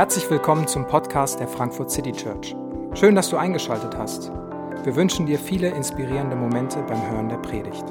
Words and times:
Herzlich 0.00 0.30
willkommen 0.30 0.66
zum 0.66 0.86
Podcast 0.86 1.40
der 1.40 1.46
Frankfurt 1.46 1.90
City 1.90 2.12
Church. 2.12 2.56
Schön, 2.94 3.14
dass 3.14 3.28
du 3.28 3.36
eingeschaltet 3.36 3.94
hast. 3.98 4.30
Wir 4.82 4.96
wünschen 4.96 5.26
dir 5.26 5.38
viele 5.38 5.68
inspirierende 5.68 6.36
Momente 6.36 6.82
beim 6.84 7.10
Hören 7.10 7.28
der 7.28 7.36
Predigt. 7.36 7.84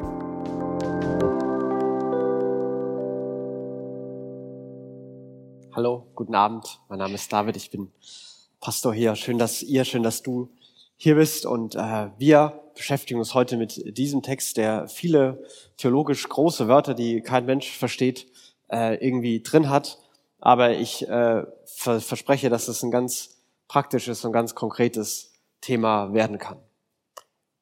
Hallo, 5.76 6.08
guten 6.16 6.34
Abend. 6.34 6.80
Mein 6.90 6.98
Name 6.98 7.14
ist 7.14 7.32
David. 7.32 7.56
Ich 7.56 7.70
bin 7.70 7.92
Pastor 8.60 8.92
hier. 8.92 9.16
Schön, 9.16 9.38
dass 9.38 9.62
ihr, 9.62 9.86
schön, 9.86 10.02
dass 10.02 10.24
du 10.24 10.50
hier 10.98 11.14
bist. 11.14 11.46
Und 11.46 11.76
äh, 11.76 12.08
wir 12.18 12.60
beschäftigen 12.74 13.20
uns 13.20 13.36
heute 13.36 13.56
mit 13.56 13.96
diesem 14.00 14.24
Text, 14.24 14.58
der 14.58 14.88
viele 14.88 15.44
theologisch 15.78 16.28
große 16.28 16.68
Wörter, 16.68 16.96
die 16.96 17.22
kein 17.22 17.46
Mensch 17.46 17.78
versteht, 17.78 18.26
äh, 18.72 18.96
irgendwie 18.96 19.44
drin 19.44 19.70
hat. 19.70 20.00
Aber 20.40 20.72
ich 20.72 21.08
äh, 21.08 21.44
verspreche, 21.78 22.50
dass 22.50 22.68
es 22.68 22.84
ein 22.84 22.92
ganz 22.92 23.38
praktisches 23.68 24.26
und 24.26 24.32
ganz 24.32 24.56
konkretes 24.56 25.34
Thema 25.62 26.14
werden 26.14 26.38
kann. 26.38 26.58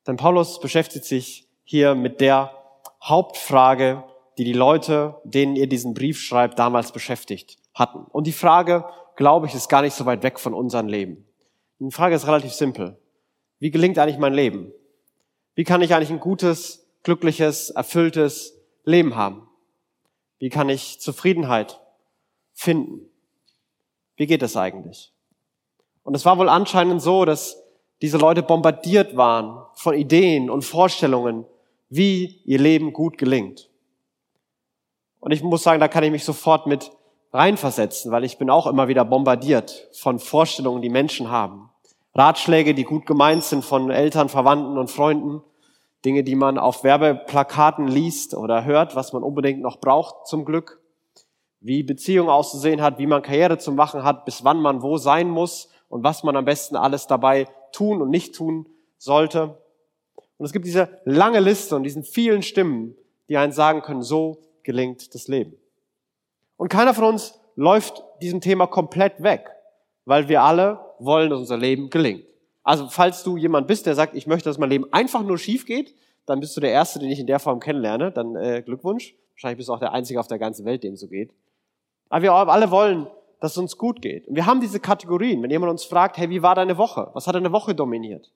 Denn 0.05 0.17
Paulus 0.17 0.59
beschäftigt 0.59 1.05
sich 1.05 1.47
hier 1.63 1.95
mit 1.95 2.21
der 2.21 2.51
Hauptfrage, 3.03 4.03
die 4.37 4.43
die 4.43 4.53
Leute, 4.53 5.15
denen 5.23 5.55
ihr 5.55 5.67
diesen 5.67 5.93
Brief 5.93 6.19
schreibt, 6.21 6.59
damals 6.59 6.91
beschäftigt 6.91 7.57
hatten. 7.73 8.05
Und 8.11 8.27
die 8.27 8.31
Frage, 8.31 8.85
glaube 9.15 9.47
ich, 9.47 9.55
ist 9.55 9.69
gar 9.69 9.81
nicht 9.81 9.93
so 9.93 10.05
weit 10.05 10.23
weg 10.23 10.39
von 10.39 10.53
unserem 10.53 10.87
Leben. 10.87 11.25
Die 11.79 11.91
Frage 11.91 12.15
ist 12.15 12.27
relativ 12.27 12.53
simpel. 12.53 12.99
Wie 13.59 13.71
gelingt 13.71 13.97
eigentlich 13.97 14.17
mein 14.17 14.33
Leben? 14.33 14.71
Wie 15.55 15.63
kann 15.63 15.81
ich 15.81 15.93
eigentlich 15.93 16.11
ein 16.11 16.19
gutes, 16.19 16.87
glückliches, 17.03 17.71
erfülltes 17.71 18.53
Leben 18.83 19.15
haben? 19.15 19.47
Wie 20.39 20.49
kann 20.49 20.69
ich 20.69 21.01
Zufriedenheit 21.01 21.81
finden. 22.57 23.06
Wie 24.17 24.27
geht 24.27 24.41
das 24.41 24.57
eigentlich? 24.57 25.13
Und 26.03 26.15
es 26.15 26.25
war 26.25 26.37
wohl 26.37 26.49
anscheinend 26.49 27.01
so, 27.01 27.23
dass 27.23 27.63
diese 28.01 28.17
Leute 28.17 28.43
bombardiert 28.43 29.15
waren 29.15 29.63
von 29.75 29.93
Ideen 29.93 30.49
und 30.49 30.63
Vorstellungen, 30.63 31.45
wie 31.89 32.41
ihr 32.45 32.59
Leben 32.59 32.93
gut 32.93 33.17
gelingt. 33.17 33.69
Und 35.19 35.31
ich 35.31 35.43
muss 35.43 35.63
sagen, 35.63 35.79
da 35.79 35.87
kann 35.87 36.03
ich 36.03 36.11
mich 36.11 36.25
sofort 36.25 36.67
mit 36.67 36.91
reinversetzen, 37.31 38.11
weil 38.11 38.23
ich 38.23 38.37
bin 38.37 38.49
auch 38.49 38.67
immer 38.67 38.87
wieder 38.87 39.05
bombardiert 39.05 39.87
von 39.93 40.19
Vorstellungen, 40.19 40.81
die 40.81 40.89
Menschen 40.89 41.29
haben. 41.29 41.69
Ratschläge, 42.13 42.73
die 42.73 42.83
gut 42.83 43.05
gemeint 43.05 43.43
sind 43.43 43.63
von 43.63 43.91
Eltern, 43.91 44.29
Verwandten 44.29 44.77
und 44.77 44.89
Freunden. 44.89 45.41
Dinge, 46.05 46.23
die 46.23 46.35
man 46.35 46.57
auf 46.57 46.83
Werbeplakaten 46.83 47.87
liest 47.87 48.33
oder 48.33 48.65
hört, 48.65 48.95
was 48.95 49.13
man 49.13 49.23
unbedingt 49.23 49.61
noch 49.61 49.79
braucht 49.79 50.27
zum 50.27 50.45
Glück 50.45 50.79
wie 51.67 51.83
Beziehung 51.83 52.29
auszusehen 52.29 52.81
hat, 52.81 52.97
wie 52.97 53.07
man 53.07 53.21
Karriere 53.21 53.57
zu 53.57 53.71
machen 53.71 54.03
hat, 54.03 54.25
bis 54.25 54.43
wann 54.43 54.61
man 54.61 54.81
wo 54.81 54.97
sein 54.97 55.29
muss 55.29 55.69
und 55.89 56.03
was 56.03 56.23
man 56.23 56.35
am 56.35 56.45
besten 56.45 56.75
alles 56.75 57.07
dabei 57.07 57.47
tun 57.71 58.01
und 58.01 58.09
nicht 58.09 58.35
tun 58.35 58.67
sollte. 58.97 59.57
Und 60.37 60.45
es 60.45 60.53
gibt 60.53 60.65
diese 60.65 60.89
lange 61.05 61.39
Liste 61.39 61.75
und 61.75 61.83
diesen 61.83 62.03
vielen 62.03 62.41
Stimmen, 62.41 62.95
die 63.29 63.37
einen 63.37 63.51
sagen 63.51 63.81
können, 63.81 64.01
so 64.01 64.41
gelingt 64.63 65.13
das 65.13 65.27
Leben. 65.27 65.53
Und 66.57 66.69
keiner 66.69 66.93
von 66.93 67.05
uns 67.05 67.39
läuft 67.55 68.03
diesem 68.21 68.41
Thema 68.41 68.67
komplett 68.67 69.21
weg, 69.21 69.49
weil 70.05 70.29
wir 70.29 70.43
alle 70.43 70.79
wollen, 70.99 71.29
dass 71.29 71.39
unser 71.39 71.57
Leben 71.57 71.89
gelingt. 71.89 72.23
Also 72.63 72.87
falls 72.89 73.23
du 73.23 73.37
jemand 73.37 73.67
bist, 73.67 73.85
der 73.85 73.95
sagt, 73.95 74.15
ich 74.15 74.27
möchte, 74.27 74.49
dass 74.49 74.57
mein 74.57 74.69
Leben 74.69 74.91
einfach 74.91 75.23
nur 75.23 75.37
schief 75.37 75.65
geht, 75.65 75.95
dann 76.25 76.41
bist 76.41 76.55
du 76.57 76.61
der 76.61 76.71
Erste, 76.71 76.99
den 76.99 77.09
ich 77.09 77.19
in 77.19 77.27
der 77.27 77.39
Form 77.39 77.59
kennenlerne. 77.59 78.11
Dann 78.11 78.35
äh, 78.35 78.61
Glückwunsch. 78.61 79.15
Wahrscheinlich 79.33 79.57
bist 79.57 79.69
du 79.69 79.73
auch 79.73 79.79
der 79.79 79.93
Einzige 79.93 80.19
auf 80.19 80.27
der 80.27 80.37
ganzen 80.37 80.65
Welt, 80.65 80.83
dem 80.83 80.97
so 80.97 81.07
geht. 81.07 81.31
Aber 82.09 82.21
wir 82.21 82.33
alle 82.33 82.71
wollen, 82.71 83.07
dass 83.39 83.51
es 83.51 83.57
uns 83.57 83.77
gut 83.77 84.01
geht. 84.01 84.27
Und 84.27 84.35
wir 84.35 84.45
haben 84.45 84.61
diese 84.61 84.79
Kategorien. 84.79 85.41
Wenn 85.43 85.51
jemand 85.51 85.71
uns 85.71 85.83
fragt, 85.83 86.17
hey, 86.17 86.29
wie 86.29 86.41
war 86.41 86.55
deine 86.55 86.77
Woche? 86.77 87.09
Was 87.13 87.27
hat 87.27 87.35
deine 87.35 87.51
Woche 87.51 87.75
dominiert? 87.75 88.31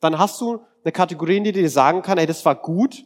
Dann 0.00 0.18
hast 0.18 0.40
du 0.40 0.60
eine 0.84 0.92
Kategorie, 0.92 1.40
die 1.40 1.52
dir 1.52 1.70
sagen 1.70 2.02
kann, 2.02 2.18
hey, 2.18 2.26
das 2.26 2.44
war 2.44 2.54
gut, 2.54 3.04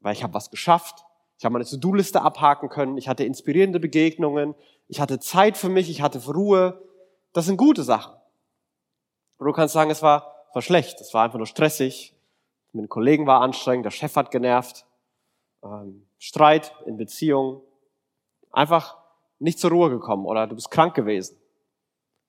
weil 0.00 0.12
ich 0.12 0.22
habe 0.22 0.34
was 0.34 0.50
geschafft. 0.50 1.04
Ich 1.38 1.44
habe 1.44 1.54
meine 1.54 1.64
To-Do-Liste 1.64 2.22
abhaken 2.22 2.68
können. 2.68 2.96
Ich 2.96 3.08
hatte 3.08 3.24
inspirierende 3.24 3.80
Begegnungen. 3.80 4.54
Ich 4.88 5.00
hatte 5.00 5.18
Zeit 5.18 5.56
für 5.56 5.68
mich. 5.68 5.90
Ich 5.90 6.02
hatte 6.02 6.24
Ruhe. 6.32 6.80
Das 7.32 7.46
sind 7.46 7.56
gute 7.56 7.82
Sachen. 7.82 8.14
Und 9.38 9.46
du 9.46 9.52
kannst 9.52 9.74
sagen, 9.74 9.90
es 9.90 10.02
war, 10.02 10.34
war 10.52 10.62
schlecht. 10.62 11.00
Es 11.00 11.14
war 11.14 11.24
einfach 11.24 11.38
nur 11.38 11.46
stressig. 11.46 12.14
Mit 12.72 12.84
den 12.84 12.88
Kollegen 12.88 13.26
war 13.26 13.40
anstrengend. 13.40 13.86
Der 13.86 13.90
Chef 13.90 14.14
hat 14.14 14.30
genervt. 14.30 14.86
Ähm, 15.64 16.06
Streit 16.18 16.72
in 16.86 16.96
Beziehungen. 16.96 17.60
Einfach 18.52 19.01
nicht 19.42 19.58
zur 19.58 19.70
Ruhe 19.70 19.90
gekommen 19.90 20.26
oder 20.26 20.46
du 20.46 20.54
bist 20.54 20.70
krank 20.70 20.94
gewesen. 20.94 21.36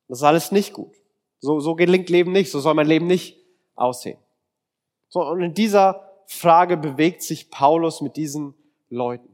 Das 0.08 0.20
ist 0.20 0.24
alles 0.24 0.52
nicht 0.52 0.74
gut. 0.74 0.94
So, 1.40 1.60
so 1.60 1.76
gelingt 1.76 2.10
Leben 2.10 2.32
nicht, 2.32 2.52
so 2.52 2.60
soll 2.60 2.74
mein 2.74 2.88
Leben 2.88 3.08
nicht 3.08 3.38
aussehen. 3.76 4.18
So, 5.10 5.22
und 5.22 5.42
in 5.42 5.54
dieser 5.54 6.10
Frage 6.26 6.78
bewegt 6.78 7.22
sich 7.22 7.50
Paulus 7.50 8.02
mit 8.02 8.16
diesen 8.16 8.54
Leuten. 8.90 9.30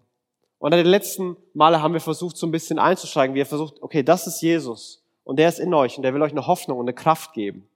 Und 0.57 0.73
an 0.73 0.79
den 0.79 0.87
letzten 0.87 1.37
Male 1.53 1.81
haben 1.81 1.93
wir 1.93 2.01
versucht, 2.01 2.35
so 2.35 2.45
ein 2.45 2.51
bisschen 2.51 2.79
einzusteigen. 2.79 3.33
Wir 3.33 3.43
haben 3.43 3.49
versucht, 3.49 3.81
okay, 3.81 4.03
das 4.03 4.27
ist 4.27 4.41
Jesus 4.41 5.03
und 5.23 5.37
der 5.37 5.47
ist 5.47 5.59
in 5.59 5.73
euch 5.73 5.95
und 5.95 6.03
der 6.03 6.13
will 6.13 6.21
euch 6.21 6.31
eine 6.31 6.47
Hoffnung 6.47 6.79
und 6.79 6.85
eine 6.85 6.93
Kraft 6.93 7.33
geben. 7.33 7.67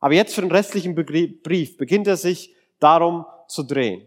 Aber 0.00 0.14
jetzt 0.14 0.34
für 0.34 0.40
den 0.40 0.50
restlichen 0.50 0.94
Brief 0.94 1.76
beginnt 1.76 2.06
er 2.06 2.16
sich 2.16 2.54
darum 2.80 3.24
zu 3.46 3.62
drehen. 3.62 4.02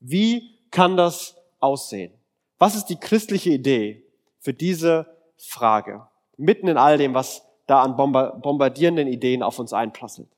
Wie 0.00 0.58
kann 0.70 0.96
das 0.96 1.36
aussehen? 1.60 2.12
Was 2.58 2.76
ist 2.76 2.86
die 2.86 2.96
christliche 2.96 3.50
Idee 3.50 4.04
für 4.42 4.52
diese 4.52 5.06
Frage. 5.38 6.06
Mitten 6.36 6.68
in 6.68 6.76
all 6.76 6.98
dem, 6.98 7.14
was 7.14 7.42
da 7.66 7.82
an 7.82 7.96
bombardierenden 7.96 9.06
Ideen 9.08 9.42
auf 9.42 9.58
uns 9.58 9.72
einprasselt. 9.72 10.28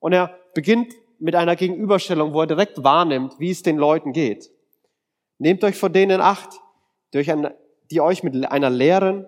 Und 0.00 0.12
er 0.12 0.36
beginnt 0.54 0.92
mit 1.18 1.36
einer 1.36 1.56
Gegenüberstellung, 1.56 2.34
wo 2.34 2.40
er 2.40 2.46
direkt 2.46 2.82
wahrnimmt, 2.82 3.38
wie 3.38 3.50
es 3.50 3.62
den 3.62 3.78
Leuten 3.78 4.12
geht. 4.12 4.50
Nehmt 5.38 5.64
euch 5.64 5.76
vor 5.76 5.88
denen 5.88 6.20
Acht, 6.20 6.60
euch, 7.14 7.30
an, 7.30 7.54
die 7.90 8.00
euch 8.00 8.24
mit 8.24 8.44
einer 8.44 8.70
leeren 8.70 9.26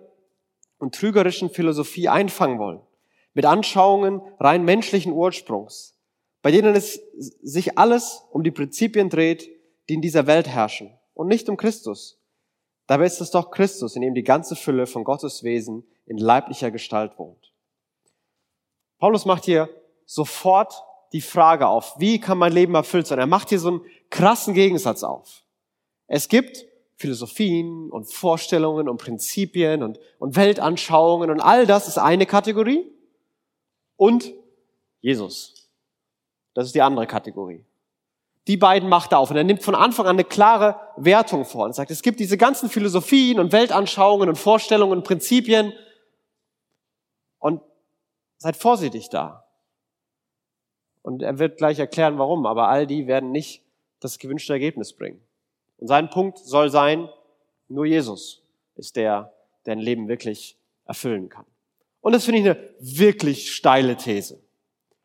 und 0.78 0.94
trügerischen 0.94 1.48
Philosophie 1.48 2.08
einfangen 2.08 2.58
wollen, 2.58 2.80
mit 3.32 3.46
Anschauungen 3.46 4.20
rein 4.40 4.64
menschlichen 4.64 5.12
Ursprungs, 5.12 5.96
bei 6.42 6.50
denen 6.50 6.74
es 6.74 7.00
sich 7.16 7.78
alles 7.78 8.24
um 8.32 8.42
die 8.42 8.50
Prinzipien 8.50 9.08
dreht, 9.08 9.48
die 9.88 9.94
in 9.94 10.02
dieser 10.02 10.26
Welt 10.26 10.48
herrschen 10.48 10.90
und 11.14 11.28
nicht 11.28 11.48
um 11.48 11.56
Christus. 11.56 12.18
Dabei 12.86 13.06
ist 13.06 13.20
es 13.20 13.30
doch 13.30 13.50
Christus, 13.50 13.96
in 13.96 14.02
dem 14.02 14.14
die 14.14 14.22
ganze 14.22 14.56
Fülle 14.56 14.86
von 14.86 15.04
Gottes 15.04 15.42
Wesen 15.42 15.84
in 16.06 16.18
leiblicher 16.18 16.70
Gestalt 16.70 17.18
wohnt. 17.18 17.52
Paulus 18.98 19.24
macht 19.24 19.44
hier 19.44 19.68
sofort 20.04 20.84
die 21.12 21.20
Frage 21.20 21.66
auf, 21.66 21.94
wie 21.98 22.20
kann 22.20 22.38
mein 22.38 22.52
Leben 22.52 22.74
erfüllt 22.74 23.06
sein? 23.06 23.18
Er 23.18 23.26
macht 23.26 23.48
hier 23.48 23.58
so 23.58 23.68
einen 23.68 23.80
krassen 24.10 24.54
Gegensatz 24.54 25.02
auf. 25.02 25.44
Es 26.06 26.28
gibt 26.28 26.64
Philosophien 26.96 27.90
und 27.90 28.10
Vorstellungen 28.10 28.88
und 28.88 28.98
Prinzipien 28.98 29.82
und, 29.82 29.98
und 30.18 30.36
Weltanschauungen 30.36 31.30
und 31.30 31.40
all 31.40 31.66
das 31.66 31.88
ist 31.88 31.98
eine 31.98 32.26
Kategorie. 32.26 32.90
Und 33.96 34.32
Jesus. 35.00 35.70
Das 36.54 36.66
ist 36.66 36.74
die 36.74 36.82
andere 36.82 37.06
Kategorie. 37.06 37.64
Die 38.46 38.56
beiden 38.56 38.88
macht 38.88 39.12
er 39.12 39.18
auf. 39.18 39.30
Und 39.30 39.36
er 39.36 39.44
nimmt 39.44 39.62
von 39.62 39.74
Anfang 39.74 40.06
an 40.06 40.16
eine 40.16 40.24
klare 40.24 40.80
Wertung 40.96 41.44
vor 41.44 41.64
und 41.64 41.74
sagt, 41.74 41.90
es 41.90 42.02
gibt 42.02 42.20
diese 42.20 42.36
ganzen 42.36 42.68
Philosophien 42.68 43.40
und 43.40 43.52
Weltanschauungen 43.52 44.28
und 44.28 44.36
Vorstellungen 44.36 44.98
und 44.98 45.04
Prinzipien. 45.04 45.72
Und 47.38 47.60
seid 48.38 48.56
vorsichtig 48.56 49.08
da. 49.08 49.44
Und 51.02 51.22
er 51.22 51.38
wird 51.38 51.58
gleich 51.58 51.78
erklären, 51.78 52.18
warum. 52.18 52.46
Aber 52.46 52.68
all 52.68 52.86
die 52.86 53.06
werden 53.06 53.32
nicht 53.32 53.62
das 54.00 54.18
gewünschte 54.18 54.52
Ergebnis 54.52 54.92
bringen. 54.92 55.20
Und 55.78 55.88
sein 55.88 56.10
Punkt 56.10 56.38
soll 56.38 56.70
sein, 56.70 57.08
nur 57.68 57.86
Jesus 57.86 58.42
ist 58.76 58.96
der, 58.96 59.32
der 59.64 59.72
ein 59.72 59.78
Leben 59.78 60.08
wirklich 60.08 60.56
erfüllen 60.84 61.28
kann. 61.28 61.44
Und 62.00 62.12
das 62.12 62.24
finde 62.24 62.40
ich 62.40 62.46
eine 62.46 62.70
wirklich 62.78 63.52
steile 63.52 63.96
These. 63.96 64.40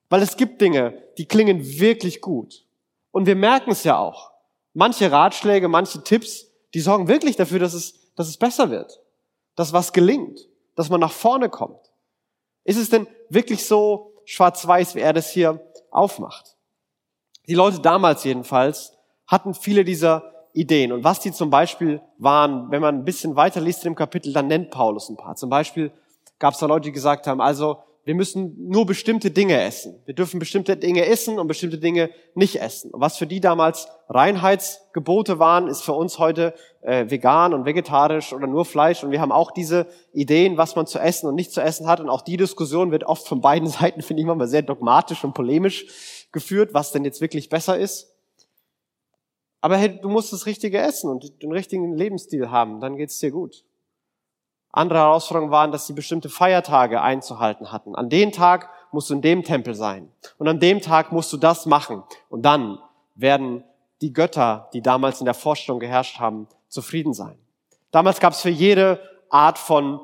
Weil 0.10 0.22
es 0.22 0.38
gibt 0.38 0.62
Dinge, 0.62 1.02
die 1.18 1.26
klingen 1.26 1.80
wirklich 1.80 2.22
gut. 2.22 2.66
Und 3.12 3.26
wir 3.26 3.36
merken 3.36 3.72
es 3.72 3.84
ja 3.84 3.98
auch. 3.98 4.32
Manche 4.74 5.12
Ratschläge, 5.12 5.68
manche 5.68 6.04
Tipps, 6.04 6.48
die 6.74 6.80
sorgen 6.80 7.08
wirklich 7.08 7.36
dafür, 7.36 7.60
dass 7.60 7.74
es, 7.74 8.14
dass 8.16 8.28
es 8.28 8.38
besser 8.38 8.70
wird, 8.70 9.02
dass 9.56 9.74
was 9.74 9.94
gelingt, 9.94 10.40
dass 10.76 10.90
man 10.90 11.02
nach 11.02 11.12
vorne 11.12 11.50
kommt. 11.50 11.92
Ist 12.64 12.78
es 12.78 12.90
denn 12.90 13.08
wirklich 13.30 13.66
so 13.66 14.14
schwarz-weiß, 14.26 14.96
wie 14.96 15.02
er 15.02 15.14
das 15.14 15.32
hier 15.32 15.60
aufmacht? 15.90 16.56
Die 17.48 17.56
Leute 17.56 17.80
damals 17.80 18.24
jedenfalls 18.24 18.94
hatten 19.28 19.54
viele 19.54 19.84
dieser 19.84 20.32
Ideen. 20.54 20.92
Und 20.92 21.04
was 21.04 21.20
die 21.20 21.32
zum 21.32 21.50
Beispiel 21.50 22.02
waren, 22.18 22.72
wenn 22.72 22.82
man 22.82 22.96
ein 22.96 23.06
bisschen 23.06 23.36
weiter 23.36 23.62
liest 23.62 23.84
in 23.84 23.92
dem 23.92 23.96
Kapitel, 23.96 24.34
dann 24.34 24.48
nennt 24.48 24.70
Paulus 24.70 25.10
ein 25.10 25.18
paar. 25.18 25.36
Zum 25.36 25.50
Beispiel 25.50 25.92
gab 26.40 26.54
es 26.54 26.60
da 26.60 26.66
Leute, 26.66 26.86
die 26.86 26.92
gesagt 26.92 27.28
haben, 27.28 27.42
also 27.42 27.78
wir 28.04 28.16
müssen 28.16 28.56
nur 28.68 28.88
bestimmte 28.88 29.30
Dinge 29.30 29.62
essen. 29.62 29.96
Wir 30.06 30.16
dürfen 30.16 30.40
bestimmte 30.40 30.76
Dinge 30.76 31.06
essen 31.06 31.38
und 31.38 31.48
bestimmte 31.48 31.78
Dinge 31.78 32.10
nicht 32.34 32.60
essen. 32.60 32.90
Und 32.92 33.00
was 33.00 33.18
für 33.18 33.28
die 33.28 33.40
damals 33.40 33.88
Reinheitsgebote 34.10 35.38
waren, 35.38 35.68
ist 35.68 35.84
für 35.84 35.94
uns 35.94 36.18
heute 36.18 36.56
äh, 36.82 37.10
vegan 37.10 37.54
und 37.54 37.66
vegetarisch 37.66 38.34
oder 38.34 38.48
nur 38.48 38.66
Fleisch. 38.66 39.04
Und 39.04 39.12
wir 39.12 39.22
haben 39.22 39.32
auch 39.32 39.52
diese 39.52 39.86
Ideen, 40.14 40.58
was 40.58 40.76
man 40.76 40.88
zu 40.88 40.98
essen 40.98 41.28
und 41.28 41.36
nicht 41.36 41.52
zu 41.52 41.62
essen 41.62 41.88
hat. 41.88 42.00
Und 42.00 42.10
auch 42.10 42.24
die 42.24 42.38
Diskussion 42.38 42.92
wird 42.92 43.04
oft 43.04 43.28
von 43.28 43.40
beiden 43.40 43.68
Seiten, 43.70 44.02
finde 44.02 44.22
ich 44.22 44.28
manchmal 44.28 44.48
sehr 44.48 44.64
dogmatisch 44.64 45.24
und 45.24 45.34
polemisch 45.34 46.28
geführt, 46.32 46.74
was 46.74 46.92
denn 46.92 47.06
jetzt 47.06 47.22
wirklich 47.22 47.50
besser 47.50 47.78
ist. 47.78 48.08
Aber 49.62 49.78
hey, 49.78 50.00
du 50.02 50.10
musst 50.10 50.34
das 50.34 50.48
Richtige 50.48 50.80
essen 50.80 51.12
und 51.12 51.44
den 51.44 51.52
richtigen 51.52 51.96
Lebensstil 51.96 52.50
haben, 52.50 52.80
dann 52.80 52.98
geht's 52.98 53.20
dir 53.20 53.30
gut. 53.30 53.64
Andere 54.72 55.00
Herausforderungen 55.00 55.52
waren, 55.52 55.72
dass 55.72 55.88
sie 55.88 55.94
bestimmte 55.94 56.30
Feiertage 56.30 57.02
einzuhalten 57.02 57.72
hatten. 57.72 57.96
An 57.96 58.10
dem 58.10 58.32
Tag 58.32 58.70
musst 58.92 59.10
du 59.10 59.16
in 59.16 59.22
dem 59.22 59.44
Tempel 59.44 59.76
sein. 59.76 60.12
Und 60.38 60.48
an 60.48 60.60
dem 60.60 60.82
Tag 60.82 61.12
musst 61.12 61.34
du 61.34 61.38
das 61.38 61.66
machen. 61.66 62.04
Und 62.30 62.44
dann 62.44 62.80
werden 63.16 63.64
die 64.02 64.14
Götter, 64.14 64.70
die 64.74 64.82
damals 64.82 65.20
in 65.20 65.26
der 65.26 65.34
Vorstellung 65.34 65.80
geherrscht 65.80 66.20
haben, 66.20 66.48
zufrieden 66.70 67.14
sein. 67.14 67.38
Damals 67.92 68.20
gab 68.20 68.34
es 68.34 68.42
für 68.42 68.50
jede 68.50 69.02
Art 69.30 69.60
von, 69.60 70.00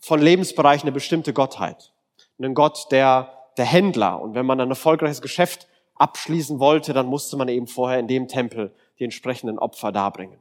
von 0.00 0.20
Lebensbereich 0.20 0.82
eine 0.82 0.92
bestimmte 0.92 1.34
Gottheit. 1.34 1.92
Einen 2.38 2.54
Gott, 2.54 2.86
der, 2.90 3.32
der 3.58 3.66
Händler. 3.66 4.20
Und 4.20 4.34
wenn 4.34 4.46
man 4.46 4.60
ein 4.60 4.70
erfolgreiches 4.70 5.20
Geschäft 5.20 5.68
abschließen 5.96 6.58
wollte, 6.58 6.94
dann 6.94 7.06
musste 7.06 7.36
man 7.36 7.48
eben 7.48 7.66
vorher 7.66 7.98
in 7.98 8.08
dem 8.08 8.28
Tempel 8.28 8.74
die 8.98 9.04
entsprechenden 9.04 9.58
Opfer 9.58 9.92
darbringen 9.92 10.38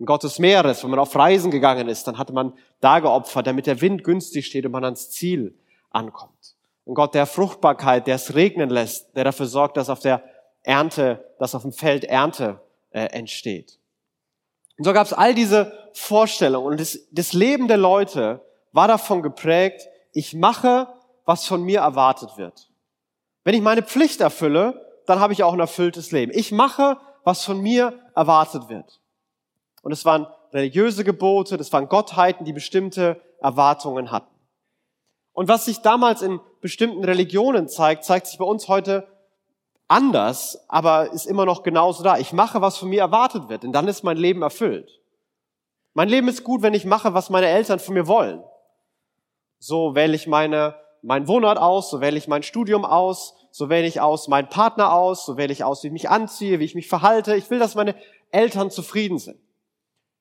ein 0.00 0.06
Gott 0.06 0.22
des 0.22 0.38
Meeres. 0.38 0.82
Wenn 0.82 0.90
man 0.90 1.00
auf 1.00 1.14
Reisen 1.14 1.50
gegangen 1.50 1.88
ist, 1.88 2.06
dann 2.06 2.18
hatte 2.18 2.32
man 2.32 2.52
da 2.80 3.00
geopfert, 3.00 3.46
damit 3.46 3.66
der 3.66 3.80
Wind 3.80 4.04
günstig 4.04 4.46
steht 4.46 4.64
und 4.66 4.72
man 4.72 4.84
ans 4.84 5.10
Ziel 5.10 5.58
ankommt. 5.90 6.54
Ein 6.86 6.94
Gott 6.94 7.14
der 7.14 7.26
Fruchtbarkeit, 7.26 8.06
der 8.06 8.16
es 8.16 8.34
regnen 8.34 8.70
lässt, 8.70 9.14
der 9.16 9.24
dafür 9.24 9.46
sorgt, 9.46 9.76
dass 9.76 9.90
auf 9.90 10.00
der 10.00 10.22
Ernte, 10.62 11.24
dass 11.38 11.54
auf 11.54 11.62
dem 11.62 11.72
Feld 11.72 12.04
Ernte 12.04 12.60
äh, 12.90 13.06
entsteht. 13.06 13.78
Und 14.78 14.84
so 14.84 14.92
gab 14.92 15.06
es 15.06 15.12
all 15.12 15.34
diese 15.34 15.90
Vorstellungen 15.92 16.72
und 16.72 16.80
das, 16.80 16.98
das 17.10 17.32
Leben 17.32 17.68
der 17.68 17.76
Leute 17.76 18.40
war 18.72 18.86
davon 18.86 19.22
geprägt, 19.22 19.88
ich 20.12 20.34
mache, 20.34 20.88
was 21.24 21.46
von 21.46 21.62
mir 21.62 21.80
erwartet 21.80 22.36
wird. 22.36 22.70
Wenn 23.44 23.54
ich 23.54 23.60
meine 23.60 23.82
Pflicht 23.82 24.20
erfülle, 24.20 24.86
dann 25.06 25.20
habe 25.20 25.32
ich 25.32 25.42
auch 25.42 25.52
ein 25.52 25.60
erfülltes 25.60 26.12
Leben. 26.12 26.32
Ich 26.34 26.52
mache, 26.52 26.98
was 27.24 27.44
von 27.44 27.60
mir 27.60 27.98
erwartet 28.14 28.68
wird. 28.68 29.00
Und 29.88 29.92
es 29.92 30.04
waren 30.04 30.26
religiöse 30.52 31.02
Gebote, 31.02 31.56
das 31.56 31.72
waren 31.72 31.88
Gottheiten, 31.88 32.44
die 32.44 32.52
bestimmte 32.52 33.22
Erwartungen 33.40 34.10
hatten. 34.10 34.34
Und 35.32 35.48
was 35.48 35.64
sich 35.64 35.80
damals 35.80 36.20
in 36.20 36.40
bestimmten 36.60 37.02
Religionen 37.04 37.68
zeigt, 37.68 38.04
zeigt 38.04 38.26
sich 38.26 38.36
bei 38.36 38.44
uns 38.44 38.68
heute 38.68 39.08
anders, 39.88 40.62
aber 40.68 41.10
ist 41.12 41.24
immer 41.24 41.46
noch 41.46 41.62
genauso 41.62 42.04
da. 42.04 42.18
Ich 42.18 42.34
mache, 42.34 42.60
was 42.60 42.76
von 42.76 42.90
mir 42.90 43.00
erwartet 43.00 43.48
wird, 43.48 43.62
denn 43.62 43.72
dann 43.72 43.88
ist 43.88 44.04
mein 44.04 44.18
Leben 44.18 44.42
erfüllt. 44.42 45.00
Mein 45.94 46.10
Leben 46.10 46.28
ist 46.28 46.44
gut, 46.44 46.60
wenn 46.60 46.74
ich 46.74 46.84
mache, 46.84 47.14
was 47.14 47.30
meine 47.30 47.46
Eltern 47.46 47.78
von 47.78 47.94
mir 47.94 48.06
wollen. 48.06 48.44
So 49.58 49.94
wähle 49.94 50.14
ich 50.14 50.26
meine, 50.26 50.74
mein 51.00 51.26
Wohnort 51.28 51.56
aus, 51.56 51.88
so 51.88 52.02
wähle 52.02 52.18
ich 52.18 52.28
mein 52.28 52.42
Studium 52.42 52.84
aus, 52.84 53.36
so 53.52 53.70
wähle 53.70 53.86
ich 53.86 54.02
aus 54.02 54.28
meinen 54.28 54.50
Partner 54.50 54.92
aus, 54.92 55.24
so 55.24 55.38
wähle 55.38 55.54
ich 55.54 55.64
aus, 55.64 55.82
wie 55.82 55.86
ich 55.86 55.94
mich 55.94 56.10
anziehe, 56.10 56.58
wie 56.58 56.66
ich 56.66 56.74
mich 56.74 56.88
verhalte. 56.88 57.36
Ich 57.36 57.48
will, 57.48 57.58
dass 57.58 57.74
meine 57.74 57.94
Eltern 58.30 58.70
zufrieden 58.70 59.18
sind. 59.18 59.40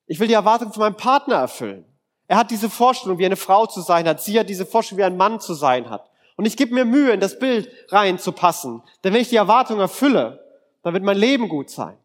Ich 0.08 0.20
will 0.20 0.28
die 0.28 0.34
Erwartung 0.34 0.72
von 0.72 0.82
meinem 0.82 0.98
Partner 0.98 1.36
erfüllen. 1.36 1.86
Er 2.28 2.38
hat 2.38 2.52
diese 2.52 2.70
Vorstellung, 2.70 3.20
wie 3.20 3.26
eine 3.26 3.36
Frau 3.36 3.66
zu 3.66 3.82
sein 3.82 4.08
hat. 4.08 4.22
Sie 4.22 4.40
hat 4.40 4.50
diese 4.50 4.66
Vorstellung, 4.66 5.00
wie 5.00 5.06
ein 5.06 5.18
Mann 5.18 5.40
zu 5.40 5.54
sein 5.54 5.90
hat. 5.90 6.10
Und 6.36 6.46
ich 6.46 6.58
gebe 6.58 6.74
mir 6.74 6.86
Mühe, 6.86 7.12
in 7.12 7.20
das 7.20 7.40
Bild 7.40 7.70
reinzupassen. 7.90 8.84
Denn 9.04 9.14
wenn 9.14 9.22
ich 9.22 9.30
die 9.30 9.36
Erwartung 9.38 9.80
erfülle, 9.80 10.44
dann 10.84 10.94
wird 10.94 11.04
mein 11.04 11.18
Leben 11.18 11.50
gut 11.50 11.70
sein. 11.70 11.98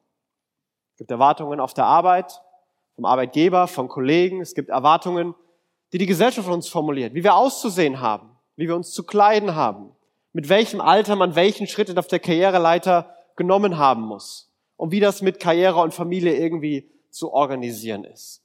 Es 0.93 0.99
gibt 0.99 1.11
Erwartungen 1.11 1.61
auf 1.61 1.75
der 1.75 1.87
Arbeit, 1.87 2.41
vom 2.97 3.05
Arbeitgeber, 3.05 3.67
von 3.67 3.89
Kollegen. 3.89 4.41
Es 4.41 4.55
gibt 4.55 4.71
Erwartungen, 4.71 5.35
die 5.93 5.99
die 5.99 6.07
Gesellschaft 6.07 6.47
von 6.47 6.55
uns 6.55 6.69
formuliert, 6.69 7.15
wie 7.15 7.25
wir 7.25 7.35
auszusehen 7.35 8.01
haben, 8.01 8.31
wie 8.57 8.69
wir 8.69 8.77
uns 8.77 8.93
zu 8.93 9.05
kleiden 9.05 9.55
haben, 9.55 9.91
mit 10.33 10.49
welchem 10.49 10.81
Alter 10.81 11.17
man 11.17 11.35
welchen 11.35 11.67
Schritt 11.67 11.97
auf 11.97 12.07
der 12.07 12.19
Karriereleiter 12.19 13.15
genommen 13.37 13.77
haben 13.77 14.03
muss 14.03 14.51
und 14.77 14.91
wie 14.93 15.01
das 15.01 15.23
mit 15.23 15.41
Karriere 15.41 15.81
und 15.81 15.93
Familie 15.93 16.35
irgendwie 16.37 16.91
zu 17.13 17.33
organisieren 17.33 18.05
ist. 18.05 18.43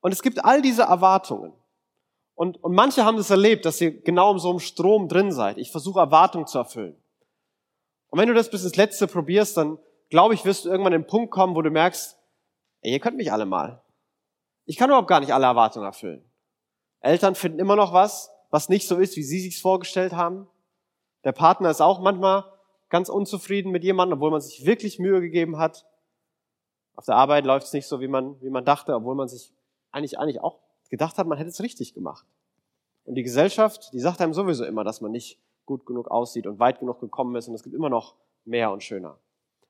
Und 0.00 0.12
es 0.12 0.22
gibt 0.22 0.44
all 0.44 0.62
diese 0.62 0.82
Erwartungen. 0.82 1.52
Und, 2.34 2.62
und 2.62 2.74
manche 2.74 3.04
haben 3.04 3.16
das 3.16 3.30
erlebt, 3.30 3.64
dass 3.64 3.80
ihr 3.80 4.00
genau 4.02 4.32
in 4.32 4.38
so 4.38 4.50
einem 4.50 4.60
Strom 4.60 5.08
drin 5.08 5.32
seid. 5.32 5.58
Ich 5.58 5.70
versuche 5.70 6.00
Erwartungen 6.00 6.46
zu 6.46 6.58
erfüllen. 6.58 6.96
Und 8.08 8.18
wenn 8.18 8.28
du 8.28 8.34
das 8.34 8.50
bis 8.50 8.64
ins 8.64 8.76
Letzte 8.76 9.06
probierst, 9.06 9.56
dann 9.56 9.78
glaube 10.10 10.34
ich, 10.34 10.44
wirst 10.44 10.64
du 10.64 10.70
irgendwann 10.70 10.92
an 10.92 11.02
den 11.02 11.06
Punkt 11.06 11.30
kommen, 11.30 11.54
wo 11.54 11.62
du 11.62 11.70
merkst, 11.70 12.18
ey, 12.82 12.92
ihr 12.92 13.00
könnt 13.00 13.16
mich 13.16 13.32
alle 13.32 13.46
mal. 13.46 13.82
Ich 14.64 14.76
kann 14.76 14.90
überhaupt 14.90 15.08
gar 15.08 15.20
nicht 15.20 15.32
alle 15.32 15.46
Erwartungen 15.46 15.86
erfüllen. 15.86 16.24
Eltern 17.00 17.34
finden 17.34 17.58
immer 17.58 17.76
noch 17.76 17.92
was, 17.92 18.30
was 18.50 18.68
nicht 18.68 18.86
so 18.86 18.96
ist, 18.96 19.16
wie 19.16 19.22
sie 19.22 19.40
sich's 19.40 19.60
vorgestellt 19.60 20.12
haben. 20.12 20.46
Der 21.24 21.32
Partner 21.32 21.70
ist 21.70 21.80
auch 21.80 22.00
manchmal 22.00 22.44
ganz 22.90 23.08
unzufrieden 23.08 23.72
mit 23.72 23.84
jemandem, 23.84 24.18
obwohl 24.18 24.30
man 24.30 24.40
sich 24.40 24.66
wirklich 24.66 24.98
Mühe 24.98 25.20
gegeben 25.20 25.58
hat. 25.58 25.86
Auf 26.94 27.06
der 27.06 27.16
Arbeit 27.16 27.44
läuft 27.44 27.66
es 27.66 27.72
nicht 27.72 27.86
so, 27.86 28.00
wie 28.00 28.08
man, 28.08 28.40
wie 28.42 28.50
man 28.50 28.64
dachte, 28.64 28.94
obwohl 28.94 29.14
man 29.14 29.28
sich 29.28 29.52
eigentlich, 29.90 30.18
eigentlich 30.18 30.40
auch 30.40 30.58
gedacht 30.90 31.18
hat, 31.18 31.26
man 31.26 31.38
hätte 31.38 31.50
es 31.50 31.60
richtig 31.62 31.94
gemacht. 31.94 32.26
Und 33.04 33.14
die 33.14 33.22
Gesellschaft, 33.22 33.92
die 33.92 34.00
sagt 34.00 34.20
einem 34.20 34.34
sowieso 34.34 34.64
immer, 34.64 34.84
dass 34.84 35.00
man 35.00 35.10
nicht 35.10 35.38
gut 35.64 35.86
genug 35.86 36.10
aussieht 36.10 36.46
und 36.46 36.58
weit 36.58 36.80
genug 36.80 37.00
gekommen 37.00 37.34
ist 37.36 37.48
und 37.48 37.54
es 37.54 37.62
gibt 37.62 37.74
immer 37.74 37.88
noch 37.88 38.14
mehr 38.44 38.70
und 38.70 38.82
schöner. 38.82 39.18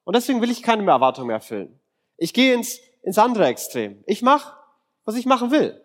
Und 0.05 0.17
deswegen 0.17 0.41
will 0.41 0.51
ich 0.51 0.63
keine 0.63 0.83
mehr 0.83 0.95
Erwartungen 0.95 1.29
mehr 1.29 1.37
erfüllen. 1.37 1.79
Ich 2.17 2.35
gehe 2.35 2.55
ins, 2.55 2.81
ins 3.03 3.19
andere 3.19 3.47
Extrem. 3.47 4.03
Ich 4.07 4.23
mache, 4.23 4.57
was 5.05 5.15
ich 5.15 5.27
machen 5.27 5.51
will. 5.51 5.81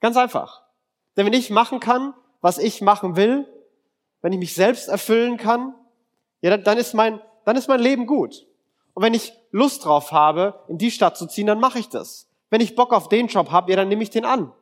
Ganz 0.00 0.16
einfach. 0.16 0.62
Denn 1.16 1.26
wenn 1.26 1.32
ich 1.32 1.50
machen 1.50 1.80
kann, 1.80 2.14
was 2.40 2.58
ich 2.58 2.82
machen 2.82 3.16
will, 3.16 3.46
wenn 4.20 4.32
ich 4.32 4.38
mich 4.38 4.54
selbst 4.54 4.88
erfüllen 4.88 5.36
kann, 5.36 5.74
ja, 6.40 6.50
dann, 6.50 6.64
dann 6.64 6.78
ist 6.78 6.94
mein, 6.94 7.20
dann 7.44 7.56
ist 7.56 7.68
mein 7.68 7.80
Leben 7.80 8.06
gut. 8.06 8.46
Und 8.94 9.02
wenn 9.02 9.14
ich 9.14 9.32
Lust 9.54 9.84
drauf 9.84 10.10
habe, 10.10 10.64
in 10.66 10.78
die 10.78 10.90
Stadt 10.90 11.16
zu 11.16 11.28
ziehen, 11.28 11.46
dann 11.46 11.60
mache 11.60 11.78
ich 11.78 11.88
das. 11.88 12.26
Wenn 12.50 12.60
ich 12.60 12.74
Bock 12.74 12.92
auf 12.92 13.08
den 13.08 13.28
Job 13.28 13.52
habe, 13.52 13.70
ja, 13.70 13.76
dann 13.76 13.86
nehme 13.86 14.02
ich 14.02 14.10
den 14.10 14.24
an. 14.24 14.52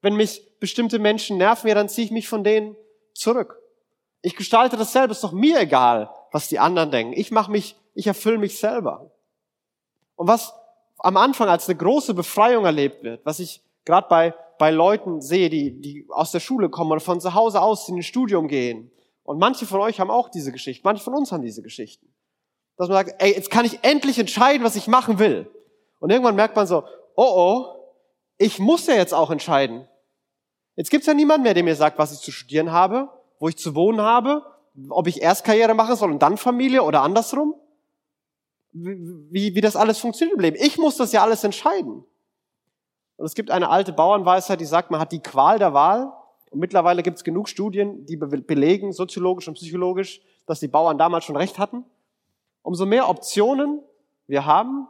Wenn 0.00 0.16
mich 0.16 0.58
bestimmte 0.60 0.98
Menschen 0.98 1.36
nerven, 1.36 1.68
ja, 1.68 1.74
dann 1.74 1.90
ziehe 1.90 2.06
ich 2.06 2.10
mich 2.10 2.26
von 2.26 2.42
denen 2.42 2.74
zurück. 3.12 3.60
Ich 4.22 4.34
gestalte 4.34 4.78
das 4.78 4.94
selber, 4.94 5.12
ist 5.12 5.22
doch 5.22 5.32
mir 5.32 5.60
egal, 5.60 6.08
was 6.32 6.48
die 6.48 6.58
anderen 6.58 6.90
denken. 6.90 7.12
Ich 7.12 7.32
mache 7.32 7.50
mich, 7.50 7.76
ich 7.92 8.06
erfülle 8.06 8.38
mich 8.38 8.58
selber. 8.58 9.10
Und 10.16 10.26
was 10.26 10.54
am 11.00 11.18
Anfang 11.18 11.50
als 11.50 11.68
eine 11.68 11.76
große 11.76 12.14
Befreiung 12.14 12.64
erlebt 12.64 13.04
wird, 13.04 13.26
was 13.26 13.40
ich 13.40 13.60
gerade 13.84 14.08
bei, 14.08 14.34
bei 14.58 14.70
Leuten 14.70 15.20
sehe, 15.20 15.50
die, 15.50 15.82
die 15.82 16.06
aus 16.08 16.30
der 16.30 16.40
Schule 16.40 16.70
kommen 16.70 16.92
oder 16.92 17.00
von 17.00 17.20
zu 17.20 17.34
Hause 17.34 17.60
aus 17.60 17.90
in 17.90 17.96
ein 17.96 18.02
Studium 18.02 18.48
gehen. 18.48 18.90
Und 19.22 19.38
manche 19.38 19.66
von 19.66 19.80
euch 19.80 20.00
haben 20.00 20.10
auch 20.10 20.30
diese 20.30 20.50
Geschichte, 20.50 20.80
manche 20.82 21.04
von 21.04 21.12
uns 21.12 21.30
haben 21.30 21.42
diese 21.42 21.60
Geschichten. 21.60 22.13
Dass 22.76 22.88
man 22.88 23.06
sagt, 23.06 23.22
ey, 23.22 23.32
jetzt 23.32 23.50
kann 23.50 23.64
ich 23.64 23.78
endlich 23.82 24.18
entscheiden, 24.18 24.64
was 24.64 24.76
ich 24.76 24.88
machen 24.88 25.18
will. 25.18 25.50
Und 26.00 26.10
irgendwann 26.10 26.36
merkt 26.36 26.56
man 26.56 26.66
so, 26.66 26.84
oh 27.14 27.22
oh, 27.24 27.74
ich 28.36 28.58
muss 28.58 28.86
ja 28.86 28.94
jetzt 28.94 29.14
auch 29.14 29.30
entscheiden. 29.30 29.88
Jetzt 30.76 30.90
gibt's 30.90 31.06
ja 31.06 31.14
niemand 31.14 31.44
mehr, 31.44 31.54
der 31.54 31.62
mir 31.62 31.76
sagt, 31.76 31.98
was 31.98 32.12
ich 32.12 32.18
zu 32.18 32.32
studieren 32.32 32.72
habe, 32.72 33.08
wo 33.38 33.48
ich 33.48 33.56
zu 33.56 33.74
wohnen 33.74 34.00
habe, 34.00 34.42
ob 34.88 35.06
ich 35.06 35.22
erst 35.22 35.44
Karriere 35.44 35.74
machen 35.74 35.94
soll 35.96 36.10
und 36.10 36.20
dann 36.20 36.36
Familie 36.36 36.82
oder 36.82 37.02
andersrum. 37.02 37.54
Wie, 38.72 39.54
wie 39.54 39.60
das 39.60 39.76
alles 39.76 39.98
funktioniert 39.98 40.36
im 40.36 40.42
Leben. 40.42 40.56
Ich 40.58 40.78
muss 40.78 40.96
das 40.96 41.12
ja 41.12 41.22
alles 41.22 41.44
entscheiden. 41.44 42.04
Und 43.16 43.26
es 43.26 43.36
gibt 43.36 43.52
eine 43.52 43.70
alte 43.70 43.92
Bauernweisheit, 43.92 44.60
die 44.60 44.64
sagt, 44.64 44.90
man 44.90 44.98
hat 44.98 45.12
die 45.12 45.20
Qual 45.20 45.60
der 45.60 45.74
Wahl. 45.74 46.12
Und 46.50 46.58
mittlerweile 46.58 47.04
gibt 47.04 47.18
es 47.18 47.24
genug 47.24 47.48
Studien, 47.48 48.04
die 48.06 48.16
belegen, 48.16 48.92
soziologisch 48.92 49.46
und 49.46 49.54
psychologisch, 49.54 50.20
dass 50.46 50.58
die 50.58 50.68
Bauern 50.68 50.98
damals 50.98 51.24
schon 51.24 51.36
recht 51.36 51.58
hatten. 51.58 51.84
Umso 52.64 52.86
mehr 52.86 53.10
Optionen 53.10 53.82
wir 54.26 54.46
haben, 54.46 54.88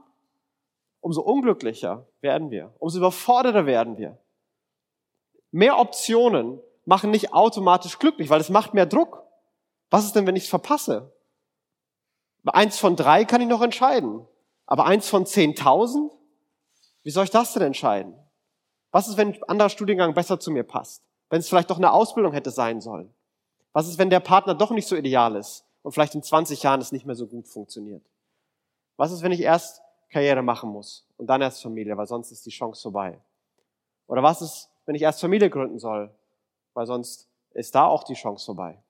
umso 1.00 1.22
unglücklicher 1.22 2.06
werden 2.20 2.52
wir, 2.52 2.72
umso 2.78 2.98
überforderter 2.98 3.66
werden 3.66 3.98
wir. 3.98 4.16
Mehr 5.50 5.78
Optionen 5.78 6.60
machen 6.84 7.10
nicht 7.10 7.32
automatisch 7.32 7.98
glücklich, 7.98 8.30
weil 8.30 8.40
es 8.40 8.48
macht 8.48 8.74
mehr 8.74 8.86
Druck. 8.86 9.24
Was 9.90 10.04
ist 10.04 10.14
denn, 10.14 10.24
wenn 10.26 10.36
ich 10.36 10.44
es 10.44 10.48
verpasse? 10.48 11.12
Eins 12.46 12.78
von 12.78 12.94
drei 12.94 13.24
kann 13.24 13.40
ich 13.40 13.48
noch 13.48 13.60
entscheiden. 13.60 14.24
Aber 14.66 14.86
eins 14.86 15.08
von 15.08 15.26
zehntausend? 15.26 16.12
Wie 17.02 17.10
soll 17.10 17.24
ich 17.24 17.30
das 17.30 17.54
denn 17.54 17.62
entscheiden? 17.62 18.14
Was 18.92 19.08
ist, 19.08 19.16
wenn 19.16 19.34
ein 19.34 19.42
anderer 19.44 19.68
Studiengang 19.68 20.14
besser 20.14 20.38
zu 20.38 20.52
mir 20.52 20.62
passt? 20.62 21.02
Wenn 21.28 21.40
es 21.40 21.48
vielleicht 21.48 21.70
doch 21.70 21.78
eine 21.78 21.92
Ausbildung 21.92 22.32
hätte 22.32 22.52
sein 22.52 22.80
sollen? 22.80 23.12
Was 23.72 23.88
ist, 23.88 23.98
wenn 23.98 24.10
der 24.10 24.20
Partner 24.20 24.54
doch 24.54 24.70
nicht 24.70 24.86
so 24.86 24.94
ideal 24.94 25.34
ist? 25.34 25.64
Und 25.84 25.92
vielleicht 25.92 26.14
in 26.14 26.22
20 26.22 26.62
Jahren 26.62 26.80
es 26.80 26.92
nicht 26.92 27.06
mehr 27.06 27.14
so 27.14 27.26
gut 27.26 27.46
funktioniert? 27.46 28.02
Was 28.96 29.12
ist, 29.12 29.22
wenn 29.22 29.32
ich 29.32 29.40
erst 29.40 29.82
Karriere 30.08 30.42
machen 30.42 30.70
muss 30.70 31.06
und 31.18 31.26
dann 31.26 31.42
erst 31.42 31.62
Familie, 31.62 31.96
weil 31.96 32.06
sonst 32.06 32.32
ist 32.32 32.44
die 32.46 32.50
Chance 32.50 32.82
vorbei? 32.82 33.20
Oder 34.06 34.22
was 34.22 34.40
ist, 34.40 34.70
wenn 34.86 34.94
ich 34.94 35.02
erst 35.02 35.20
Familie 35.20 35.50
gründen 35.50 35.78
soll, 35.78 36.10
weil 36.72 36.86
sonst 36.86 37.28
ist 37.50 37.74
da 37.74 37.86
auch 37.86 38.02
die 38.02 38.14
Chance 38.14 38.46
vorbei. 38.46 38.82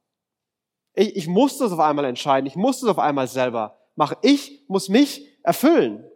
Ich, 0.94 1.16
ich 1.16 1.26
muss 1.26 1.58
das 1.58 1.72
auf 1.72 1.80
einmal 1.80 2.04
entscheiden. 2.04 2.46
Ich 2.46 2.56
muss 2.56 2.80
das 2.80 2.90
auf 2.90 2.98
einmal 2.98 3.26
selber 3.26 3.76
machen. 3.96 4.16
Ich 4.22 4.64
muss 4.68 4.88
mich 4.88 5.28
erfüllen. 5.42 6.08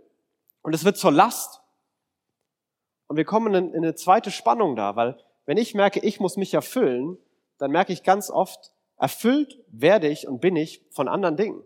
Und 0.62 0.74
es 0.74 0.84
wird 0.84 0.96
zur 0.96 1.12
Last. 1.12 1.60
Und 3.08 3.16
wir 3.16 3.24
kommen 3.24 3.52
in, 3.54 3.74
in 3.74 3.84
eine 3.84 3.96
zweite 3.96 4.30
Spannung 4.30 4.76
da, 4.76 4.94
weil 4.94 5.18
wenn 5.44 5.56
ich 5.56 5.74
merke, 5.74 6.00
ich 6.00 6.20
muss 6.20 6.36
mich 6.36 6.54
erfüllen, 6.54 7.18
dann 7.56 7.72
merke 7.72 7.92
ich 7.92 8.04
ganz 8.04 8.30
oft, 8.30 8.72
erfüllt 8.98 9.58
werde 9.68 10.08
ich 10.08 10.26
und 10.26 10.40
bin 10.40 10.56
ich 10.56 10.84
von 10.90 11.08
anderen 11.08 11.36
Dingen. 11.36 11.62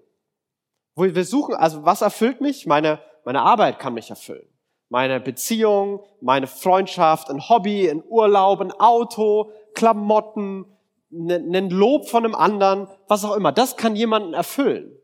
Wo 0.94 1.04
wir 1.04 1.24
suchen, 1.24 1.54
also 1.54 1.84
was 1.84 2.02
erfüllt 2.02 2.40
mich? 2.40 2.66
Meine, 2.66 3.00
meine 3.24 3.40
Arbeit 3.40 3.78
kann 3.78 3.94
mich 3.94 4.10
erfüllen. 4.10 4.46
Meine 4.90 5.20
Beziehung, 5.20 6.04
meine 6.20 6.46
Freundschaft, 6.46 7.30
ein 7.30 7.48
Hobby, 7.48 7.88
ein 7.88 8.04
Urlaub, 8.06 8.60
ein 8.60 8.72
Auto, 8.72 9.50
Klamotten, 9.74 10.66
ein 11.10 11.70
Lob 11.70 12.08
von 12.08 12.24
einem 12.24 12.34
anderen, 12.34 12.88
was 13.08 13.24
auch 13.24 13.34
immer. 13.34 13.52
Das 13.52 13.76
kann 13.76 13.96
jemanden 13.96 14.34
erfüllen. 14.34 14.94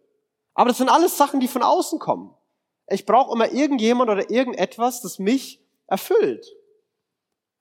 Aber 0.52 0.68
das 0.68 0.78
sind 0.78 0.90
alles 0.90 1.16
Sachen, 1.16 1.40
die 1.40 1.48
von 1.48 1.62
außen 1.62 1.98
kommen. 1.98 2.34
Ich 2.88 3.06
brauche 3.06 3.32
immer 3.32 3.50
irgendjemand 3.50 4.10
oder 4.10 4.30
irgendetwas, 4.30 5.00
das 5.00 5.18
mich 5.18 5.64
erfüllt. 5.86 6.46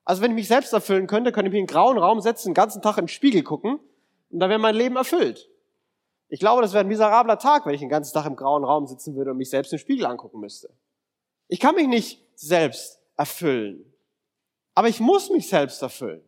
Also 0.04 0.20
wenn 0.20 0.32
ich 0.32 0.36
mich 0.36 0.48
selbst 0.48 0.72
erfüllen 0.72 1.06
könnte, 1.06 1.32
könnte 1.32 1.48
ich 1.48 1.52
mich 1.52 1.60
in 1.60 1.68
einen 1.68 1.74
grauen 1.74 1.98
Raum 1.98 2.20
setzen, 2.20 2.48
den 2.48 2.54
ganzen 2.54 2.82
Tag 2.82 2.98
in 2.98 3.04
den 3.04 3.08
Spiegel 3.08 3.42
gucken 3.42 3.80
und 4.30 4.40
dann 4.40 4.50
wäre 4.50 4.58
mein 4.58 4.74
Leben 4.74 4.96
erfüllt. 4.96 5.48
Ich 6.28 6.40
glaube, 6.40 6.60
das 6.60 6.72
wäre 6.72 6.84
ein 6.84 6.88
miserabler 6.88 7.38
Tag, 7.38 7.64
wenn 7.64 7.74
ich 7.74 7.80
den 7.80 7.88
ganzen 7.88 8.12
Tag 8.12 8.26
im 8.26 8.36
grauen 8.36 8.64
Raum 8.64 8.86
sitzen 8.86 9.16
würde 9.16 9.30
und 9.30 9.38
mich 9.38 9.50
selbst 9.50 9.72
im 9.72 9.78
Spiegel 9.78 10.06
angucken 10.06 10.40
müsste. 10.40 10.70
Ich 11.48 11.60
kann 11.60 11.74
mich 11.74 11.88
nicht 11.88 12.22
selbst 12.34 13.00
erfüllen. 13.16 13.84
Aber 14.74 14.88
ich 14.88 15.00
muss 15.00 15.30
mich 15.30 15.48
selbst 15.48 15.80
erfüllen. 15.82 16.22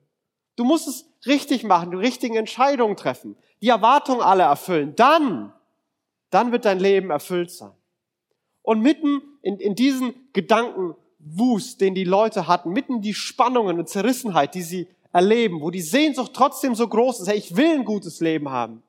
Du 0.57 0.65
musst 0.65 0.89
es 0.89 1.07
richtig 1.27 1.65
machen, 1.65 1.91
die 1.91 1.99
richtigen 1.99 2.37
Entscheidungen 2.37 2.97
treffen, 2.97 3.37
die 3.61 3.69
Erwartungen 3.69 4.23
alle 4.23 4.45
erfüllen. 4.45 4.97
Dann, 4.97 5.53
dann 6.31 6.51
wird 6.51 6.65
dein 6.65 6.81
Leben 6.81 7.11
erfüllt 7.11 7.51
sein. 7.51 7.73
Und 8.63 8.81
mitten 8.81 9.23
in, 9.43 9.59
in 9.59 9.75
diesen 9.75 10.15
Gedankenwust, 10.33 11.81
den 11.81 11.95
die 11.95 12.05
Leute 12.05 12.47
hatten, 12.47 12.73
mitten 12.73 13.03
die 13.03 13.15
Spannungen 13.15 13.79
und 13.79 13.89
Zerrissenheit, 13.89 14.55
die 14.55 14.63
sie 14.63 14.89
erleben, 15.13 15.61
wo 15.61 15.71
die 15.71 15.81
Sehnsucht 15.81 16.33
trotzdem 16.35 16.75
so 16.75 16.87
groß 16.89 17.21
ist, 17.21 17.29
hey, 17.29 17.39
ich 17.39 17.57
will 17.57 17.71
ein 17.73 17.85
gutes 17.85 18.21
Leben 18.21 18.51
haben. 18.51 18.83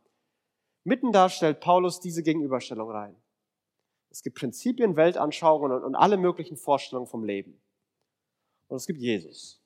Mitten 0.84 1.12
da 1.12 1.30
stellt 1.30 1.60
Paulus 1.60 2.00
diese 2.00 2.24
Gegenüberstellung 2.24 2.90
rein. 2.90 3.16
Es 4.10 4.24
gibt 4.24 4.38
Prinzipien, 4.38 4.96
Weltanschauungen 4.96 5.72
und, 5.72 5.84
und 5.84 5.96
alle 5.96 6.18
möglichen 6.18 6.58
Vorstellungen 6.58 7.08
vom 7.08 7.24
Leben. 7.24 7.60
Und 8.68 8.78
es 8.78 8.88
gibt 8.88 9.00
Jesus. 9.00 9.60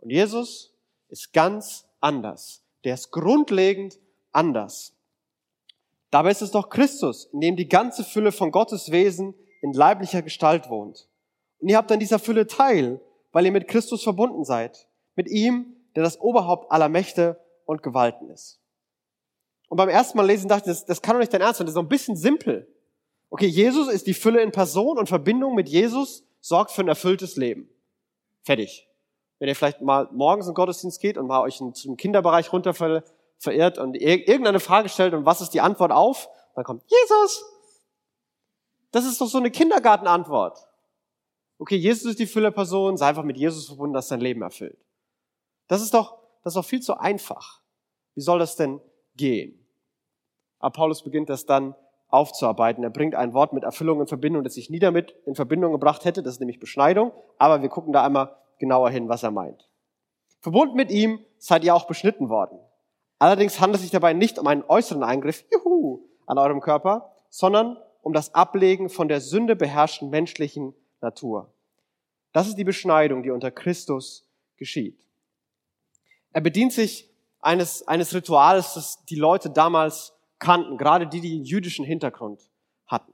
Und 0.00 0.10
Jesus 0.10 0.72
ist 1.08 1.32
ganz 1.32 1.86
anders. 2.00 2.62
Der 2.84 2.94
ist 2.94 3.10
grundlegend 3.10 3.98
anders. 4.32 4.94
Dabei 6.10 6.30
ist 6.30 6.42
es 6.42 6.50
doch 6.50 6.68
Christus, 6.68 7.26
in 7.26 7.40
dem 7.40 7.56
die 7.56 7.68
ganze 7.68 8.04
Fülle 8.04 8.32
von 8.32 8.50
Gottes 8.50 8.90
Wesen 8.90 9.34
in 9.62 9.72
leiblicher 9.72 10.22
Gestalt 10.22 10.68
wohnt. 10.68 11.08
Und 11.60 11.68
ihr 11.68 11.76
habt 11.76 11.92
an 11.92 12.00
dieser 12.00 12.18
Fülle 12.18 12.46
teil, 12.46 13.00
weil 13.30 13.46
ihr 13.46 13.52
mit 13.52 13.68
Christus 13.68 14.02
verbunden 14.02 14.44
seid. 14.44 14.88
Mit 15.14 15.28
ihm, 15.28 15.76
der 15.94 16.02
das 16.02 16.20
Oberhaupt 16.20 16.70
aller 16.70 16.88
Mächte 16.88 17.38
und 17.66 17.82
Gewalten 17.82 18.30
ist. 18.30 18.60
Und 19.68 19.76
beim 19.76 19.88
ersten 19.88 20.18
Mal 20.18 20.26
lesen 20.26 20.48
dachte 20.48 20.70
ich, 20.70 20.76
das, 20.76 20.84
das 20.84 21.02
kann 21.02 21.14
doch 21.14 21.20
nicht 21.20 21.32
dein 21.32 21.40
Ernst 21.40 21.58
sein, 21.58 21.66
das 21.66 21.72
ist 21.72 21.76
so 21.76 21.80
ein 21.80 21.88
bisschen 21.88 22.16
simpel. 22.16 22.68
Okay, 23.30 23.46
Jesus 23.46 23.88
ist 23.88 24.06
die 24.06 24.14
Fülle 24.14 24.42
in 24.42 24.52
Person 24.52 24.98
und 24.98 25.08
Verbindung 25.08 25.54
mit 25.54 25.68
Jesus 25.68 26.24
sorgt 26.40 26.72
für 26.72 26.82
ein 26.82 26.88
erfülltes 26.88 27.36
Leben. 27.36 27.70
Fertig. 28.42 28.88
Wenn 29.38 29.48
ihr 29.48 29.56
vielleicht 29.56 29.80
mal 29.80 30.08
morgens 30.12 30.46
in 30.46 30.54
Gottesdienst 30.54 31.00
geht 31.00 31.16
und 31.16 31.26
mal 31.26 31.40
euch 31.40 31.60
zum 31.72 31.96
Kinderbereich 31.96 32.52
runter 32.52 32.74
verirrt 32.74 33.78
und 33.78 33.94
irgendeine 33.94 34.60
Frage 34.60 34.88
stellt 34.88 35.14
und 35.14 35.24
was 35.24 35.40
ist 35.40 35.50
die 35.50 35.60
Antwort 35.60 35.92
auf, 35.92 36.28
dann 36.54 36.64
kommt 36.64 36.82
Jesus. 36.86 37.44
Das 38.90 39.06
ist 39.06 39.20
doch 39.20 39.26
so 39.26 39.38
eine 39.38 39.50
Kindergartenantwort. 39.50 40.58
Okay, 41.58 41.76
Jesus 41.76 42.04
ist 42.04 42.18
die 42.18 42.26
Fülle 42.26 42.52
Person, 42.52 42.96
sei 42.96 43.06
einfach 43.06 43.24
mit 43.24 43.38
Jesus 43.38 43.66
verbunden, 43.66 43.94
dass 43.94 44.08
dein 44.08 44.20
Leben 44.20 44.42
erfüllt. 44.42 44.78
Das 45.72 45.80
ist 45.80 45.94
doch, 45.94 46.18
das 46.44 46.50
ist 46.50 46.56
doch 46.56 46.68
viel 46.68 46.82
zu 46.82 46.98
einfach. 46.98 47.62
Wie 48.14 48.20
soll 48.20 48.38
das 48.38 48.56
denn 48.56 48.78
gehen? 49.16 49.66
Aber 50.58 50.70
Paulus 50.70 51.02
beginnt 51.02 51.30
das 51.30 51.46
dann 51.46 51.74
aufzuarbeiten. 52.08 52.84
Er 52.84 52.90
bringt 52.90 53.14
ein 53.14 53.32
Wort 53.32 53.54
mit 53.54 53.64
Erfüllung 53.64 54.02
in 54.02 54.06
Verbindung, 54.06 54.44
das 54.44 54.58
ich 54.58 54.68
nie 54.68 54.80
damit 54.80 55.14
in 55.24 55.34
Verbindung 55.34 55.72
gebracht 55.72 56.04
hätte. 56.04 56.22
Das 56.22 56.34
ist 56.34 56.40
nämlich 56.40 56.60
Beschneidung. 56.60 57.12
Aber 57.38 57.62
wir 57.62 57.70
gucken 57.70 57.94
da 57.94 58.04
einmal 58.04 58.36
genauer 58.58 58.90
hin, 58.90 59.08
was 59.08 59.22
er 59.22 59.30
meint. 59.30 59.66
Verbunden 60.40 60.76
mit 60.76 60.90
ihm 60.90 61.20
seid 61.38 61.64
ihr 61.64 61.74
auch 61.74 61.86
beschnitten 61.86 62.28
worden. 62.28 62.58
Allerdings 63.18 63.58
handelt 63.58 63.76
es 63.76 63.80
sich 63.80 63.90
dabei 63.90 64.12
nicht 64.12 64.38
um 64.38 64.46
einen 64.48 64.64
äußeren 64.68 65.02
Eingriff, 65.02 65.42
juhu, 65.50 66.00
an 66.26 66.36
eurem 66.36 66.60
Körper, 66.60 67.14
sondern 67.30 67.78
um 68.02 68.12
das 68.12 68.34
Ablegen 68.34 68.90
von 68.90 69.08
der 69.08 69.22
Sünde 69.22 69.56
beherrschten 69.56 70.10
menschlichen 70.10 70.74
Natur. 71.00 71.50
Das 72.34 72.46
ist 72.46 72.58
die 72.58 72.64
Beschneidung, 72.64 73.22
die 73.22 73.30
unter 73.30 73.50
Christus 73.50 74.28
geschieht. 74.58 75.02
Er 76.32 76.40
bedient 76.40 76.72
sich 76.72 77.10
eines, 77.40 77.86
eines 77.88 78.14
Rituals, 78.14 78.74
das 78.74 79.04
die 79.04 79.16
Leute 79.16 79.50
damals 79.50 80.14
kannten, 80.38 80.78
gerade 80.78 81.06
die, 81.06 81.20
die 81.20 81.34
einen 81.34 81.44
jüdischen 81.44 81.84
Hintergrund 81.84 82.50
hatten. 82.86 83.12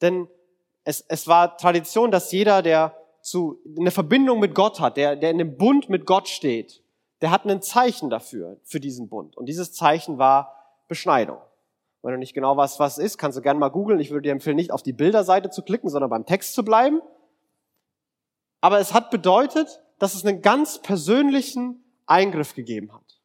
Denn 0.00 0.28
es, 0.84 1.04
es 1.08 1.26
war 1.26 1.56
Tradition, 1.56 2.10
dass 2.10 2.32
jeder, 2.32 2.62
der 2.62 2.96
zu, 3.20 3.60
eine 3.78 3.90
Verbindung 3.90 4.40
mit 4.40 4.54
Gott 4.54 4.80
hat, 4.80 4.96
der, 4.96 5.16
der 5.16 5.30
in 5.30 5.40
einem 5.40 5.56
Bund 5.56 5.88
mit 5.88 6.06
Gott 6.06 6.28
steht, 6.28 6.82
der 7.20 7.30
hat 7.30 7.44
ein 7.44 7.60
Zeichen 7.60 8.08
dafür, 8.08 8.58
für 8.64 8.80
diesen 8.80 9.08
Bund. 9.08 9.36
Und 9.36 9.46
dieses 9.46 9.72
Zeichen 9.74 10.18
war 10.18 10.82
Beschneidung. 10.88 11.38
Wenn 12.02 12.12
du 12.12 12.18
nicht 12.18 12.32
genau 12.32 12.56
weißt, 12.56 12.80
was 12.80 12.96
ist, 12.96 13.18
kannst 13.18 13.36
du 13.36 13.42
gerne 13.42 13.60
mal 13.60 13.68
googeln. 13.68 14.00
Ich 14.00 14.10
würde 14.10 14.22
dir 14.22 14.32
empfehlen, 14.32 14.56
nicht 14.56 14.72
auf 14.72 14.82
die 14.82 14.94
Bilderseite 14.94 15.50
zu 15.50 15.62
klicken, 15.62 15.90
sondern 15.90 16.08
beim 16.08 16.24
Text 16.24 16.54
zu 16.54 16.64
bleiben. 16.64 17.02
Aber 18.62 18.78
es 18.78 18.94
hat 18.94 19.10
bedeutet, 19.10 19.82
dass 19.98 20.14
es 20.14 20.24
einen 20.24 20.40
ganz 20.40 20.80
persönlichen 20.80 21.84
Eingriff 22.10 22.54
gegeben 22.54 22.92
hat. 22.92 23.20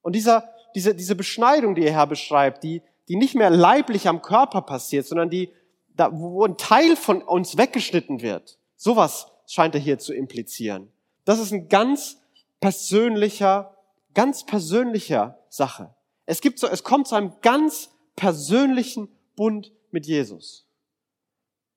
Und 0.00 0.14
dieser, 0.14 0.48
diese, 0.74 0.94
diese 0.94 1.16
Beschneidung, 1.16 1.74
die 1.74 1.84
er 1.84 1.92
Herr 1.92 2.06
beschreibt, 2.06 2.62
die, 2.62 2.82
die 3.08 3.16
nicht 3.16 3.34
mehr 3.34 3.50
leiblich 3.50 4.08
am 4.08 4.22
Körper 4.22 4.62
passiert, 4.62 5.06
sondern 5.06 5.30
die, 5.30 5.52
da, 5.94 6.10
wo 6.12 6.44
ein 6.44 6.56
Teil 6.56 6.96
von 6.96 7.22
uns 7.22 7.56
weggeschnitten 7.56 8.22
wird, 8.22 8.58
sowas 8.76 9.26
scheint 9.46 9.74
er 9.74 9.80
hier 9.80 9.98
zu 9.98 10.14
implizieren. 10.14 10.90
Das 11.24 11.38
ist 11.38 11.52
ein 11.52 11.68
ganz 11.68 12.18
persönlicher, 12.60 13.76
ganz 14.14 14.44
persönlicher 14.46 15.38
Sache. 15.48 15.94
Es 16.26 16.40
gibt 16.40 16.58
so, 16.58 16.66
es 16.68 16.84
kommt 16.84 17.08
zu 17.08 17.14
einem 17.14 17.32
ganz 17.42 17.90
persönlichen 18.16 19.08
Bund 19.36 19.72
mit 19.90 20.06
Jesus. 20.06 20.66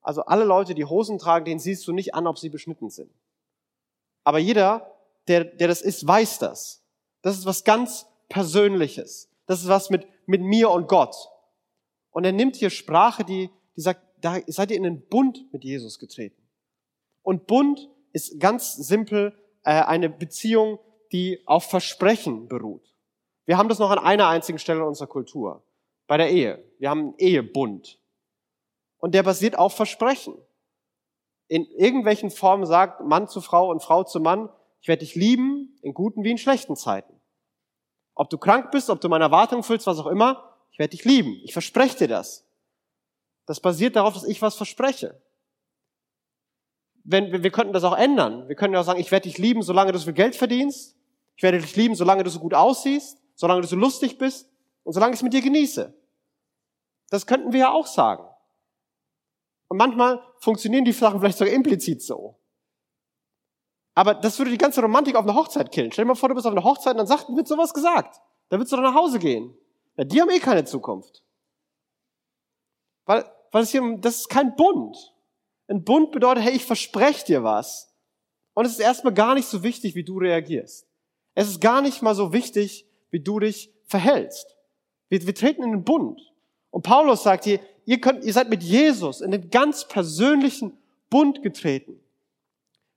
Also 0.01 0.23
alle 0.25 0.45
Leute, 0.45 0.75
die 0.75 0.85
Hosen 0.85 1.17
tragen, 1.17 1.45
denen 1.45 1.59
siehst 1.59 1.87
du 1.87 1.91
nicht 1.91 2.13
an, 2.13 2.27
ob 2.27 2.37
sie 2.37 2.49
beschnitten 2.49 2.89
sind. 2.89 3.11
Aber 4.23 4.37
jeder, 4.39 4.94
der, 5.27 5.45
der 5.45 5.67
das 5.67 5.81
ist, 5.81 6.05
weiß 6.05 6.39
das. 6.39 6.83
Das 7.21 7.37
ist 7.37 7.45
was 7.45 7.63
ganz 7.63 8.05
Persönliches. 8.29 9.29
Das 9.45 9.61
ist 9.61 9.67
was 9.67 9.89
mit, 9.89 10.07
mit 10.25 10.41
mir 10.41 10.69
und 10.71 10.87
Gott. 10.87 11.15
Und 12.11 12.23
er 12.23 12.31
nimmt 12.31 12.55
hier 12.55 12.69
Sprache, 12.69 13.23
die, 13.23 13.49
die 13.75 13.81
sagt, 13.81 14.01
da 14.21 14.37
seid 14.47 14.71
ihr 14.71 14.77
in 14.77 14.83
den 14.83 15.07
Bund 15.07 15.51
mit 15.51 15.63
Jesus 15.63 15.99
getreten. 15.99 16.41
Und 17.21 17.47
Bund 17.47 17.89
ist 18.13 18.39
ganz 18.39 18.75
simpel 18.75 19.37
äh, 19.63 19.71
eine 19.71 20.09
Beziehung, 20.09 20.79
die 21.11 21.41
auf 21.45 21.65
Versprechen 21.65 22.47
beruht. 22.47 22.95
Wir 23.45 23.57
haben 23.57 23.69
das 23.69 23.79
noch 23.79 23.91
an 23.91 23.99
einer 23.99 24.27
einzigen 24.27 24.59
Stelle 24.59 24.79
in 24.79 24.87
unserer 24.87 25.07
Kultur, 25.07 25.63
bei 26.07 26.17
der 26.17 26.29
Ehe. 26.31 26.63
Wir 26.79 26.89
haben 26.89 26.99
einen 26.99 27.17
Ehebund. 27.17 27.99
Und 28.97 29.13
der 29.13 29.23
basiert 29.23 29.57
auf 29.57 29.75
Versprechen. 29.75 30.35
In 31.47 31.65
irgendwelchen 31.65 32.31
Formen 32.31 32.65
sagt 32.65 33.01
Mann 33.01 33.27
zu 33.27 33.41
Frau 33.41 33.69
und 33.69 33.83
Frau 33.83 34.03
zu 34.03 34.19
Mann, 34.19 34.49
ich 34.85 34.87
werde 34.87 34.99
dich 34.99 35.15
lieben, 35.15 35.75
in 35.81 35.95
guten 35.95 36.23
wie 36.23 36.29
in 36.29 36.37
schlechten 36.37 36.75
Zeiten. 36.75 37.19
Ob 38.13 38.29
du 38.29 38.37
krank 38.37 38.69
bist, 38.69 38.91
ob 38.91 39.01
du 39.01 39.09
meine 39.09 39.23
Erwartungen 39.23 39.63
füllst, 39.63 39.87
was 39.87 39.97
auch 39.97 40.05
immer, 40.05 40.55
ich 40.69 40.77
werde 40.77 40.91
dich 40.91 41.03
lieben. 41.05 41.41
Ich 41.43 41.53
verspreche 41.53 41.97
dir 41.97 42.07
das. 42.07 42.45
Das 43.47 43.59
basiert 43.59 43.95
darauf, 43.95 44.13
dass 44.13 44.25
ich 44.25 44.43
was 44.43 44.53
verspreche. 44.53 45.19
Wenn, 47.03 47.41
wir 47.41 47.49
könnten 47.49 47.73
das 47.73 47.83
auch 47.83 47.97
ändern. 47.97 48.47
Wir 48.47 48.55
können 48.55 48.75
ja 48.75 48.79
auch 48.79 48.85
sagen, 48.85 48.99
ich 48.99 49.09
werde 49.09 49.27
dich 49.27 49.39
lieben, 49.39 49.63
solange 49.63 49.91
du 49.91 49.97
so 49.97 50.05
viel 50.05 50.13
Geld 50.13 50.35
verdienst. 50.35 50.95
Ich 51.35 51.41
werde 51.41 51.57
dich 51.57 51.75
lieben, 51.75 51.95
solange 51.95 52.23
du 52.23 52.29
so 52.29 52.39
gut 52.39 52.53
aussiehst, 52.53 53.17
solange 53.33 53.61
du 53.61 53.67
so 53.67 53.75
lustig 53.75 54.19
bist 54.19 54.47
und 54.83 54.93
solange 54.93 55.13
ich 55.13 55.19
es 55.19 55.23
mit 55.23 55.33
dir 55.33 55.41
genieße. 55.41 55.99
Das 57.09 57.25
könnten 57.25 57.53
wir 57.53 57.59
ja 57.61 57.71
auch 57.71 57.87
sagen. 57.87 58.23
Und 59.67 59.77
manchmal 59.77 60.21
funktionieren 60.37 60.85
die 60.85 60.91
Sachen 60.91 61.19
vielleicht 61.19 61.39
sogar 61.39 61.55
implizit 61.55 62.03
so. 62.03 62.37
Aber 63.95 64.13
das 64.13 64.37
würde 64.37 64.51
die 64.51 64.57
ganze 64.57 64.81
Romantik 64.81 65.15
auf 65.15 65.23
einer 65.23 65.35
Hochzeit 65.35 65.71
killen. 65.71 65.91
Stell 65.91 66.03
dir 66.03 66.09
mal 66.09 66.15
vor, 66.15 66.29
du 66.29 66.35
bist 66.35 66.45
auf 66.45 66.51
einer 66.51 66.63
Hochzeit 66.63 66.91
und 66.91 66.97
dann 66.97 67.07
sagt, 67.07 67.29
wird 67.29 67.47
sowas 67.47 67.73
gesagt. 67.73 68.21
Dann 68.49 68.59
willst 68.59 68.71
du 68.71 68.75
doch 68.75 68.83
nach 68.83 68.93
Hause 68.93 69.19
gehen. 69.19 69.57
Ja, 69.95 70.03
die 70.03 70.21
haben 70.21 70.29
eh 70.29 70.39
keine 70.39 70.65
Zukunft. 70.65 71.23
Weil, 73.05 73.25
weil 73.51 73.63
es 73.63 73.71
hier, 73.71 73.97
das 73.99 74.17
ist 74.17 74.29
kein 74.29 74.55
Bund. 74.57 75.13
Ein 75.67 75.83
Bund 75.83 76.11
bedeutet, 76.11 76.43
hey, 76.43 76.53
ich 76.53 76.65
verspreche 76.65 77.25
dir 77.25 77.43
was. 77.43 77.93
Und 78.53 78.65
es 78.65 78.73
ist 78.73 78.79
erstmal 78.79 79.13
gar 79.13 79.33
nicht 79.33 79.47
so 79.47 79.63
wichtig, 79.63 79.95
wie 79.95 80.03
du 80.03 80.17
reagierst. 80.17 80.87
Es 81.33 81.47
ist 81.47 81.61
gar 81.61 81.81
nicht 81.81 82.01
mal 82.01 82.15
so 82.15 82.33
wichtig, 82.33 82.85
wie 83.11 83.21
du 83.21 83.39
dich 83.39 83.71
verhältst. 83.85 84.55
Wir, 85.09 85.25
wir 85.25 85.35
treten 85.35 85.63
in 85.63 85.71
den 85.71 85.83
Bund. 85.83 86.21
Und 86.69 86.81
Paulus 86.81 87.23
sagt 87.23 87.45
hier, 87.45 87.59
ihr, 87.85 88.01
könnt, 88.01 88.25
ihr 88.25 88.33
seid 88.33 88.49
mit 88.49 88.61
Jesus 88.61 89.21
in 89.21 89.31
den 89.31 89.49
ganz 89.49 89.87
persönlichen 89.87 90.77
Bund 91.09 91.41
getreten. 91.41 91.99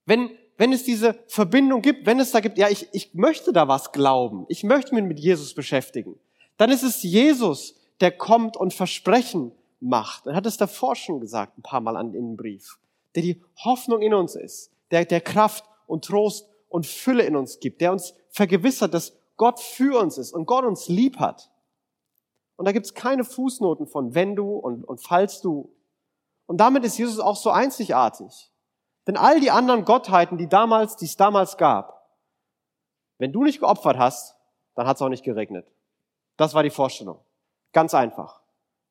Wenn, 0.07 0.31
wenn 0.59 0.73
es 0.73 0.83
diese 0.83 1.15
Verbindung 1.29 1.81
gibt, 1.81 2.05
wenn 2.05 2.21
es 2.21 2.33
da 2.33 2.41
gibt, 2.41 2.59
ja, 2.59 2.69
ich, 2.69 2.89
ich 2.93 3.15
möchte 3.15 3.53
da 3.53 3.69
was 3.69 3.93
glauben, 3.93 4.45
ich 4.49 4.65
möchte 4.65 4.95
mich 4.95 5.05
mit 5.05 5.19
Jesus 5.19 5.55
beschäftigen, 5.55 6.19
dann 6.57 6.71
ist 6.71 6.83
es 6.83 7.03
Jesus, 7.03 7.77
der 8.01 8.11
kommt 8.11 8.57
und 8.57 8.75
Versprechen 8.75 9.53
macht. 9.81 10.27
Er 10.27 10.35
hat 10.35 10.47
es 10.47 10.57
davor 10.57 10.97
schon 10.97 11.21
gesagt, 11.21 11.57
ein 11.57 11.63
paar 11.63 11.81
Mal 11.81 11.97
an 11.97 12.13
den 12.13 12.37
Brief, 12.37 12.79
der 13.15 13.23
die 13.23 13.41
Hoffnung 13.65 14.03
in 14.03 14.13
uns 14.13 14.35
ist, 14.35 14.73
der, 14.91 15.05
der 15.05 15.21
Kraft 15.21 15.65
und 15.87 16.05
Trost 16.05 16.49
und 16.69 16.87
Fülle 16.87 17.23
in 17.23 17.37
uns 17.37 17.61
gibt, 17.61 17.81
der 17.81 17.93
uns 17.93 18.15
vergewissert, 18.31 18.93
dass 18.93 19.17
Gott 19.37 19.61
für 19.61 20.01
uns 20.01 20.19
ist 20.19 20.33
und 20.33 20.47
Gott 20.47 20.65
uns 20.65 20.89
lieb 20.89 21.21
hat. 21.21 21.51
Und 22.57 22.67
da 22.67 22.73
gibt's 22.73 22.95
keine 22.95 23.23
Fußnoten 23.23 23.87
von 23.87 24.17
wenn 24.17 24.35
du 24.35 24.57
und, 24.57 24.83
und 24.83 25.01
falls 25.01 25.41
du. 25.41 25.73
Und 26.47 26.57
damit 26.59 26.85
ist 26.85 26.99
Jesus 26.99 27.21
auch 27.21 27.37
so 27.37 27.51
einzigartig. 27.51 28.51
Denn 29.09 29.17
all 29.17 29.41
die 29.41 29.51
anderen 29.51 29.87
Gottheiten, 29.87 30.37
die 30.37 30.49
damals, 30.49 30.95
die 30.97 31.07
es 31.07 31.17
damals 31.17 31.57
gab, 31.57 32.07
wenn 33.17 33.33
du 33.33 33.43
nicht 33.43 33.59
geopfert 33.59 33.97
hast, 33.97 34.37
dann 34.75 34.87
hat 34.87 34.97
es 34.97 35.03
auch 35.03 35.09
nicht 35.09 35.25
geregnet. 35.25 35.67
Das 36.37 36.53
war 36.53 36.63
die 36.63 36.71
Vorstellung. 36.71 37.19
Ganz 37.73 37.95
einfach. 37.95 38.43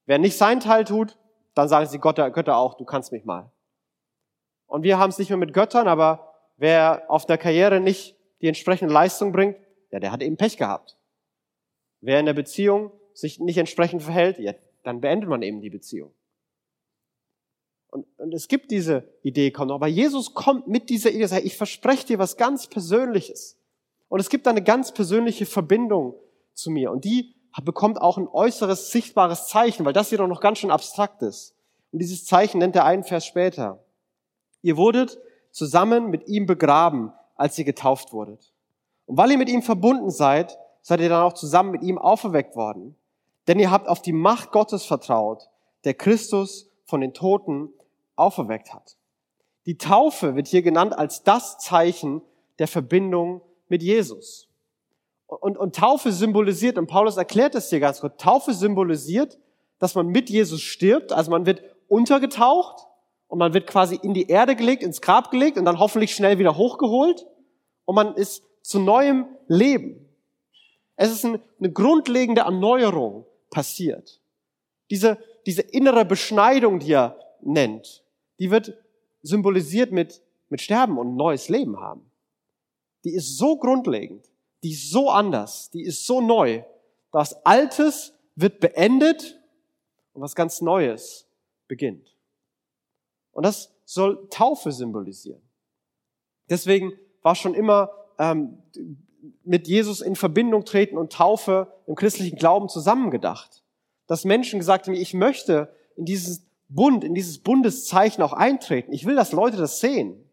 Wer 0.08 0.18
nicht 0.18 0.36
sein 0.36 0.60
Teil 0.60 0.86
tut, 0.86 1.18
dann 1.54 1.70
sagen 1.70 1.86
sie 1.86 2.00
Gott, 2.00 2.16
Götter 2.16 2.58
auch, 2.58 2.74
du 2.74 2.84
kannst 2.84 3.12
mich 3.12 3.26
mal. 3.26 3.52
Und 4.66 4.82
wir 4.82 4.98
haben 4.98 5.12
es 5.12 5.20
nicht 5.20 5.30
mehr 5.30 5.38
mit 5.38 5.54
Göttern, 5.54 5.88
aber 5.88 6.34
wer 6.58 7.04
auf 7.10 7.28
der 7.28 7.38
Karriere 7.38 7.80
nicht 7.80 8.18
die 8.42 8.48
entsprechende 8.48 8.94
Leistung 8.94 9.32
bringt, 9.32 9.56
ja, 9.92 10.00
der 10.00 10.12
hat 10.12 10.24
eben 10.24 10.36
Pech 10.36 10.58
gehabt. 10.58 10.98
Wer 12.02 12.20
in 12.20 12.26
der 12.26 12.34
Beziehung 12.34 12.92
sich 13.14 13.40
nicht 13.40 13.58
entsprechend 13.60 14.02
verhält, 14.02 14.40
ja, 14.40 14.54
dann 14.84 15.00
beendet 15.00 15.30
man 15.30 15.44
eben 15.44 15.62
die 15.62 15.70
Beziehung. 15.70 16.12
Und, 17.98 18.06
und 18.18 18.34
es 18.34 18.48
gibt 18.48 18.70
diese 18.72 19.08
Idee, 19.24 19.52
kommt 19.52 19.70
noch, 19.70 19.76
aber 19.76 19.88
Jesus 19.88 20.34
kommt 20.34 20.68
mit 20.68 20.90
dieser 20.90 21.10
Idee, 21.12 21.26
sagt, 21.26 21.46
ich 21.46 21.58
verspreche 21.58 22.06
dir 22.06 22.20
was 22.20 22.38
ganz 22.38 22.68
Persönliches. 22.68 23.58
Und 24.10 24.20
es 24.20 24.30
gibt 24.30 24.48
eine 24.48 24.64
ganz 24.64 24.94
persönliche 24.94 25.46
Verbindung 25.46 26.16
zu 26.54 26.70
mir. 26.70 26.92
Und 26.92 27.06
die 27.06 27.34
bekommt 27.64 28.00
auch 28.00 28.18
ein 28.18 28.28
äußeres, 28.28 28.92
sichtbares 28.92 29.48
Zeichen, 29.48 29.86
weil 29.86 29.94
das 29.94 30.10
hier 30.10 30.20
doch 30.20 30.28
noch 30.28 30.42
ganz 30.42 30.60
schön 30.60 30.72
abstrakt 30.72 31.22
ist. 31.24 31.56
Und 31.92 32.00
dieses 32.00 32.26
Zeichen 32.26 32.60
nennt 32.60 32.76
er 32.76 32.86
einen 32.86 33.04
Vers 33.04 33.26
später. 33.26 33.84
Ihr 34.62 34.78
wurdet 34.78 35.18
zusammen 35.52 36.10
mit 36.10 36.28
ihm 36.28 36.46
begraben, 36.46 37.12
als 37.36 37.58
ihr 37.58 37.66
getauft 37.66 38.14
wurdet. 38.14 38.54
Und 39.08 39.18
weil 39.18 39.32
ihr 39.32 39.38
mit 39.38 39.50
ihm 39.50 39.64
verbunden 39.64 40.12
seid, 40.12 40.58
seid 40.82 41.00
ihr 41.02 41.10
dann 41.10 41.24
auch 41.24 41.34
zusammen 41.34 41.72
mit 41.72 41.82
ihm 41.82 41.98
auferweckt 41.98 42.56
worden. 42.56 42.96
Denn 43.48 43.60
ihr 43.60 43.72
habt 43.72 43.88
auf 43.88 44.02
die 44.02 44.14
Macht 44.14 44.52
Gottes 44.52 44.86
vertraut, 44.86 45.50
der 45.84 45.94
Christus 45.94 46.70
von 46.86 47.02
den 47.02 47.14
Toten 47.14 47.70
auferweckt 48.18 48.74
hat. 48.74 48.98
Die 49.66 49.78
Taufe 49.78 50.36
wird 50.36 50.48
hier 50.48 50.62
genannt 50.62 50.98
als 50.98 51.24
das 51.24 51.58
Zeichen 51.58 52.22
der 52.60 52.68
Verbindung 52.68 53.42
mit 53.68 53.84
Jesus. 53.84 54.48
Und, 55.28 55.58
und 55.58 55.76
Taufe 55.76 56.12
symbolisiert, 56.12 56.78
und 56.78 56.88
Paulus 56.88 57.18
erklärt 57.18 57.54
es 57.56 57.70
hier 57.70 57.82
ganz 57.82 58.00
kurz, 58.00 58.16
Taufe 58.18 58.54
symbolisiert, 58.54 59.38
dass 59.78 59.94
man 59.94 60.08
mit 60.08 60.30
Jesus 60.30 60.62
stirbt, 60.62 61.12
also 61.12 61.32
man 61.32 61.46
wird 61.46 61.62
untergetaucht 61.88 62.88
und 63.28 63.40
man 63.40 63.54
wird 63.54 63.68
quasi 63.68 64.00
in 64.02 64.14
die 64.14 64.30
Erde 64.30 64.56
gelegt, 64.56 64.84
ins 64.84 65.02
Grab 65.02 65.32
gelegt 65.32 65.58
und 65.58 65.66
dann 65.66 65.80
hoffentlich 65.80 66.16
schnell 66.16 66.40
wieder 66.40 66.58
hochgeholt 66.58 67.28
und 67.86 67.96
man 67.96 68.16
ist 68.16 68.44
zu 68.62 68.80
neuem 68.80 69.28
Leben. 69.48 70.08
Es 70.96 71.12
ist 71.12 71.26
eine 71.26 71.72
grundlegende 71.72 72.42
Erneuerung 72.42 73.26
passiert. 73.50 74.20
Diese, 74.90 75.18
diese 75.46 75.62
innere 75.62 76.06
Beschneidung, 76.06 76.80
die 76.80 76.94
er 76.94 77.20
nennt, 77.42 78.04
die 78.40 78.52
wird 78.52 78.78
symbolisiert 79.22 79.92
mit, 79.92 80.22
mit 80.50 80.62
Sterben 80.62 80.98
und 80.98 81.16
neues 81.16 81.50
Leben 81.50 81.80
haben. 81.80 82.10
Die 83.04 83.14
ist 83.14 83.38
so 83.38 83.58
grundlegend, 83.58 84.30
die 84.64 84.72
ist 84.72 84.92
so 84.92 85.10
anders, 85.10 85.70
die 85.72 85.84
ist 85.84 86.06
so 86.06 86.22
neu. 86.22 86.64
Das 87.12 87.46
Altes 87.46 88.14
wird 88.36 88.60
beendet 88.60 89.40
und 90.14 90.22
was 90.22 90.36
ganz 90.36 90.62
Neues 90.62 91.28
beginnt. 91.68 92.16
Und 93.32 93.46
das 93.46 93.74
soll 93.86 94.28
Taufe 94.30 94.72
symbolisieren. 94.72 95.42
Deswegen 96.50 96.94
war 97.22 97.36
schon 97.36 97.54
immer 97.54 97.92
ähm, 98.18 98.58
mit 99.44 99.68
Jesus 99.68 100.02
in 100.02 100.16
Verbindung 100.16 100.66
treten 100.66 100.98
und 100.98 101.14
Taufe 101.14 101.74
im 101.86 101.96
christlichen 101.96 102.38
Glauben 102.38 102.70
zusammengedacht. 102.70 103.64
Dass 104.08 104.26
Menschen 104.26 104.60
gesagt 104.60 104.88
haben, 104.88 104.94
ich 104.94 105.14
möchte 105.14 105.74
in 105.96 106.06
dieses 106.06 106.47
Bund, 106.70 107.04
in 107.04 107.16
dieses 107.16 107.40
Bundeszeichen 107.40 108.24
auch 108.24 108.34
eintreten. 108.34 108.92
Ich 108.94 109.06
will, 109.06 109.16
dass 109.16 109.32
Leute 109.32 109.58
das 109.58 109.80
sehen. 109.80 110.24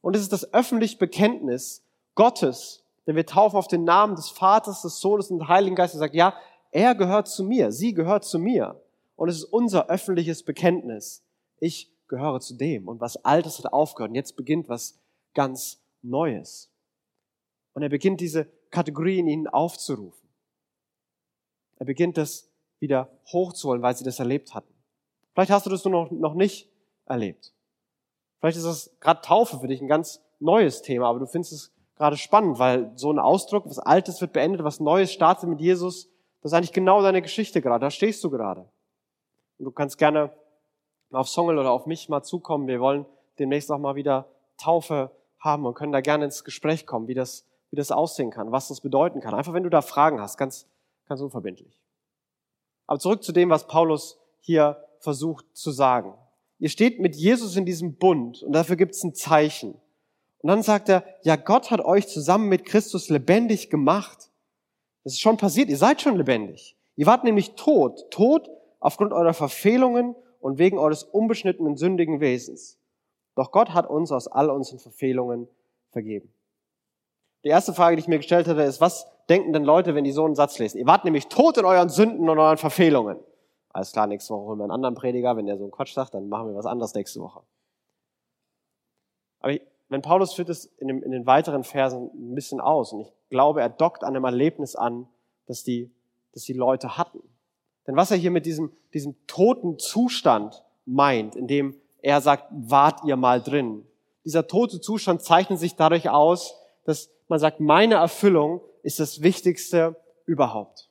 Und 0.00 0.14
es 0.14 0.22
ist 0.22 0.32
das 0.32 0.52
öffentliche 0.52 0.98
Bekenntnis 0.98 1.82
Gottes, 2.14 2.84
denn 3.06 3.16
wir 3.16 3.26
taufen 3.26 3.56
auf 3.56 3.68
den 3.68 3.84
Namen 3.84 4.16
des 4.16 4.28
Vaters, 4.28 4.82
des 4.82 5.00
Sohnes 5.00 5.30
und 5.30 5.38
des 5.38 5.48
Heiligen 5.48 5.76
Geistes 5.76 5.96
und 5.96 6.00
sagt, 6.00 6.14
ja, 6.14 6.34
er 6.70 6.94
gehört 6.94 7.28
zu 7.28 7.42
mir, 7.42 7.72
sie 7.72 7.94
gehört 7.94 8.24
zu 8.24 8.38
mir. 8.38 8.80
Und 9.16 9.28
es 9.28 9.38
ist 9.38 9.44
unser 9.44 9.88
öffentliches 9.88 10.42
Bekenntnis. 10.42 11.24
Ich 11.58 11.90
gehöre 12.06 12.40
zu 12.40 12.54
dem. 12.54 12.86
Und 12.86 13.00
was 13.00 13.24
Altes 13.24 13.58
hat 13.58 13.72
aufgehört. 13.72 14.10
Und 14.10 14.14
jetzt 14.14 14.36
beginnt 14.36 14.68
was 14.68 14.98
ganz 15.34 15.80
Neues. 16.02 16.70
Und 17.72 17.82
er 17.82 17.88
beginnt 17.88 18.20
diese 18.20 18.46
Kategorie 18.70 19.18
in 19.18 19.26
ihnen 19.26 19.46
aufzurufen. 19.48 20.28
Er 21.78 21.86
beginnt 21.86 22.16
das 22.16 22.48
wieder 22.78 23.08
hochzuholen, 23.32 23.82
weil 23.82 23.96
sie 23.96 24.04
das 24.04 24.18
erlebt 24.18 24.54
hatten. 24.54 24.72
Vielleicht 25.38 25.52
hast 25.52 25.66
du 25.66 25.70
das 25.70 25.84
noch, 25.84 26.10
noch 26.10 26.34
nicht 26.34 26.68
erlebt. 27.06 27.52
Vielleicht 28.40 28.56
ist 28.56 28.66
das 28.66 28.90
gerade 28.98 29.20
Taufe 29.20 29.60
für 29.60 29.68
dich 29.68 29.80
ein 29.80 29.86
ganz 29.86 30.20
neues 30.40 30.82
Thema, 30.82 31.08
aber 31.08 31.20
du 31.20 31.26
findest 31.26 31.52
es 31.52 31.72
gerade 31.94 32.16
spannend, 32.16 32.58
weil 32.58 32.90
so 32.96 33.12
ein 33.12 33.20
Ausdruck, 33.20 33.64
was 33.66 33.78
Altes 33.78 34.20
wird 34.20 34.32
beendet, 34.32 34.64
was 34.64 34.80
Neues 34.80 35.12
startet 35.12 35.48
mit 35.48 35.60
Jesus, 35.60 36.08
das 36.42 36.50
ist 36.50 36.56
eigentlich 36.56 36.72
genau 36.72 37.02
deine 37.02 37.22
Geschichte 37.22 37.62
gerade. 37.62 37.84
Da 37.84 37.92
stehst 37.92 38.24
du 38.24 38.30
gerade. 38.30 38.62
Und 39.60 39.66
du 39.66 39.70
kannst 39.70 39.96
gerne 39.96 40.32
auf 41.12 41.28
Songel 41.28 41.56
oder 41.56 41.70
auf 41.70 41.86
mich 41.86 42.08
mal 42.08 42.24
zukommen. 42.24 42.66
Wir 42.66 42.80
wollen 42.80 43.06
demnächst 43.38 43.70
auch 43.70 43.78
mal 43.78 43.94
wieder 43.94 44.26
Taufe 44.56 45.12
haben 45.38 45.66
und 45.66 45.74
können 45.74 45.92
da 45.92 46.00
gerne 46.00 46.24
ins 46.24 46.42
Gespräch 46.42 46.84
kommen, 46.84 47.06
wie 47.06 47.14
das, 47.14 47.44
wie 47.70 47.76
das 47.76 47.92
aussehen 47.92 48.32
kann, 48.32 48.50
was 48.50 48.66
das 48.66 48.80
bedeuten 48.80 49.20
kann. 49.20 49.34
Einfach 49.34 49.52
wenn 49.52 49.62
du 49.62 49.70
da 49.70 49.82
Fragen 49.82 50.20
hast, 50.20 50.36
ganz, 50.36 50.66
ganz 51.06 51.20
unverbindlich. 51.20 51.80
Aber 52.88 52.98
zurück 52.98 53.22
zu 53.22 53.30
dem, 53.30 53.50
was 53.50 53.68
Paulus 53.68 54.18
hier 54.40 54.84
versucht 55.00 55.46
zu 55.52 55.70
sagen. 55.70 56.14
Ihr 56.58 56.68
steht 56.68 57.00
mit 57.00 57.14
Jesus 57.14 57.56
in 57.56 57.64
diesem 57.64 57.96
Bund 57.96 58.42
und 58.42 58.52
dafür 58.52 58.76
gibt 58.76 58.94
es 58.94 59.04
ein 59.04 59.14
Zeichen. 59.14 59.74
Und 60.40 60.48
dann 60.48 60.62
sagt 60.62 60.88
er, 60.88 61.04
ja, 61.22 61.36
Gott 61.36 61.70
hat 61.70 61.80
euch 61.80 62.08
zusammen 62.08 62.48
mit 62.48 62.64
Christus 62.64 63.08
lebendig 63.08 63.70
gemacht. 63.70 64.30
Das 65.04 65.14
ist 65.14 65.20
schon 65.20 65.36
passiert, 65.36 65.68
ihr 65.68 65.76
seid 65.76 66.00
schon 66.00 66.16
lebendig. 66.16 66.76
Ihr 66.96 67.06
wart 67.06 67.24
nämlich 67.24 67.54
tot, 67.54 68.10
tot 68.10 68.50
aufgrund 68.80 69.12
eurer 69.12 69.34
Verfehlungen 69.34 70.14
und 70.40 70.58
wegen 70.58 70.78
eures 70.78 71.04
unbeschnittenen 71.04 71.76
sündigen 71.76 72.20
Wesens. 72.20 72.78
Doch 73.34 73.52
Gott 73.52 73.70
hat 73.70 73.88
uns 73.88 74.10
aus 74.10 74.26
all 74.26 74.50
unseren 74.50 74.78
Verfehlungen 74.78 75.48
vergeben. 75.90 76.32
Die 77.44 77.48
erste 77.48 77.72
Frage, 77.72 77.96
die 77.96 78.00
ich 78.00 78.08
mir 78.08 78.18
gestellt 78.18 78.48
hatte, 78.48 78.62
ist, 78.62 78.80
was 78.80 79.06
denken 79.28 79.52
denn 79.52 79.64
Leute, 79.64 79.94
wenn 79.94 80.04
die 80.04 80.12
so 80.12 80.24
einen 80.24 80.34
Satz 80.34 80.58
lesen? 80.58 80.78
Ihr 80.78 80.86
wart 80.86 81.04
nämlich 81.04 81.28
tot 81.28 81.56
in 81.56 81.64
euren 81.64 81.88
Sünden 81.88 82.28
und 82.28 82.38
euren 82.38 82.58
Verfehlungen. 82.58 83.18
Alles 83.78 83.92
klar, 83.92 84.08
nächste 84.08 84.34
Woche 84.34 84.42
holen 84.46 84.58
wir 84.58 84.64
einen 84.64 84.72
anderen 84.72 84.96
Prediger. 84.96 85.36
Wenn 85.36 85.46
der 85.46 85.56
so 85.56 85.62
einen 85.62 85.70
Quatsch 85.70 85.94
sagt, 85.94 86.12
dann 86.12 86.28
machen 86.28 86.48
wir 86.48 86.56
was 86.56 86.66
anderes 86.66 86.94
nächste 86.94 87.20
Woche. 87.20 87.42
Aber 89.38 89.54
wenn 89.88 90.02
Paulus 90.02 90.32
führt 90.32 90.48
es 90.48 90.64
in, 90.64 90.88
dem, 90.88 91.00
in 91.04 91.12
den 91.12 91.26
weiteren 91.26 91.62
Versen 91.62 92.10
ein 92.12 92.34
bisschen 92.34 92.60
aus. 92.60 92.92
Und 92.92 93.02
ich 93.02 93.12
glaube, 93.30 93.60
er 93.60 93.68
dockt 93.68 94.02
an 94.02 94.16
einem 94.16 94.24
Erlebnis 94.24 94.74
an, 94.74 95.06
das 95.46 95.62
die, 95.62 95.92
das 96.32 96.42
die 96.42 96.54
Leute 96.54 96.98
hatten. 96.98 97.20
Denn 97.86 97.94
was 97.94 98.10
er 98.10 98.16
hier 98.16 98.32
mit 98.32 98.46
diesem, 98.46 98.72
diesem 98.94 99.14
toten 99.28 99.78
Zustand 99.78 100.64
meint, 100.84 101.36
in 101.36 101.46
dem 101.46 101.76
er 102.02 102.20
sagt, 102.20 102.46
wart 102.50 103.04
ihr 103.04 103.14
mal 103.14 103.40
drin. 103.40 103.86
Dieser 104.24 104.48
tote 104.48 104.80
Zustand 104.80 105.22
zeichnet 105.22 105.60
sich 105.60 105.76
dadurch 105.76 106.10
aus, 106.10 106.60
dass 106.84 107.10
man 107.28 107.38
sagt, 107.38 107.60
meine 107.60 107.94
Erfüllung 107.94 108.60
ist 108.82 108.98
das 108.98 109.22
Wichtigste 109.22 109.94
überhaupt 110.26 110.87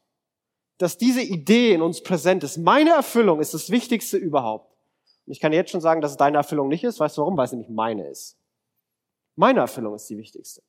dass 0.78 0.98
diese 0.98 1.22
Idee 1.22 1.74
in 1.74 1.82
uns 1.82 2.04
präsent 2.04 2.44
ist. 2.44 2.58
Meine 2.58 2.92
Erfüllung 2.92 3.40
ist 3.40 3.54
das 3.54 3.70
Wichtigste 3.70 4.18
überhaupt. 4.18 4.72
Und 5.26 5.34
ich 5.34 5.40
kann 5.40 5.52
jetzt 5.54 5.72
schon 5.72 5.82
sagen, 5.82 6.02
dass 6.02 6.12
es 6.12 6.18
deine 6.18 6.38
Erfüllung 6.38 6.68
nicht 6.68 6.84
ist. 6.84 7.00
Weißt 7.00 7.18
du 7.18 7.22
warum? 7.22 7.36
Weil 7.38 7.46
es 7.46 7.52
nämlich 7.52 7.70
meine 7.70 8.08
ist. 8.08 8.38
Meine 9.36 9.60
Erfüllung 9.60 9.96
ist 9.96 10.10
die 10.10 10.18
wichtigste. 10.18 10.62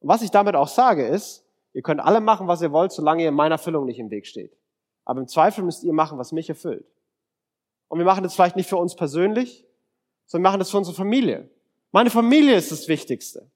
Und 0.00 0.08
was 0.08 0.22
ich 0.22 0.30
damit 0.30 0.56
auch 0.56 0.68
sage 0.68 1.06
ist, 1.06 1.44
ihr 1.72 1.82
könnt 1.82 2.00
alle 2.00 2.20
machen, 2.20 2.46
was 2.46 2.62
ihr 2.62 2.72
wollt, 2.72 2.92
solange 2.92 3.22
ihr 3.22 3.32
meiner 3.32 3.56
Erfüllung 3.56 3.84
nicht 3.84 3.98
im 3.98 4.10
Weg 4.10 4.26
steht. 4.26 4.56
Aber 5.04 5.20
im 5.20 5.28
Zweifel 5.28 5.64
müsst 5.64 5.84
ihr 5.84 5.92
machen, 5.92 6.18
was 6.18 6.32
mich 6.32 6.48
erfüllt. 6.48 6.86
Und 7.88 7.98
wir 7.98 8.06
machen 8.06 8.22
das 8.22 8.34
vielleicht 8.34 8.56
nicht 8.56 8.68
für 8.68 8.76
uns 8.76 8.96
persönlich, 8.96 9.66
sondern 10.26 10.44
wir 10.44 10.50
machen 10.50 10.58
das 10.60 10.70
für 10.70 10.78
unsere 10.78 10.96
Familie. 10.96 11.50
Meine 11.92 12.10
Familie 12.10 12.56
ist 12.56 12.72
das 12.72 12.88
Wichtigste. 12.88 13.50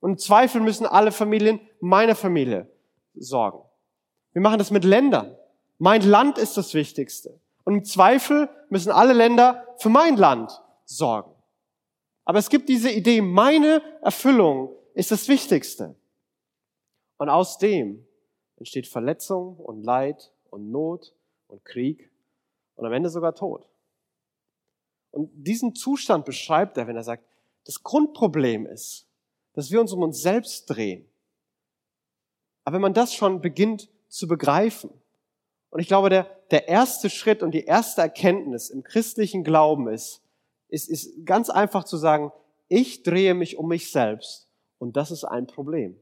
Und 0.00 0.12
im 0.12 0.18
Zweifel 0.18 0.60
müssen 0.60 0.86
alle 0.86 1.10
Familien 1.10 1.60
meiner 1.80 2.14
Familie 2.14 2.70
sorgen. 3.14 3.65
Wir 4.36 4.42
machen 4.42 4.58
das 4.58 4.70
mit 4.70 4.84
Ländern. 4.84 5.34
Mein 5.78 6.02
Land 6.02 6.36
ist 6.36 6.58
das 6.58 6.74
Wichtigste. 6.74 7.40
Und 7.64 7.72
im 7.72 7.84
Zweifel 7.86 8.50
müssen 8.68 8.92
alle 8.92 9.14
Länder 9.14 9.66
für 9.78 9.88
mein 9.88 10.18
Land 10.18 10.62
sorgen. 10.84 11.32
Aber 12.26 12.38
es 12.38 12.50
gibt 12.50 12.68
diese 12.68 12.90
Idee, 12.90 13.22
meine 13.22 13.80
Erfüllung 14.02 14.76
ist 14.92 15.10
das 15.10 15.26
Wichtigste. 15.28 15.96
Und 17.16 17.30
aus 17.30 17.56
dem 17.56 18.06
entsteht 18.58 18.86
Verletzung 18.86 19.56
und 19.56 19.82
Leid 19.82 20.30
und 20.50 20.70
Not 20.70 21.14
und 21.48 21.64
Krieg 21.64 22.10
und 22.74 22.84
am 22.84 22.92
Ende 22.92 23.08
sogar 23.08 23.34
Tod. 23.34 23.66
Und 25.12 25.30
diesen 25.32 25.74
Zustand 25.74 26.26
beschreibt 26.26 26.76
er, 26.76 26.86
wenn 26.86 26.96
er 26.96 27.04
sagt, 27.04 27.24
das 27.64 27.82
Grundproblem 27.82 28.66
ist, 28.66 29.06
dass 29.54 29.70
wir 29.70 29.80
uns 29.80 29.94
um 29.94 30.02
uns 30.02 30.20
selbst 30.20 30.66
drehen. 30.66 31.08
Aber 32.64 32.74
wenn 32.74 32.82
man 32.82 32.92
das 32.92 33.14
schon 33.14 33.40
beginnt 33.40 33.88
zu 34.08 34.26
begreifen, 34.28 34.90
und 35.76 35.80
ich 35.80 35.88
glaube, 35.88 36.08
der, 36.08 36.24
der 36.50 36.68
erste 36.68 37.10
Schritt 37.10 37.42
und 37.42 37.50
die 37.50 37.64
erste 37.64 38.00
Erkenntnis 38.00 38.70
im 38.70 38.82
christlichen 38.82 39.44
Glauben 39.44 39.88
ist, 39.88 40.22
ist, 40.68 40.88
ist 40.88 41.26
ganz 41.26 41.50
einfach 41.50 41.84
zu 41.84 41.98
sagen, 41.98 42.32
ich 42.68 43.02
drehe 43.02 43.34
mich 43.34 43.58
um 43.58 43.68
mich 43.68 43.92
selbst 43.92 44.48
und 44.78 44.96
das 44.96 45.10
ist 45.10 45.24
ein 45.24 45.46
Problem. 45.46 46.00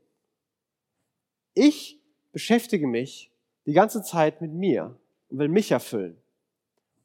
Ich 1.55 2.01
beschäftige 2.31 2.87
mich 2.87 3.33
die 3.67 3.73
ganze 3.73 4.03
Zeit 4.03 4.41
mit 4.41 4.53
mir 4.53 4.97
und 5.29 5.39
will 5.39 5.49
mich 5.49 5.73
erfüllen. 5.73 6.17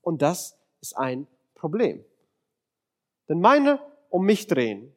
Und 0.01 0.21
das 0.21 0.55
ist 0.79 0.95
ein 0.95 1.25
Problem. 1.55 2.05
Denn 3.27 3.39
meine 3.39 3.79
um 4.09 4.25
mich 4.25 4.45
drehen, 4.45 4.93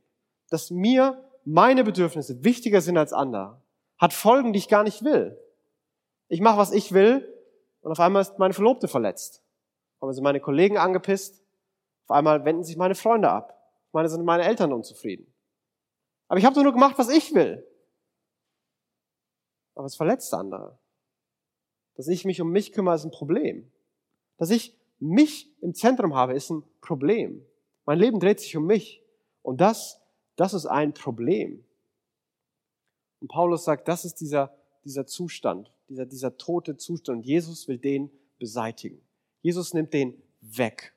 dass 0.51 0.71
mir 0.71 1.23
meine 1.45 1.85
Bedürfnisse 1.85 2.45
wichtiger 2.45 2.81
sind 2.81 2.99
als 2.99 3.15
andere, 3.15 3.63
hat 3.99 4.13
Folgen, 4.13 4.53
die 4.53 4.59
ich 4.59 4.69
gar 4.69 4.85
nicht 4.85 5.05
will. 5.05 5.39
Ich 6.29 6.41
mache, 6.41 6.59
was 6.59 6.73
ich 6.73 6.93
will, 6.93 7.29
und 7.83 7.93
auf 7.93 8.01
einmal 8.01 8.23
ist 8.23 8.39
meine 8.39 8.55
Verlobte 8.55 8.89
verletzt. 8.89 9.43
Auf 9.97 10.03
einmal 10.03 10.15
sind 10.15 10.25
meine 10.25 10.41
Kollegen 10.41 10.79
angepisst. 10.79 11.43
Auf 12.07 12.17
einmal 12.17 12.45
wenden 12.45 12.65
sich 12.65 12.77
meine 12.77 12.95
Freunde 12.95 13.31
ab. 13.31 13.51
Auf 13.89 13.95
einmal 13.95 14.09
sind 14.09 14.25
meine 14.25 14.45
Eltern 14.45 14.73
unzufrieden. 14.73 15.33
Aber 16.29 16.39
ich 16.39 16.45
habe 16.45 16.55
doch 16.55 16.63
nur 16.63 16.73
gemacht, 16.73 16.97
was 16.97 17.09
ich 17.09 17.35
will. 17.35 17.67
Aber 19.75 19.87
es 19.87 19.97
verletzt 19.97 20.33
andere. 20.33 20.79
Dass 21.95 22.09
ich 22.09 22.25
mich 22.25 22.41
um 22.41 22.51
mich 22.51 22.73
kümmere, 22.73 22.95
ist 22.95 23.05
ein 23.05 23.11
Problem. 23.11 23.71
Dass 24.39 24.51
ich 24.51 24.79
mich 24.99 25.53
im 25.61 25.75
Zentrum 25.75 26.15
habe, 26.15 26.35
ist 26.35 26.51
ein 26.51 26.63
Problem. 26.81 27.45
Mein 27.85 27.99
Leben 27.99 28.21
dreht 28.21 28.41
sich 28.41 28.57
um 28.57 28.67
mich. 28.67 29.03
Und 29.43 29.61
das, 29.61 30.01
das 30.37 30.55
ist 30.55 30.67
ein 30.67 30.95
Problem. 30.95 31.65
Und 33.21 33.29
Paulus 33.29 33.65
sagt, 33.65 33.89
das 33.89 34.05
ist 34.05 34.21
dieser, 34.21 34.57
dieser 34.85 35.07
Zustand, 35.07 35.73
dieser, 35.89 36.07
dieser 36.07 36.37
tote 36.37 36.77
Zustand. 36.77 37.19
Und 37.19 37.27
Jesus 37.27 37.69
will 37.69 37.79
den 37.79 38.11
beseitigen. 38.39 39.01
Jesus 39.41 39.75
nimmt 39.75 39.93
den 39.93 40.21
weg. 40.41 40.95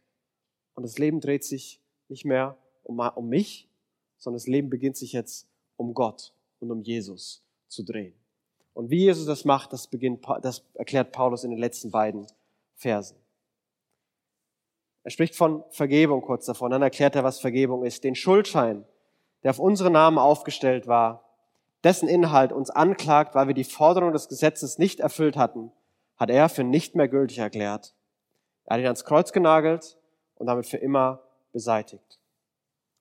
Und 0.74 0.84
das 0.84 0.98
Leben 0.98 1.20
dreht 1.20 1.44
sich 1.44 1.82
nicht 2.10 2.26
mehr 2.26 2.58
um, 2.84 3.00
um 3.00 3.28
mich, 3.28 3.70
sondern 4.18 4.38
das 4.38 4.48
Leben 4.48 4.70
beginnt 4.70 4.98
sich 4.98 5.14
jetzt 5.14 5.48
um 5.78 5.94
Gott 5.94 6.34
und 6.60 6.72
um 6.72 6.82
Jesus 6.82 7.44
zu 7.68 7.84
drehen. 7.84 8.14
Und 8.74 8.90
wie 8.90 9.00
Jesus 9.00 9.26
das 9.26 9.46
macht, 9.46 9.74
das, 9.74 9.88
beginnt, 9.88 10.26
das 10.42 10.64
erklärt 10.74 11.12
Paulus 11.12 11.44
in 11.44 11.52
den 11.52 11.60
letzten 11.60 11.92
beiden 11.92 12.28
Versen. 12.76 13.18
Er 15.04 15.12
spricht 15.12 15.36
von 15.36 15.64
Vergebung 15.70 16.22
kurz 16.22 16.46
davon, 16.46 16.72
dann 16.72 16.82
erklärt 16.82 17.16
er, 17.16 17.24
was 17.24 17.40
Vergebung 17.40 17.86
ist. 17.86 18.04
Den 18.04 18.16
Schuldschein, 18.16 18.86
der 19.44 19.52
auf 19.52 19.60
unsere 19.60 19.92
Namen 19.92 20.18
aufgestellt 20.18 20.88
war, 20.88 21.25
dessen 21.86 22.10
Inhalt 22.10 22.52
uns 22.52 22.70
anklagt, 22.70 23.36
weil 23.36 23.48
wir 23.48 23.54
die 23.54 23.64
Forderung 23.64 24.12
des 24.12 24.28
Gesetzes 24.28 24.80
nicht 24.80 25.00
erfüllt 25.00 25.38
hatten, 25.38 25.72
hat 26.18 26.32
er 26.32 26.50
für 26.50 26.64
nicht 26.64 26.96
mehr 26.96 27.08
gültig 27.08 27.38
erklärt. 27.38 27.94
Er 28.66 28.74
hat 28.74 28.82
ihn 28.82 28.88
ans 28.88 29.06
Kreuz 29.06 29.32
genagelt 29.32 29.98
und 30.36 30.48
damit 30.48 30.66
für 30.66 30.78
immer 30.78 31.22
beseitigt. 31.54 32.20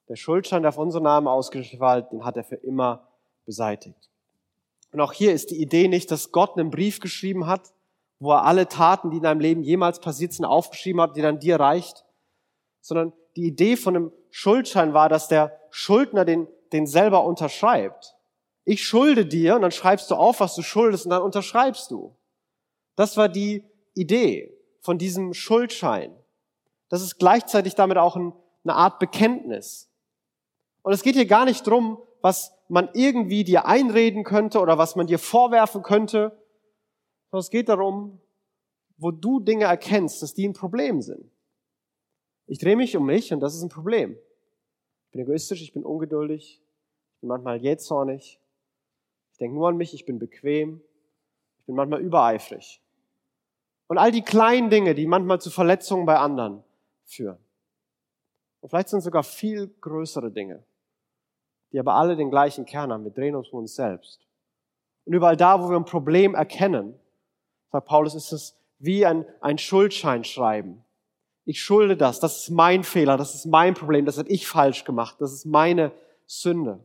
Der 0.08 0.16
Schuldschein, 0.16 0.62
der 0.62 0.68
auf 0.68 0.78
unsere 0.78 1.02
Namen 1.02 1.26
war, 1.26 2.02
den 2.02 2.24
hat 2.24 2.36
er 2.36 2.44
für 2.44 2.56
immer 2.56 3.08
beseitigt. 3.46 4.10
Und 4.92 5.00
auch 5.00 5.12
hier 5.12 5.32
ist 5.32 5.50
die 5.50 5.60
Idee 5.60 5.88
nicht, 5.88 6.10
dass 6.10 6.30
Gott 6.30 6.58
einen 6.58 6.70
Brief 6.70 7.00
geschrieben 7.00 7.46
hat, 7.46 7.72
wo 8.20 8.32
er 8.32 8.44
alle 8.44 8.68
Taten, 8.68 9.10
die 9.10 9.16
in 9.16 9.22
deinem 9.22 9.40
Leben 9.40 9.62
jemals 9.62 9.98
passiert 9.98 10.34
sind, 10.34 10.44
aufgeschrieben 10.44 11.00
hat, 11.00 11.16
die 11.16 11.22
dann 11.22 11.40
dir 11.40 11.58
reicht, 11.58 12.04
sondern 12.80 13.12
die 13.34 13.46
Idee 13.46 13.76
von 13.76 13.96
einem 13.96 14.12
Schuldschein 14.30 14.92
war, 14.92 15.08
dass 15.08 15.28
der 15.28 15.58
Schuldner 15.70 16.24
den, 16.24 16.46
den 16.72 16.86
selber 16.86 17.24
unterschreibt. 17.24 18.13
Ich 18.64 18.82
schulde 18.82 19.26
dir 19.26 19.56
und 19.56 19.62
dann 19.62 19.70
schreibst 19.70 20.10
du 20.10 20.14
auf, 20.14 20.40
was 20.40 20.54
du 20.54 20.62
schuldest 20.62 21.04
und 21.04 21.10
dann 21.10 21.22
unterschreibst 21.22 21.90
du. 21.90 22.16
Das 22.96 23.16
war 23.16 23.28
die 23.28 23.64
Idee 23.94 24.56
von 24.80 24.98
diesem 24.98 25.34
Schuldschein. 25.34 26.14
Das 26.88 27.02
ist 27.02 27.18
gleichzeitig 27.18 27.74
damit 27.74 27.98
auch 27.98 28.16
ein, 28.16 28.32
eine 28.64 28.74
Art 28.74 28.98
Bekenntnis. 28.98 29.90
Und 30.82 30.92
es 30.92 31.02
geht 31.02 31.14
hier 31.14 31.26
gar 31.26 31.44
nicht 31.44 31.66
drum, 31.66 31.98
was 32.20 32.52
man 32.68 32.88
irgendwie 32.94 33.44
dir 33.44 33.66
einreden 33.66 34.24
könnte 34.24 34.60
oder 34.60 34.78
was 34.78 34.96
man 34.96 35.06
dir 35.06 35.18
vorwerfen 35.18 35.82
könnte, 35.82 36.38
sondern 37.30 37.40
es 37.40 37.50
geht 37.50 37.68
darum, 37.68 38.20
wo 38.96 39.10
du 39.10 39.40
Dinge 39.40 39.64
erkennst, 39.64 40.22
dass 40.22 40.34
die 40.34 40.48
ein 40.48 40.52
Problem 40.52 41.02
sind. 41.02 41.30
Ich 42.46 42.58
drehe 42.58 42.76
mich 42.76 42.96
um 42.96 43.06
mich 43.06 43.32
und 43.32 43.40
das 43.40 43.54
ist 43.54 43.62
ein 43.62 43.68
Problem. 43.68 44.16
Ich 45.06 45.10
bin 45.12 45.22
egoistisch, 45.22 45.62
ich 45.62 45.72
bin 45.72 45.84
ungeduldig, 45.84 46.62
ich 47.14 47.20
bin 47.20 47.28
manchmal 47.28 47.56
jähzornig, 47.56 48.40
ich 49.34 49.38
denke 49.38 49.56
nur 49.56 49.68
an 49.68 49.76
mich, 49.76 49.92
ich 49.92 50.06
bin 50.06 50.20
bequem, 50.20 50.80
ich 51.58 51.66
bin 51.66 51.74
manchmal 51.74 52.00
übereifrig. 52.00 52.80
Und 53.88 53.98
all 53.98 54.12
die 54.12 54.22
kleinen 54.22 54.70
Dinge, 54.70 54.94
die 54.94 55.08
manchmal 55.08 55.40
zu 55.40 55.50
Verletzungen 55.50 56.06
bei 56.06 56.16
anderen 56.16 56.62
führen. 57.04 57.38
Und 58.60 58.68
vielleicht 58.68 58.90
sind 58.90 59.00
es 59.00 59.04
sogar 59.04 59.24
viel 59.24 59.74
größere 59.80 60.30
Dinge, 60.30 60.62
die 61.72 61.80
aber 61.80 61.94
alle 61.94 62.14
den 62.14 62.30
gleichen 62.30 62.64
Kern 62.64 62.92
haben. 62.92 63.02
Wir 63.02 63.10
drehen 63.10 63.34
uns 63.34 63.48
um 63.48 63.58
uns 63.58 63.74
selbst. 63.74 64.24
Und 65.04 65.14
überall 65.14 65.36
da, 65.36 65.60
wo 65.60 65.68
wir 65.68 65.76
ein 65.76 65.84
Problem 65.84 66.36
erkennen, 66.36 66.94
sagt 67.72 67.88
Paulus, 67.88 68.14
ist 68.14 68.30
es 68.30 68.56
wie 68.78 69.04
ein, 69.04 69.26
ein 69.40 69.58
Schuldschein 69.58 70.22
schreiben. 70.22 70.84
Ich 71.44 71.60
schulde 71.60 71.96
das, 71.96 72.20
das 72.20 72.44
ist 72.44 72.50
mein 72.50 72.84
Fehler, 72.84 73.16
das 73.16 73.34
ist 73.34 73.46
mein 73.46 73.74
Problem, 73.74 74.06
das 74.06 74.16
hat 74.16 74.28
ich 74.28 74.46
falsch 74.46 74.84
gemacht, 74.84 75.16
das 75.18 75.32
ist 75.32 75.44
meine 75.44 75.90
Sünde. 76.24 76.78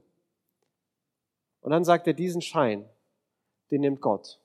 Und 1.61 1.71
dann 1.71 1.83
sagt 1.83 2.07
er, 2.07 2.13
diesen 2.13 2.41
Schein, 2.41 2.87
den 3.71 3.81
nimmt 3.81 4.01
Gott. 4.01 4.39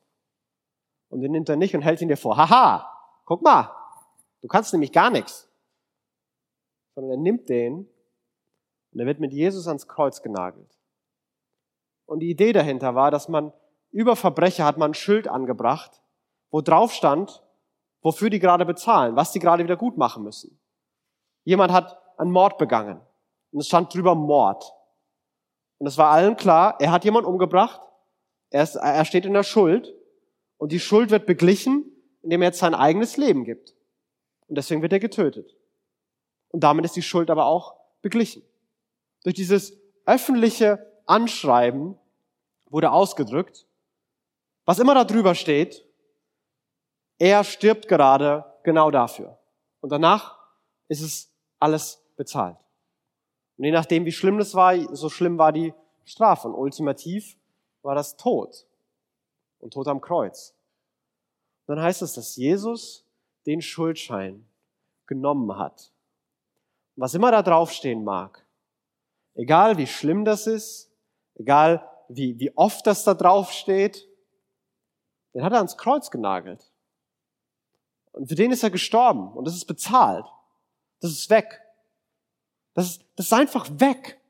Und 1.08 1.20
den 1.20 1.32
nimmt 1.32 1.48
er 1.48 1.56
nicht 1.56 1.74
und 1.74 1.82
hält 1.82 2.00
ihn 2.00 2.08
dir 2.08 2.16
vor. 2.16 2.36
Haha, 2.36 2.90
guck 3.24 3.42
mal, 3.42 3.70
du 4.42 4.48
kannst 4.48 4.72
nämlich 4.72 4.92
gar 4.92 5.10
nichts. 5.10 5.48
Sondern 6.94 7.12
er 7.12 7.18
nimmt 7.18 7.48
den 7.48 7.88
und 8.92 9.00
er 9.00 9.06
wird 9.06 9.20
mit 9.20 9.32
Jesus 9.32 9.66
ans 9.66 9.88
Kreuz 9.88 10.22
genagelt. 10.22 10.78
Und 12.06 12.20
die 12.20 12.30
Idee 12.30 12.52
dahinter 12.52 12.94
war, 12.94 13.10
dass 13.10 13.28
man 13.28 13.52
über 13.90 14.16
Verbrecher 14.16 14.64
hat 14.64 14.76
man 14.76 14.90
ein 14.90 14.94
Schild 14.94 15.28
angebracht, 15.28 16.02
wo 16.50 16.60
drauf 16.60 16.92
stand, 16.92 17.42
wofür 18.02 18.28
die 18.28 18.40
gerade 18.40 18.66
bezahlen, 18.66 19.16
was 19.16 19.32
die 19.32 19.38
gerade 19.38 19.64
wieder 19.64 19.76
gut 19.76 19.96
machen 19.96 20.24
müssen. 20.24 20.58
Jemand 21.44 21.72
hat 21.72 22.00
einen 22.18 22.30
Mord 22.30 22.58
begangen 22.58 23.00
und 23.52 23.60
es 23.60 23.66
stand 23.66 23.94
drüber 23.94 24.14
Mord. 24.14 24.72
Und 25.78 25.86
es 25.86 25.98
war 25.98 26.10
allen 26.10 26.36
klar, 26.36 26.76
er 26.80 26.92
hat 26.92 27.04
jemanden 27.04 27.28
umgebracht, 27.28 27.80
er, 28.50 28.62
ist, 28.62 28.76
er 28.76 29.04
steht 29.04 29.26
in 29.26 29.34
der 29.34 29.42
Schuld 29.42 29.94
und 30.58 30.72
die 30.72 30.80
Schuld 30.80 31.10
wird 31.10 31.26
beglichen, 31.26 31.84
indem 32.22 32.42
er 32.42 32.48
jetzt 32.48 32.60
sein 32.60 32.74
eigenes 32.74 33.16
Leben 33.16 33.44
gibt. 33.44 33.74
Und 34.46 34.56
deswegen 34.56 34.82
wird 34.82 34.92
er 34.92 35.00
getötet. 35.00 35.56
Und 36.48 36.60
damit 36.60 36.84
ist 36.84 36.96
die 36.96 37.02
Schuld 37.02 37.30
aber 37.30 37.46
auch 37.46 37.74
beglichen. 38.00 38.42
Durch 39.24 39.34
dieses 39.34 39.76
öffentliche 40.06 40.86
Anschreiben 41.06 41.98
wurde 42.70 42.92
ausgedrückt, 42.92 43.66
was 44.64 44.78
immer 44.78 44.94
da 44.94 45.04
drüber 45.04 45.34
steht, 45.34 45.84
er 47.18 47.44
stirbt 47.44 47.88
gerade 47.88 48.44
genau 48.62 48.90
dafür. 48.90 49.38
Und 49.80 49.90
danach 49.90 50.38
ist 50.88 51.00
es 51.00 51.32
alles 51.58 52.02
bezahlt. 52.16 52.56
Und 53.56 53.64
je 53.64 53.70
nachdem, 53.70 54.04
wie 54.04 54.12
schlimm 54.12 54.38
das 54.38 54.54
war, 54.54 54.76
so 54.94 55.08
schlimm 55.08 55.38
war 55.38 55.52
die 55.52 55.72
Strafe. 56.04 56.48
Und 56.48 56.54
ultimativ 56.54 57.36
war 57.82 57.94
das 57.94 58.16
Tod. 58.16 58.66
Und 59.58 59.72
Tod 59.72 59.88
am 59.88 60.00
Kreuz. 60.00 60.54
Und 61.66 61.76
dann 61.76 61.84
heißt 61.84 62.02
es, 62.02 62.12
dass 62.12 62.36
Jesus 62.36 63.06
den 63.46 63.62
Schuldschein 63.62 64.46
genommen 65.06 65.56
hat. 65.56 65.92
Und 66.96 67.02
was 67.02 67.14
immer 67.14 67.30
da 67.30 67.42
draufstehen 67.42 68.04
mag, 68.04 68.44
egal 69.34 69.78
wie 69.78 69.86
schlimm 69.86 70.24
das 70.24 70.46
ist, 70.46 70.90
egal 71.34 71.88
wie, 72.08 72.38
wie 72.38 72.56
oft 72.56 72.86
das 72.86 73.04
da 73.04 73.14
draufsteht, 73.14 74.06
den 75.34 75.42
hat 75.42 75.52
er 75.52 75.58
ans 75.58 75.76
Kreuz 75.76 76.10
genagelt. 76.10 76.70
Und 78.12 78.28
für 78.28 78.36
den 78.36 78.52
ist 78.52 78.62
er 78.62 78.70
gestorben 78.70 79.32
und 79.32 79.46
das 79.46 79.54
ist 79.54 79.66
bezahlt. 79.66 80.26
Das 81.00 81.10
ist 81.10 81.28
weg. 81.30 81.60
Das 82.74 82.86
ist, 82.86 83.04
das 83.16 83.26
ist 83.26 83.32
einfach 83.32 83.68
weg. 83.78 84.20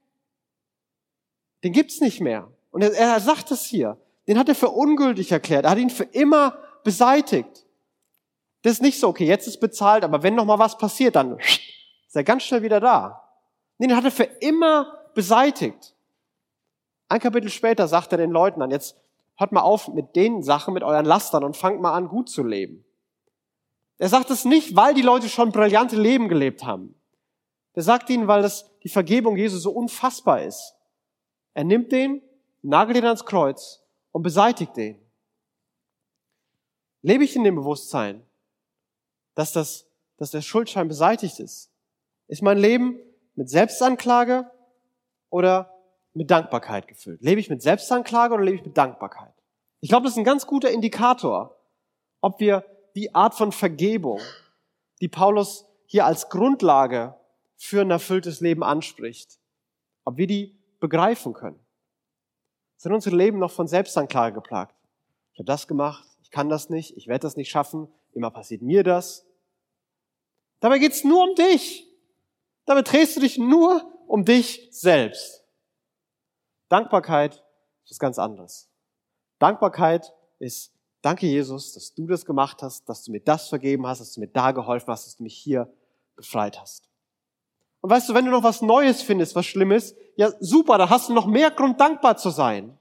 Den 1.63 1.73
gibt's 1.73 2.01
nicht 2.01 2.21
mehr. 2.21 2.49
Und 2.71 2.83
er, 2.83 2.93
er 2.93 3.21
sagt 3.21 3.51
es 3.51 3.65
hier. 3.65 3.99
Den 4.27 4.39
hat 4.39 4.49
er 4.49 4.55
für 4.55 4.71
ungültig 4.71 5.33
erklärt. 5.33 5.65
Er 5.65 5.73
hat 5.73 5.79
ihn 5.79 5.91
für 5.91 6.05
immer 6.05 6.59
beseitigt. 6.83 7.67
Das 8.63 8.75
ist 8.75 8.83
nicht 8.83 8.99
so, 8.99 9.09
okay, 9.09 9.27
jetzt 9.27 9.47
ist 9.47 9.61
bezahlt, 9.61 10.05
aber 10.05 10.23
wenn 10.23 10.35
noch 10.35 10.47
mal 10.47 10.59
was 10.59 10.79
passiert, 10.79 11.17
dann 11.17 11.39
ist 11.39 12.15
er 12.15 12.25
ganz 12.25 12.45
schnell 12.45 12.63
wieder 12.63 12.81
da. 12.81 13.29
Nee, 13.79 13.89
den 13.89 13.97
hat 13.97 14.05
er 14.05 14.11
für 14.11 14.25
immer 14.25 14.99
beseitigt. 15.15 15.95
Ein 17.09 17.21
Kapitel 17.21 17.51
später 17.51 17.89
sagt 17.89 18.13
er 18.13 18.19
den 18.19 18.31
Leuten 18.31 18.61
dann, 18.61 18.71
jetzt 18.71 18.97
hört 19.37 19.53
mal 19.53 19.61
auf 19.61 19.89
mit 19.89 20.17
den 20.17 20.43
Sachen, 20.43 20.75
mit 20.75 20.83
euren 20.83 21.05
Lastern 21.05 21.45
und 21.45 21.57
fangt 21.57 21.81
mal 21.81 21.93
an, 21.93 22.09
gut 22.09 22.31
zu 22.31 22.43
leben. 22.43 22.85
Er 23.99 24.09
sagt 24.09 24.31
es 24.31 24.45
nicht, 24.45 24.75
weil 24.77 24.95
die 24.95 25.03
Leute 25.03 25.29
schon 25.29 25.53
brillante 25.53 25.97
Leben 25.97 26.29
gelebt 26.29 26.65
haben. 26.65 26.95
Er 27.75 27.83
sagt 27.83 28.09
ihnen, 28.09 28.29
weil 28.29 28.43
das 28.43 28.71
die 28.83 28.89
Vergebung 28.89 29.37
Jesu 29.37 29.59
so 29.59 29.73
unfassbar 29.73 30.43
ist. 30.43 30.75
Er 31.55 31.65
nimmt 31.65 31.93
den, 31.93 32.23
nagelt 32.63 32.97
ihn 32.97 33.05
ans 33.05 33.25
Kreuz 33.25 33.83
und 34.13 34.23
beseitigt 34.23 34.77
den. 34.77 35.01
Lebe 37.03 37.25
ich 37.25 37.37
in 37.37 37.45
dem 37.45 37.57
Bewusstsein, 37.57 38.25
dass 39.35 39.53
das, 39.53 39.87
dass 40.17 40.31
der 40.31 40.41
Schuldschein 40.41 40.89
beseitigt 40.89 41.41
ist? 41.41 41.71
Ist 42.29 42.43
mein 42.43 42.59
Leben 42.59 42.99
mit 43.35 43.51
Selbstanklage 43.51 44.51
oder 45.29 45.75
mit 46.15 46.31
Dankbarkeit 46.31 46.89
gefüllt? 46.89 47.21
Lebe 47.23 47.41
ich 47.41 47.51
mit 47.51 47.61
Selbstanklage 47.61 48.35
oder 48.35 48.45
lebe 48.45 48.57
ich 48.57 48.65
mit 48.65 48.77
Dankbarkeit? 48.77 49.35
Ich 49.81 49.89
glaube, 49.91 50.05
das 50.05 50.13
ist 50.13 50.19
ein 50.19 50.25
ganz 50.25 50.47
guter 50.47 50.71
Indikator, 50.71 51.59
ob 52.21 52.41
wir 52.41 52.65
die 52.95 53.15
Art 53.15 53.35
von 53.35 53.53
Vergebung, 53.53 54.21
die 55.01 55.09
Paulus 55.09 55.67
hier 55.87 56.07
als 56.07 56.31
Grundlage 56.31 57.15
für 57.65 57.81
ein 57.81 57.91
erfülltes 57.91 58.41
Leben 58.41 58.63
anspricht, 58.63 59.41
ob 60.05 60.19
wir 60.19 60.27
die 60.27 60.55
begreifen 60.81 61.33
können. 61.33 61.59
Sind 62.77 62.93
unsere 62.93 63.17
Leben 63.17 63.39
noch 63.39 63.51
von 63.51 63.67
Selbstanklage 63.67 64.35
geplagt? 64.35 64.77
Ich 65.33 65.39
habe 65.39 65.47
das 65.47 65.67
gemacht, 65.67 66.07
ich 66.23 66.31
kann 66.31 66.51
das 66.51 66.69
nicht, 66.69 66.95
ich 66.95 67.07
werde 67.07 67.23
das 67.23 67.37
nicht 67.37 67.49
schaffen, 67.49 67.89
immer 68.13 68.31
passiert 68.31 68.61
mir 68.61 68.85
das. 68.85 69.25
Dabei 70.61 70.79
geht's 70.79 71.05
nur 71.05 71.27
um 71.27 71.35
dich. 71.37 71.89
Dabei 72.67 72.83
drehst 72.83 73.17
du 73.17 73.21
dich 73.21 73.39
nur 73.39 73.91
um 74.09 74.27
dich 74.27 74.69
selbst. 74.71 75.43
Dankbarkeit 76.69 77.43
ist 77.85 77.93
was 77.93 77.99
ganz 77.99 78.19
anderes. 78.19 78.69
Dankbarkeit 79.39 80.13
ist, 80.39 80.75
danke 81.01 81.27
Jesus, 81.27 81.73
dass 81.73 81.95
du 81.95 82.07
das 82.07 82.27
gemacht 82.27 82.63
hast, 82.63 82.87
dass 82.91 83.05
du 83.05 83.11
mir 83.11 83.21
das 83.21 83.49
vergeben 83.49 83.87
hast, 83.87 84.01
dass 84.01 84.13
du 84.13 84.21
mir 84.21 84.29
da 84.29 84.53
geholfen 84.53 84.89
hast, 84.89 85.07
dass 85.07 85.17
du 85.17 85.23
mich 85.23 85.37
hier 85.37 85.73
befreit 86.15 86.61
hast. 86.61 86.91
Und 87.85 87.91
weißt 87.91 88.09
du, 88.09 88.15
wenn 88.15 88.25
du 88.25 88.31
noch 88.31 88.43
was 88.43 88.63
Neues 88.63 89.03
findest, 89.03 89.37
was 89.37 89.45
Schlimmes, 89.45 89.95
ja 90.17 90.33
super, 90.41 90.79
da 90.79 90.89
hast 90.89 91.11
du 91.11 91.13
noch 91.13 91.27
mehr 91.27 91.51
Grund 91.51 91.79
dankbar 91.79 92.17
zu 92.17 92.31
sein. 92.31 92.79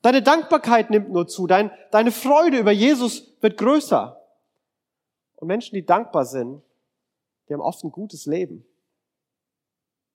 Deine 0.00 0.22
Dankbarkeit 0.22 0.88
nimmt 0.88 1.10
nur 1.10 1.28
zu, 1.28 1.46
dein, 1.46 1.70
deine 1.90 2.10
Freude 2.10 2.60
über 2.60 2.72
Jesus 2.72 3.36
wird 3.42 3.58
größer. 3.58 4.18
Und 5.34 5.48
Menschen, 5.48 5.74
die 5.74 5.84
dankbar 5.84 6.24
sind, 6.24 6.62
die 7.46 7.52
haben 7.52 7.60
oft 7.60 7.84
ein 7.84 7.92
gutes 7.92 8.24
Leben. 8.24 8.64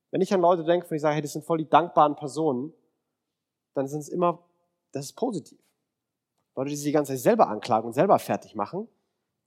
Wenn 0.09 0.21
ich 0.21 0.33
an 0.33 0.41
Leute 0.41 0.63
denke, 0.63 0.89
wenn 0.89 0.95
ich 0.95 1.03
sage, 1.03 1.13
hey, 1.13 1.21
das 1.21 1.33
sind 1.33 1.45
voll 1.45 1.59
die 1.59 1.69
dankbaren 1.69 2.15
Personen, 2.15 2.73
dann 3.75 3.87
sind 3.87 3.99
es 3.99 4.09
immer, 4.09 4.39
das 4.91 5.05
ist 5.05 5.13
positiv. 5.13 5.59
Leute, 6.55 6.71
die 6.71 6.77
sich 6.77 6.85
die 6.85 6.91
ganze 6.91 7.13
Zeit 7.13 7.21
selber 7.21 7.47
anklagen 7.47 7.85
und 7.85 7.93
selber 7.93 8.17
fertig 8.17 8.55
machen, 8.55 8.87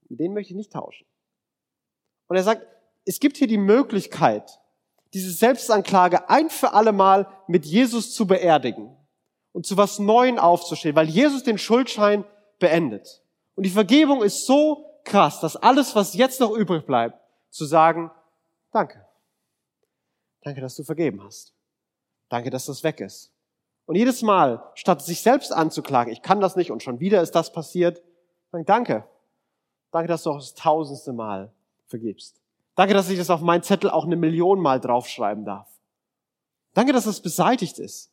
mit 0.09 0.21
denen 0.21 0.35
möchte 0.35 0.53
ich 0.53 0.57
nicht 0.57 0.73
tauschen. 0.73 1.05
Und 2.29 2.37
er 2.37 2.45
sagt, 2.45 2.65
es 3.05 3.19
gibt 3.19 3.39
hier 3.39 3.49
die 3.49 3.59
Möglichkeit, 3.59 4.61
diese 5.15 5.31
Selbstanklage 5.31 6.29
ein 6.29 6.51
für 6.51 6.73
alle 6.73 6.93
Mal 6.93 7.29
mit 7.47 7.65
Jesus 7.65 8.13
zu 8.13 8.27
beerdigen 8.27 8.95
und 9.53 9.65
zu 9.65 9.77
was 9.77 10.01
Neuem 10.01 10.39
aufzustehen, 10.39 10.97
weil 10.97 11.09
Jesus 11.09 11.45
den 11.45 11.57
Schuldschein 11.57 12.25
beendet. 12.59 13.23
Und 13.55 13.65
die 13.65 13.71
Vergebung 13.71 14.23
ist 14.23 14.45
so 14.45 15.01
krass, 15.05 15.41
dass 15.41 15.55
alles, 15.57 15.95
was 15.95 16.15
jetzt 16.15 16.41
noch 16.41 16.51
übrig 16.51 16.85
bleibt, 16.85 17.17
zu 17.51 17.65
sagen, 17.65 18.11
danke. 18.73 19.07
Danke, 20.43 20.61
dass 20.61 20.75
du 20.75 20.83
vergeben 20.83 21.23
hast. 21.23 21.55
Danke, 22.29 22.51
dass 22.51 22.67
das 22.67 22.83
weg 22.83 23.01
ist. 23.01 23.31
Und 23.87 23.95
jedes 23.95 24.23
Mal, 24.23 24.69
statt 24.75 25.03
sich 25.03 25.23
selbst 25.23 25.53
anzuklagen, 25.53 26.13
ich 26.13 26.23
kann 26.23 26.41
das 26.41 26.57
nicht 26.57 26.73
und 26.73 26.83
schon 26.83 26.99
wieder 26.99 27.23
ist 27.23 27.37
das 27.37 27.53
passiert, 27.53 28.03
sagen, 28.51 28.67
danke. 28.67 29.05
Danke, 29.93 30.09
dass 30.09 30.25
du 30.25 30.31
auch 30.31 30.39
das 30.39 30.55
tausendste 30.55 31.13
Mal 31.13 31.53
vergibst. 31.87 32.41
Danke, 32.75 32.95
dass 32.95 33.09
ich 33.09 33.19
das 33.19 33.31
auf 33.31 33.41
meinen 33.41 33.63
Zettel 33.63 33.91
auch 33.91 34.05
eine 34.05 34.17
Million 34.17 34.61
Mal 34.61 34.81
draufschreiben 34.81 35.45
darf. 35.45 35.69
Danke, 36.73 36.93
dass 36.93 37.07
es 37.07 37.21
beseitigt 37.21 37.79
ist. 37.79 38.11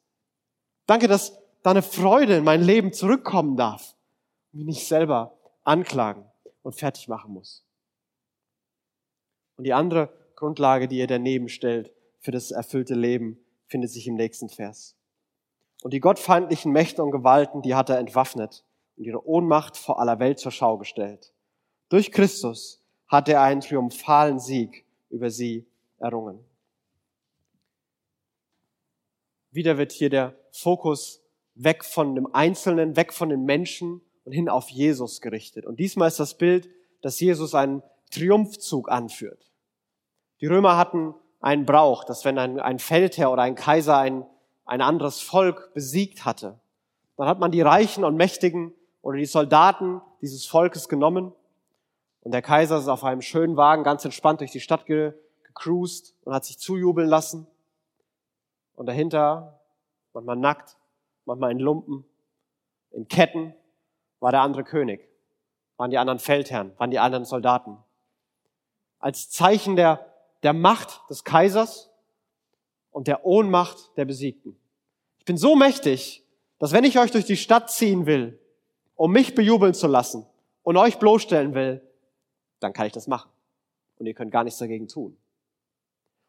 Danke, 0.85 1.07
dass 1.07 1.37
deine 1.63 1.81
Freude 1.81 2.37
in 2.37 2.43
mein 2.43 2.61
Leben 2.61 2.93
zurückkommen 2.93 3.57
darf 3.57 3.95
und 4.53 4.59
mich 4.59 4.65
nicht 4.77 4.87
selber 4.87 5.37
anklagen 5.63 6.25
und 6.63 6.73
fertig 6.73 7.07
machen 7.07 7.33
muss. 7.33 7.65
Und 9.57 9.65
die 9.65 9.73
andere 9.73 10.09
Grundlage, 10.35 10.87
die 10.87 10.97
ihr 10.97 11.07
daneben 11.07 11.49
stellt 11.49 11.91
für 12.19 12.31
das 12.31 12.51
erfüllte 12.51 12.95
Leben, 12.95 13.39
findet 13.67 13.91
sich 13.91 14.07
im 14.07 14.15
nächsten 14.15 14.49
Vers. 14.49 14.95
Und 15.83 15.93
die 15.93 15.99
gottfeindlichen 15.99 16.71
Mächte 16.71 17.03
und 17.03 17.11
Gewalten, 17.11 17.61
die 17.61 17.75
hat 17.75 17.89
er 17.89 17.97
entwaffnet 17.97 18.63
und 18.97 19.05
ihre 19.05 19.25
Ohnmacht 19.25 19.77
vor 19.77 19.99
aller 19.99 20.19
Welt 20.19 20.39
zur 20.39 20.51
Schau 20.51 20.77
gestellt. 20.77 21.33
Durch 21.89 22.11
Christus 22.11 22.80
hat 23.11 23.29
er 23.29 23.41
einen 23.41 23.61
triumphalen 23.61 24.39
Sieg 24.39 24.85
über 25.09 25.29
sie 25.29 25.65
errungen. 25.99 26.39
Wieder 29.51 29.77
wird 29.77 29.91
hier 29.91 30.09
der 30.09 30.33
Fokus 30.51 31.21
weg 31.55 31.83
von 31.83 32.15
dem 32.15 32.33
Einzelnen, 32.33 32.95
weg 32.95 33.13
von 33.13 33.29
den 33.29 33.43
Menschen 33.43 34.01
und 34.23 34.31
hin 34.31 34.49
auf 34.49 34.69
Jesus 34.69 35.21
gerichtet. 35.21 35.65
Und 35.65 35.79
diesmal 35.79 36.07
ist 36.07 36.19
das 36.19 36.37
Bild, 36.37 36.69
dass 37.01 37.19
Jesus 37.19 37.53
einen 37.53 37.83
Triumphzug 38.09 38.89
anführt. 38.89 39.51
Die 40.39 40.47
Römer 40.47 40.77
hatten 40.77 41.13
einen 41.41 41.65
Brauch, 41.65 42.05
dass 42.05 42.25
wenn 42.25 42.37
ein, 42.37 42.59
ein 42.59 42.79
Feldherr 42.79 43.31
oder 43.31 43.43
ein 43.43 43.55
Kaiser 43.55 43.97
ein 43.97 44.25
ein 44.71 44.81
anderes 44.81 45.19
Volk 45.19 45.73
besiegt 45.73 46.23
hatte. 46.23 46.57
Dann 47.17 47.27
hat 47.27 47.39
man 47.39 47.51
die 47.51 47.61
Reichen 47.61 48.05
und 48.05 48.15
Mächtigen 48.15 48.73
oder 49.01 49.17
die 49.17 49.25
Soldaten 49.25 50.01
dieses 50.21 50.45
Volkes 50.45 50.87
genommen 50.87 51.33
und 52.21 52.31
der 52.31 52.41
Kaiser 52.41 52.77
ist 52.77 52.87
auf 52.87 53.03
einem 53.03 53.21
schönen 53.21 53.57
Wagen 53.57 53.83
ganz 53.83 54.05
entspannt 54.05 54.41
durch 54.41 54.51
die 54.51 54.59
Stadt 54.59 54.85
gecruised 54.85 56.15
und 56.23 56.33
hat 56.33 56.45
sich 56.45 56.59
zujubeln 56.59 57.07
lassen. 57.07 57.47
Und 58.75 58.85
dahinter, 58.85 59.59
manchmal 60.13 60.35
nackt, 60.35 60.77
manchmal 61.25 61.51
in 61.51 61.59
Lumpen, 61.59 62.05
in 62.91 63.07
Ketten, 63.07 63.55
war 64.19 64.31
der 64.31 64.41
andere 64.41 64.63
König, 64.63 65.07
waren 65.77 65.89
die 65.89 65.97
anderen 65.97 66.19
Feldherren, 66.19 66.73
waren 66.77 66.91
die 66.91 66.99
anderen 66.99 67.25
Soldaten. 67.25 67.77
Als 68.99 69.31
Zeichen 69.31 69.75
der, 69.75 70.05
der 70.43 70.53
Macht 70.53 71.01
des 71.09 71.23
Kaisers 71.23 71.89
und 72.91 73.07
der 73.07 73.25
Ohnmacht 73.25 73.97
der 73.97 74.05
Besiegten. 74.05 74.59
Ich 75.17 75.25
bin 75.25 75.37
so 75.37 75.55
mächtig, 75.55 76.23
dass 76.59 76.71
wenn 76.71 76.83
ich 76.83 76.99
euch 76.99 77.09
durch 77.09 77.25
die 77.25 77.37
Stadt 77.37 77.71
ziehen 77.71 78.05
will, 78.05 78.39
um 78.95 79.11
mich 79.11 79.33
bejubeln 79.33 79.73
zu 79.73 79.87
lassen 79.87 80.27
und 80.61 80.77
euch 80.77 80.99
bloßstellen 80.99 81.55
will, 81.55 81.81
dann 82.61 82.73
kann 82.73 82.85
ich 82.87 82.93
das 82.93 83.07
machen. 83.07 83.29
Und 83.97 84.05
ihr 84.05 84.13
könnt 84.13 84.31
gar 84.31 84.43
nichts 84.43 84.59
dagegen 84.59 84.87
tun. 84.87 85.17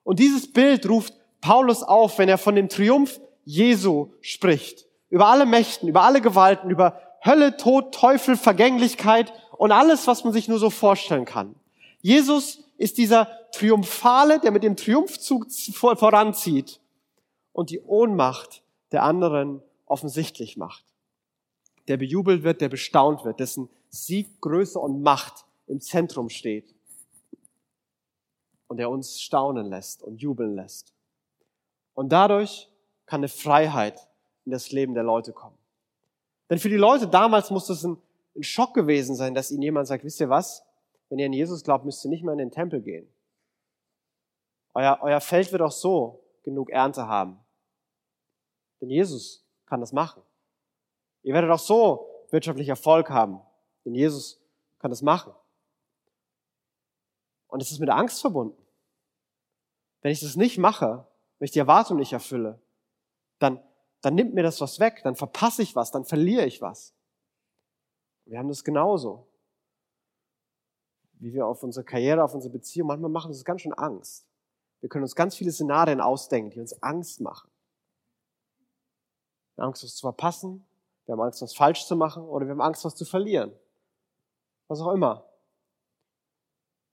Und 0.03 0.18
dieses 0.18 0.53
Bild 0.53 0.88
ruft 0.88 1.14
Paulus 1.40 1.83
auf, 1.83 2.18
wenn 2.18 2.29
er 2.29 2.38
von 2.38 2.55
dem 2.55 2.68
Triumph 2.68 3.21
Jesu 3.45 4.12
spricht. 4.21 4.87
Über 5.11 5.27
alle 5.27 5.47
Mächten, 5.47 5.88
über 5.88 6.03
alle 6.03 6.21
Gewalten, 6.21 6.71
über 6.71 7.01
Hölle, 7.25 7.57
Tod, 7.57 7.95
Teufel, 7.95 8.37
Vergänglichkeit 8.37 9.33
und 9.57 9.71
alles, 9.71 10.07
was 10.07 10.25
man 10.25 10.33
sich 10.33 10.49
nur 10.49 10.59
so 10.59 10.71
vorstellen 10.71 11.25
kann. 11.25 11.55
Jesus 12.01 12.64
ist 12.79 12.99
dieser 12.99 13.27
Triumphale, 13.53 14.40
der 14.40 14.51
mit 14.51 14.64
dem 14.64 14.77
Triumphzug 14.77 15.47
voranzieht 15.51 16.81
und 17.53 17.71
die 17.71 17.81
Ohnmacht 17.81 18.62
der 18.90 19.05
anderen 19.05 19.62
offensichtlich 19.87 20.57
macht. 20.57 20.85
Der 21.88 21.97
bejubelt 21.97 22.42
wird, 22.42 22.61
der 22.61 22.68
bestaunt 22.68 23.25
wird, 23.25 23.40
dessen 23.40 23.68
Sieg, 23.90 24.40
Größe 24.40 24.79
und 24.79 25.03
Macht 25.03 25.45
im 25.72 25.80
Zentrum 25.80 26.28
steht 26.28 26.74
und 28.68 28.76
der 28.76 28.90
uns 28.90 29.20
staunen 29.20 29.66
lässt 29.66 30.02
und 30.02 30.20
jubeln 30.20 30.54
lässt. 30.54 30.94
Und 31.94 32.12
dadurch 32.12 32.70
kann 33.06 33.20
eine 33.20 33.28
Freiheit 33.28 34.06
in 34.44 34.52
das 34.52 34.70
Leben 34.70 34.92
der 34.92 35.02
Leute 35.02 35.32
kommen. 35.32 35.56
Denn 36.50 36.58
für 36.58 36.68
die 36.68 36.76
Leute 36.76 37.08
damals 37.08 37.50
muss 37.50 37.70
es 37.70 37.85
ein, 37.85 37.96
ein 38.37 38.42
Schock 38.42 38.74
gewesen 38.74 39.16
sein, 39.16 39.35
dass 39.35 39.50
ihnen 39.50 39.62
jemand 39.62 39.88
sagt, 39.88 40.04
wisst 40.04 40.20
ihr 40.20 40.28
was? 40.28 40.62
Wenn 41.08 41.18
ihr 41.18 41.26
an 41.26 41.32
Jesus 41.32 41.64
glaubt, 41.64 41.87
müsst 41.87 42.04
ihr 42.04 42.11
nicht 42.11 42.22
mehr 42.22 42.32
in 42.32 42.38
den 42.38 42.50
Tempel 42.50 42.82
gehen. 42.82 43.08
Euer, 44.74 44.98
euer 45.00 45.20
Feld 45.20 45.52
wird 45.52 45.62
auch 45.62 45.72
so 45.72 46.22
genug 46.42 46.68
Ernte 46.68 47.06
haben. 47.06 47.38
Denn 48.82 48.90
Jesus 48.90 49.42
kann 49.64 49.80
das 49.80 49.92
machen. 49.92 50.22
Ihr 51.22 51.32
werdet 51.32 51.50
auch 51.50 51.58
so 51.58 52.26
wirtschaftlich 52.30 52.68
Erfolg 52.68 53.08
haben. 53.08 53.40
Denn 53.87 53.94
Jesus 53.94 54.38
kann 54.78 54.90
das 54.90 55.00
machen. 55.00 55.32
Und 57.53 57.61
es 57.61 57.71
ist 57.71 57.81
mit 57.81 57.91
Angst 57.91 58.23
verbunden. 58.23 58.57
Wenn 60.01 60.11
ich 60.11 60.21
das 60.21 60.37
nicht 60.37 60.57
mache, 60.57 61.07
wenn 61.38 61.45
ich 61.45 61.51
die 61.51 61.59
Erwartung 61.59 61.99
nicht 61.99 62.15
erfülle, 62.15 62.59
dann, 63.38 63.62
dann 64.01 64.15
nimmt 64.15 64.33
mir 64.33 64.43
das 64.43 64.62
was 64.62 64.81
weg, 64.81 65.03
dann 65.05 65.17
verpasse 65.17 65.61
ich 65.61 65.77
was, 65.77 65.91
dann 65.91 66.07
verliere 66.07 66.47
ich 66.47 66.62
was. 66.62 66.95
Wir 68.25 68.38
haben 68.38 68.49
das 68.49 68.65
genauso. 68.65 69.29
Wie 71.19 71.35
wir 71.35 71.47
auf 71.47 71.62
unsere 71.62 71.85
Karriere, 71.85 72.25
auf 72.25 72.35
unsere 72.35 72.51
Beziehung, 72.51 72.88
manchmal 72.88 73.11
machen 73.11 73.29
uns 73.29 73.45
ganz 73.45 73.61
schön 73.61 73.75
Angst. 73.75 74.27
Wir 74.81 74.88
können 74.88 75.05
uns 75.05 75.15
ganz 75.15 75.37
viele 75.37 75.53
Szenarien 75.53 76.01
ausdenken, 76.01 76.53
die 76.53 76.59
uns 76.59 76.83
Angst 76.83 77.21
machen. 77.21 77.51
Wir 79.57 79.62
haben 79.65 79.69
Angst, 79.69 79.85
was 79.85 79.95
zu 79.95 80.07
verpassen, 80.07 80.67
wir 81.05 81.12
haben 81.12 81.21
Angst, 81.21 81.43
was 81.43 81.55
falsch 81.55 81.85
zu 81.85 81.97
machen 81.97 82.23
oder 82.23 82.47
wir 82.47 82.53
haben 82.53 82.62
Angst, 82.62 82.83
was 82.87 82.95
zu 82.95 83.05
verlieren. 83.05 83.53
Was 84.69 84.81
auch 84.81 84.93
immer. 84.93 85.29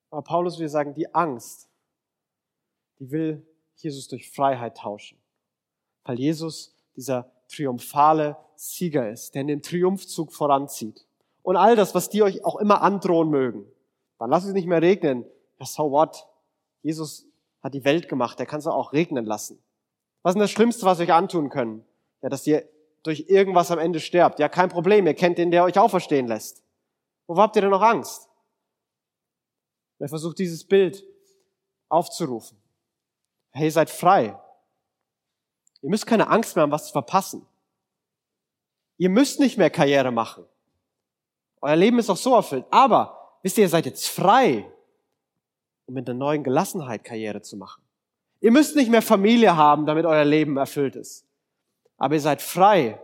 Aber 0.10 0.22
Paulus 0.22 0.60
will 0.60 0.70
sagen, 0.70 0.94
die 0.94 1.14
Angst, 1.14 1.70
die 3.00 3.12
will 3.12 3.46
Jesus 3.76 4.08
durch 4.08 4.30
Freiheit 4.30 4.78
tauschen. 4.78 5.18
Weil 6.04 6.20
Jesus 6.20 6.76
dieser 6.96 7.32
triumphale 7.48 8.38
Sieger 8.56 9.10
ist, 9.10 9.36
der 9.36 9.42
in 9.42 9.48
den 9.48 9.62
Triumphzug 9.62 10.34
voranzieht. 10.34 11.06
Und 11.44 11.56
all 11.56 11.76
das, 11.76 11.96
was 11.96 12.10
die 12.10 12.24
euch 12.24 12.44
auch 12.44 12.58
immer 12.58 12.82
androhen 12.82 13.30
mögen, 13.30 13.66
dann 14.18 14.30
lasst 14.30 14.48
es 14.48 14.54
nicht 14.54 14.68
mehr 14.68 14.82
regnen. 14.82 15.26
Ja, 15.60 15.66
so 15.66 15.92
what? 15.92 16.28
Jesus 16.82 17.26
hat 17.62 17.74
die 17.74 17.86
Welt 17.86 18.10
gemacht, 18.10 18.40
der 18.40 18.46
kann 18.46 18.60
es 18.60 18.68
auch 18.68 18.94
regnen 18.94 19.26
lassen. 19.26 19.62
Was 20.24 20.36
ist 20.36 20.42
das 20.42 20.52
Schlimmste, 20.52 20.86
was 20.86 21.00
euch 21.00 21.14
antun 21.14 21.50
können? 21.50 21.86
Ja, 22.22 22.30
dass 22.30 22.46
ihr 22.46 22.68
durch 23.04 23.26
irgendwas 23.30 23.72
am 23.72 23.80
Ende 23.80 24.00
sterbt. 24.00 24.40
Ja, 24.40 24.50
kein 24.50 24.70
Problem, 24.70 25.08
ihr 25.08 25.14
kennt 25.14 25.38
den, 25.38 25.52
der 25.52 25.64
euch 25.64 25.80
auferstehen 25.80 26.28
lässt. 26.28 26.64
Wovor 27.28 27.44
habt 27.44 27.56
ihr 27.56 27.62
denn 27.62 27.72
noch 27.72 27.82
Angst? 27.82 28.29
Er 30.00 30.10
versucht 30.10 30.40
dieses 30.40 30.64
Bild 30.64 31.04
aufzurufen. 31.90 32.58
Hey, 33.52 33.66
ihr 33.66 33.72
seid 33.72 33.90
frei. 33.90 34.40
Ihr 35.82 35.90
müsst 35.90 36.08
keine 36.08 36.28
Angst 36.30 36.56
mehr 36.56 36.64
haben, 36.64 36.72
was 36.72 36.88
zu 36.88 36.92
verpassen. 36.92 37.46
Ihr 38.98 39.10
müsst 39.10 39.40
nicht 39.40 39.58
mehr 39.58 39.70
Karriere 39.70 40.12
machen. 40.12 40.46
Euer 41.62 41.76
Leben 41.76 42.00
ist 42.00 42.10
auch 42.10 42.18
so 42.18 42.36
erfüllt. 42.36 42.66
Aber, 42.70 43.38
wisst 43.44 43.58
ihr, 43.58 43.66
ihr 43.66 43.70
seid 43.70 43.86
jetzt 43.86 44.08
frei, 44.08 44.70
um 45.86 45.94
mit 45.94 46.10
einer 46.10 46.18
neuen 46.18 46.44
Gelassenheit 46.44 47.04
Karriere 47.04 47.42
zu 47.42 47.58
machen. 47.58 47.82
Ihr 48.42 48.52
müsst 48.52 48.76
nicht 48.76 48.90
mehr 48.90 49.02
Familie 49.02 49.56
haben, 49.56 49.86
damit 49.86 50.06
euer 50.06 50.26
Leben 50.26 50.58
erfüllt 50.58 50.96
ist. 50.96 51.26
Aber 51.98 52.14
ihr 52.14 52.22
seid 52.22 52.42
frei, 52.42 53.02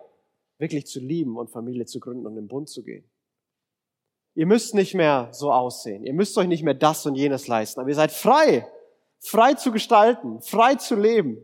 wirklich 0.58 0.86
zu 0.88 1.00
lieben 1.00 1.38
und 1.38 1.50
Familie 1.50 1.86
zu 1.86 2.00
gründen 2.00 2.26
und 2.26 2.38
im 2.38 2.48
Bund 2.48 2.70
zu 2.70 2.84
gehen. 2.84 3.04
Ihr 4.36 4.46
müsst 4.46 4.76
nicht 4.76 4.94
mehr 4.94 5.30
so 5.32 5.52
aussehen. 5.52 6.04
Ihr 6.04 6.14
müsst 6.14 6.38
euch 6.38 6.48
nicht 6.48 6.64
mehr 6.64 6.74
das 6.74 7.06
und 7.06 7.16
jenes 7.16 7.48
leisten. 7.48 7.80
Aber 7.80 7.90
ihr 7.90 7.96
seid 7.96 8.12
frei, 8.12 8.70
frei 9.20 9.54
zu 9.54 9.72
gestalten, 9.72 10.42
frei 10.42 10.76
zu 10.76 10.96
leben. 10.96 11.42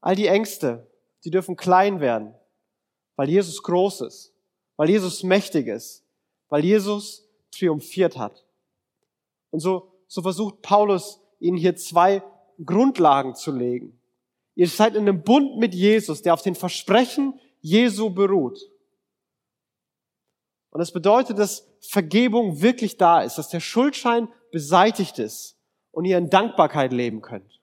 All 0.00 0.16
die 0.16 0.26
Ängste, 0.26 0.90
die 1.24 1.30
dürfen 1.30 1.56
klein 1.56 2.00
werden, 2.00 2.34
weil 3.16 3.28
Jesus 3.28 3.62
groß 3.62 4.00
ist, 4.02 4.32
weil 4.76 4.88
Jesus 4.88 5.22
mächtig 5.22 5.66
ist, 5.66 6.04
weil 6.48 6.64
Jesus 6.64 7.28
triumphiert 7.50 8.16
hat. 8.16 8.46
Und 9.50 9.60
so, 9.60 9.92
so 10.06 10.22
versucht 10.22 10.62
Paulus 10.62 11.20
ihnen 11.38 11.58
hier 11.58 11.76
zwei 11.76 12.22
Grundlagen 12.64 13.34
zu 13.34 13.52
legen. 13.52 14.00
Ihr 14.54 14.68
seid 14.68 14.94
in 14.94 15.02
einem 15.02 15.22
Bund 15.22 15.58
mit 15.58 15.74
Jesus, 15.74 16.22
der 16.22 16.32
auf 16.32 16.42
den 16.42 16.54
Versprechen 16.54 17.38
Jesu 17.60 18.10
beruht. 18.10 18.58
Und 20.70 20.80
das 20.80 20.92
bedeutet, 20.92 21.38
dass 21.38 21.66
Vergebung 21.80 22.60
wirklich 22.60 22.96
da 22.96 23.22
ist, 23.22 23.38
dass 23.38 23.48
der 23.48 23.60
Schuldschein 23.60 24.28
beseitigt 24.50 25.18
ist 25.18 25.56
und 25.90 26.04
ihr 26.04 26.18
in 26.18 26.30
Dankbarkeit 26.30 26.92
leben 26.92 27.22
könnt. 27.22 27.60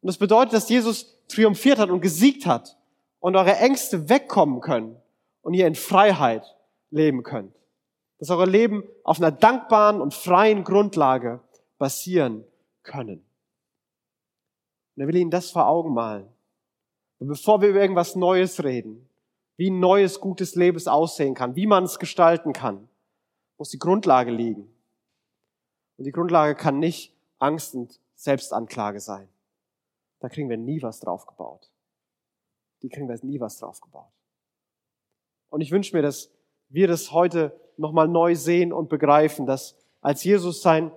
Und 0.00 0.08
das 0.08 0.18
bedeutet, 0.18 0.52
dass 0.52 0.68
Jesus 0.68 1.18
triumphiert 1.28 1.78
hat 1.78 1.90
und 1.90 2.00
gesiegt 2.00 2.46
hat 2.46 2.76
und 3.20 3.36
eure 3.36 3.56
Ängste 3.56 4.08
wegkommen 4.08 4.60
können 4.60 4.96
und 5.42 5.54
ihr 5.54 5.66
in 5.66 5.74
Freiheit 5.74 6.56
leben 6.90 7.22
könnt. 7.22 7.54
Dass 8.18 8.30
eure 8.30 8.46
Leben 8.46 8.84
auf 9.04 9.18
einer 9.18 9.30
dankbaren 9.30 10.00
und 10.00 10.14
freien 10.14 10.64
Grundlage 10.64 11.40
basieren 11.78 12.44
können. 12.82 13.24
Und 14.94 15.02
er 15.02 15.08
will 15.08 15.16
Ihnen 15.16 15.30
das 15.30 15.50
vor 15.50 15.66
Augen 15.66 15.92
malen. 15.92 16.26
Und 17.18 17.28
bevor 17.28 17.60
wir 17.60 17.68
über 17.68 17.80
irgendwas 17.80 18.16
Neues 18.16 18.62
reden, 18.64 19.05
wie 19.56 19.70
ein 19.70 19.80
neues, 19.80 20.20
gutes 20.20 20.54
Leben 20.54 20.86
aussehen 20.86 21.34
kann, 21.34 21.56
wie 21.56 21.66
man 21.66 21.84
es 21.84 21.98
gestalten 21.98 22.52
kann, 22.52 22.88
muss 23.58 23.70
die 23.70 23.78
Grundlage 23.78 24.30
liegen. 24.30 24.70
Und 25.96 26.04
die 26.04 26.12
Grundlage 26.12 26.54
kann 26.54 26.78
nicht 26.78 27.14
Angst 27.38 27.74
und 27.74 27.98
Selbstanklage 28.14 29.00
sein. 29.00 29.28
Da 30.20 30.28
kriegen 30.28 30.48
wir 30.48 30.56
nie 30.56 30.82
was 30.82 31.00
drauf 31.00 31.26
gebaut. 31.26 31.70
Die 32.82 32.88
kriegen 32.88 33.08
wir 33.08 33.18
nie 33.22 33.40
was 33.40 33.58
drauf 33.58 33.80
gebaut. 33.80 34.12
Und 35.48 35.60
ich 35.60 35.70
wünsche 35.70 35.96
mir, 35.96 36.02
dass 36.02 36.30
wir 36.68 36.88
das 36.88 37.12
heute 37.12 37.58
nochmal 37.76 38.08
neu 38.08 38.34
sehen 38.34 38.72
und 38.72 38.88
begreifen, 38.88 39.46
dass 39.46 39.76
als 40.00 40.24
Jesus 40.24 40.62
sein, 40.62 40.92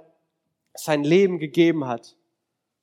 sein 0.73 1.03
Leben 1.03 1.39
gegeben 1.39 1.85
hat, 1.85 2.17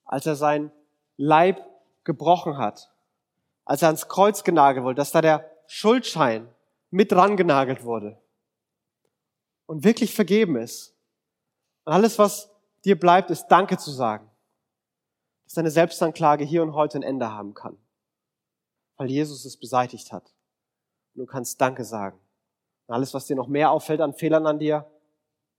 als 0.05 0.27
er 0.27 0.37
sein 0.37 0.71
Leib 1.17 1.61
gebrochen 2.05 2.59
hat, 2.59 2.93
als 3.65 3.83
er 3.83 3.89
ans 3.89 4.09
Kreuz 4.09 4.45
genagelt 4.45 4.85
wurde, 4.85 4.95
dass 4.95 5.11
da 5.11 5.21
der 5.21 5.51
Schuldschein 5.67 6.49
mit 6.91 7.13
dran 7.13 7.37
genagelt 7.37 7.85
wurde 7.85 8.21
und 9.67 9.85
wirklich 9.85 10.15
vergeben 10.15 10.57
ist. 10.57 10.95
Und 11.85 11.93
alles, 11.93 12.19
was 12.19 12.51
dir 12.85 12.99
bleibt, 12.99 13.31
ist 13.31 13.49
Danke 13.49 13.77
zu 13.79 13.91
sagen. 13.91 14.31
Dass 15.45 15.55
deine 15.55 15.71
Selbstanklage 15.71 16.45
hier 16.45 16.63
und 16.63 16.75
heute 16.75 16.99
ein 16.99 17.03
Ende 17.03 17.31
haben 17.31 17.55
kann. 17.55 17.77
Weil 18.97 19.11
Jesus 19.11 19.45
es 19.45 19.57
beseitigt 19.57 20.13
hat. 20.13 20.33
Und 21.15 21.21
du 21.21 21.27
kannst 21.27 21.61
Danke 21.61 21.85
sagen. 21.85 22.19
Und 22.87 22.95
alles, 22.95 23.15
was 23.15 23.27
dir 23.27 23.37
noch 23.37 23.49
mehr 23.49 23.71
auffällt 23.71 24.01
an 24.01 24.15
Fehlern 24.15 24.47
an 24.47 24.59
dir, 24.59 24.91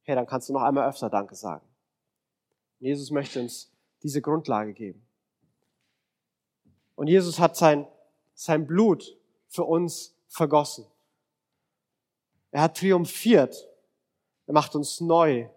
hey, 0.04 0.16
dann 0.16 0.28
kannst 0.28 0.50
du 0.50 0.54
noch 0.54 0.62
einmal 0.62 0.88
öfter 0.90 1.10
Danke 1.10 1.36
sagen. 1.36 1.66
Und 2.80 2.88
Jesus 2.88 3.12
möchte 3.12 3.42
uns 3.42 3.72
diese 4.04 4.22
Grundlage 4.22 4.74
geben. 4.74 5.06
Und 6.96 7.08
Jesus 7.08 7.40
hat 7.40 7.56
sein, 7.56 7.88
sein 8.34 8.66
Blut 8.66 9.17
für 9.48 9.64
uns 9.64 10.16
vergossen. 10.28 10.86
Er 12.52 12.62
hat 12.62 12.78
triumphiert. 12.78 13.68
Er 14.46 14.54
macht 14.54 14.76
uns 14.76 15.02
neu. 15.02 15.42
Er 15.42 15.50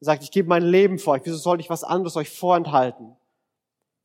sagt, 0.00 0.22
ich 0.22 0.30
gebe 0.30 0.48
mein 0.48 0.62
Leben 0.62 0.98
für 0.98 1.10
euch. 1.10 1.22
Wieso 1.24 1.36
sollte 1.36 1.62
ich 1.62 1.70
was 1.70 1.84
anderes 1.84 2.16
euch 2.16 2.30
vorenthalten? 2.30 3.16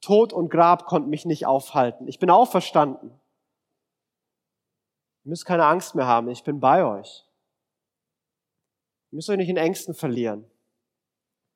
Tod 0.01 0.31
und 0.31 0.49
Grab 0.49 0.85
konnten 0.85 1.09
mich 1.09 1.25
nicht 1.25 1.45
aufhalten. 1.45 2.07
Ich 2.07 2.19
bin 2.19 2.29
auferstanden. 2.29 3.09
Ihr 5.25 5.29
müsst 5.29 5.45
keine 5.45 5.65
Angst 5.65 5.95
mehr 5.95 6.05
haben. 6.05 6.29
Ich 6.29 6.43
bin 6.43 6.59
bei 6.59 6.85
euch. 6.85 7.25
Ihr 9.11 9.15
müsst 9.15 9.29
euch 9.29 9.37
nicht 9.37 9.49
in 9.49 9.57
Ängsten 9.57 9.93
verlieren. 9.93 10.49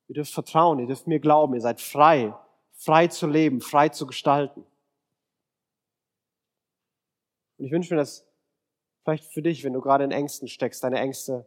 Ihr 0.08 0.16
dürft 0.16 0.34
vertrauen. 0.34 0.78
Ihr 0.80 0.86
dürft 0.86 1.06
mir 1.06 1.20
glauben. 1.20 1.54
Ihr 1.54 1.60
seid 1.60 1.80
frei. 1.80 2.34
Frei 2.72 3.06
zu 3.06 3.26
leben. 3.26 3.60
Frei 3.60 3.88
zu 3.88 4.06
gestalten. 4.06 4.66
Und 7.58 7.66
ich 7.66 7.72
wünsche 7.72 7.94
mir, 7.94 7.98
dass 7.98 8.26
vielleicht 9.02 9.32
für 9.32 9.42
dich, 9.42 9.64
wenn 9.64 9.72
du 9.72 9.80
gerade 9.80 10.04
in 10.04 10.10
Ängsten 10.10 10.48
steckst, 10.48 10.82
deine 10.82 10.98
Ängste 10.98 11.46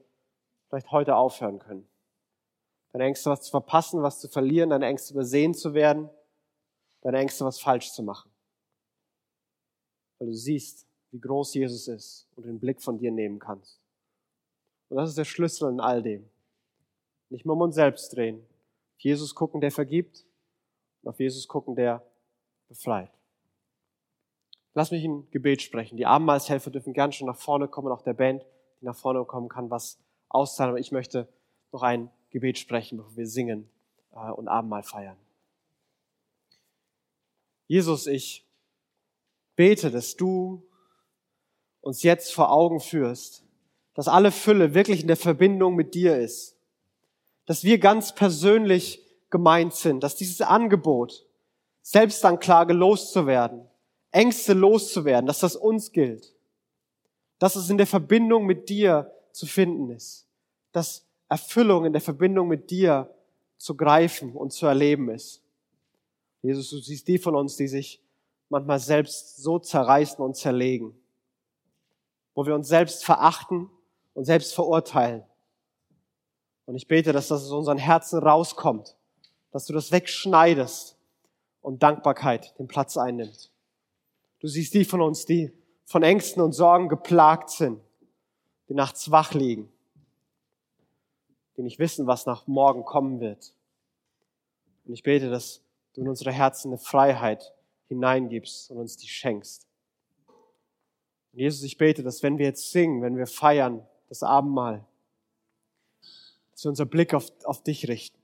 vielleicht 0.70 0.92
heute 0.92 1.16
aufhören 1.16 1.60
können. 1.60 1.88
Deine 2.92 3.06
Ängste, 3.06 3.30
was 3.30 3.42
zu 3.42 3.52
verpassen, 3.52 4.02
was 4.02 4.20
zu 4.20 4.28
verlieren, 4.28 4.70
deine 4.70 4.86
Ängste 4.86 5.14
übersehen 5.14 5.54
zu 5.54 5.74
werden, 5.74 6.10
deine 7.02 7.20
Ängste, 7.20 7.46
was 7.46 7.60
falsch 7.60 7.92
zu 7.92 8.04
machen. 8.04 8.32
Weil 10.20 10.28
du 10.28 10.34
siehst, 10.34 10.88
wie 11.12 11.20
groß 11.20 11.54
Jesus 11.54 11.88
ist 11.88 12.28
und 12.36 12.46
den 12.46 12.60
Blick 12.60 12.82
von 12.82 12.98
dir 12.98 13.12
nehmen 13.12 13.40
kannst. 13.40 13.82
Und 14.90 14.98
das 14.98 15.10
ist 15.10 15.18
der 15.18 15.26
Schlüssel 15.26 15.70
in 15.70 15.80
all 15.80 16.02
dem. 16.02 16.30
Nicht 17.30 17.46
mehr 17.46 17.54
um 17.54 17.62
uns 17.62 17.76
selbst 17.76 18.16
drehen. 18.16 18.46
Auf 18.96 19.02
Jesus 19.02 19.36
gucken, 19.36 19.62
der 19.62 19.72
vergibt, 19.72 20.26
und 21.02 21.10
auf 21.10 21.20
Jesus 21.20 21.48
gucken, 21.48 21.76
der 21.76 22.06
befreit. 22.68 23.12
Lass 24.78 24.92
mich 24.92 25.04
ein 25.06 25.28
Gebet 25.32 25.64
sprechen. 25.64 25.98
Die 25.98 26.06
Abendmahlshelfer 26.06 26.70
dürfen 26.70 26.94
gern 26.94 27.12
schon 27.12 27.26
nach 27.26 27.36
vorne 27.36 27.68
kommen, 27.68 27.92
auch 27.92 28.04
der 28.04 28.14
Band, 28.14 28.46
die 28.80 28.86
nach 28.86 28.96
vorne 28.96 29.26
kommen 29.26 29.50
kann, 29.50 29.72
was 29.72 29.98
auszahlen. 30.30 30.70
Aber 30.70 30.80
ich 30.80 30.92
möchte 30.92 31.28
noch 31.72 31.82
ein 31.82 32.12
Gebet 32.30 32.60
sprechen, 32.60 33.00
bevor 33.00 33.18
wir 33.18 33.26
singen 33.26 33.68
äh, 34.14 34.30
und 34.30 34.48
Abendmahl 34.48 34.84
feiern. 34.84 35.18
Jesus, 37.66 38.06
ich 38.06 38.46
bete, 39.56 39.90
dass 39.90 40.16
du 40.16 40.62
uns 41.82 42.04
jetzt 42.04 42.32
vor 42.32 42.52
Augen 42.52 42.80
führst, 42.80 43.44
dass 43.96 44.08
alle 44.08 44.32
Fülle 44.32 44.76
wirklich 44.76 45.02
in 45.02 45.08
der 45.08 45.18
Verbindung 45.18 45.74
mit 45.74 45.96
dir 45.96 46.20
ist, 46.20 46.56
dass 47.48 47.64
wir 47.64 47.80
ganz 47.80 48.14
persönlich 48.14 49.04
gemeint 49.32 49.74
sind, 49.74 50.04
dass 50.04 50.14
dieses 50.14 50.42
Angebot, 50.42 51.26
Selbstanklage 51.82 52.74
loszuwerden, 52.74 53.67
Ängste 54.12 54.54
loszuwerden, 54.54 55.28
dass 55.28 55.40
das 55.40 55.56
uns 55.56 55.92
gilt. 55.92 56.34
Dass 57.40 57.56
es 57.56 57.70
in 57.70 57.78
der 57.78 57.88
Verbindung 57.88 58.46
mit 58.46 58.70
dir 58.70 59.12
zu 59.32 59.46
finden 59.46 59.92
ist. 59.92 60.28
Dass 60.72 61.06
Erfüllung 61.30 61.86
in 61.86 61.94
der 61.94 62.02
Verbindung 62.02 62.48
mit 62.48 62.72
dir 62.72 63.14
zu 63.58 63.76
greifen 63.76 64.34
und 64.34 64.54
zu 64.54 64.66
erleben 64.66 65.10
ist. 65.10 65.44
Jesus, 66.42 66.70
du 66.70 66.78
siehst 66.78 67.08
die 67.08 67.18
von 67.18 67.36
uns, 67.36 67.58
die 67.58 67.68
sich 67.68 68.02
manchmal 68.50 68.80
selbst 68.80 69.38
so 69.38 69.60
zerreißen 69.60 70.24
und 70.24 70.36
zerlegen, 70.36 70.96
wo 72.34 72.46
wir 72.46 72.56
uns 72.56 72.68
selbst 72.68 73.04
verachten 73.04 73.70
und 74.14 74.26
selbst 74.26 74.54
verurteilen. 74.54 75.24
Und 76.66 76.76
ich 76.76 76.88
bete, 76.88 77.12
dass 77.12 77.30
das 77.30 77.44
aus 77.44 77.52
unseren 77.52 77.78
Herzen 77.78 78.20
rauskommt, 78.20 78.96
dass 79.52 79.66
du 79.66 79.74
das 79.74 79.92
wegschneidest 79.92 80.98
und 81.62 81.82
Dankbarkeit 81.84 82.58
den 82.60 82.68
Platz 82.68 82.98
einnimmt. 82.98 83.52
Du 84.40 84.48
siehst 84.48 84.74
die 84.74 84.86
von 84.86 85.02
uns, 85.02 85.26
die 85.26 85.52
von 85.86 86.04
Ängsten 86.04 86.42
und 86.42 86.54
Sorgen 86.54 86.90
geplagt 86.90 87.50
sind, 87.50 87.82
die 88.70 88.74
nachts 88.74 89.10
wach 89.10 89.34
liegen, 89.34 89.72
die 91.56 91.64
nicht 91.64 91.80
wissen, 91.80 92.08
was 92.08 92.26
nach 92.26 92.46
morgen 92.46 92.84
kommen 92.86 93.20
wird. 93.20 93.54
Und 94.86 94.94
ich 94.94 95.04
bete, 95.04 95.30
dass 95.30 95.62
du 95.94 96.02
in 96.02 96.08
unsere 96.08 96.32
Herzen 96.32 96.70
eine 96.70 96.78
Freiheit 96.78 97.54
hineingibst 97.88 98.70
und 98.70 98.78
uns 98.78 98.98
die 98.98 99.08
schenkst. 99.08 99.68
Und 101.34 101.40
Jesus, 101.40 101.64
ich 101.64 101.78
bete, 101.78 102.04
dass 102.04 102.22
wenn 102.22 102.38
wir 102.38 102.46
jetzt 102.46 102.72
singen, 102.72 103.02
wenn 103.02 103.18
wir 103.18 103.28
feiern, 103.28 103.86
das 104.10 104.24
Abendmahl, 104.24 104.86
dass 106.52 106.64
wir 106.64 106.70
unser 106.70 106.86
Blick 106.86 107.14
auf, 107.14 107.32
auf 107.44 107.64
dich 107.64 107.88
richten. 107.88 108.18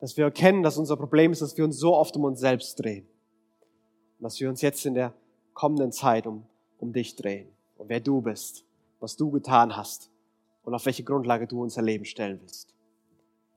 Dass 0.00 0.16
wir 0.16 0.24
erkennen, 0.24 0.62
dass 0.62 0.78
unser 0.78 0.96
Problem 0.96 1.32
ist, 1.32 1.42
dass 1.42 1.56
wir 1.56 1.64
uns 1.64 1.78
so 1.78 1.94
oft 1.94 2.16
um 2.16 2.24
uns 2.24 2.40
selbst 2.40 2.76
drehen. 2.76 3.06
Dass 4.24 4.40
wir 4.40 4.48
uns 4.48 4.62
jetzt 4.62 4.86
in 4.86 4.94
der 4.94 5.12
kommenden 5.52 5.92
Zeit 5.92 6.26
um, 6.26 6.46
um 6.78 6.94
dich 6.94 7.14
drehen. 7.14 7.46
Und 7.76 7.90
wer 7.90 8.00
du 8.00 8.22
bist, 8.22 8.64
was 8.98 9.16
du 9.16 9.30
getan 9.30 9.76
hast 9.76 10.10
und 10.62 10.72
auf 10.72 10.86
welche 10.86 11.04
Grundlage 11.04 11.46
du 11.46 11.62
unser 11.62 11.82
Leben 11.82 12.06
stellen 12.06 12.40
willst. 12.40 12.74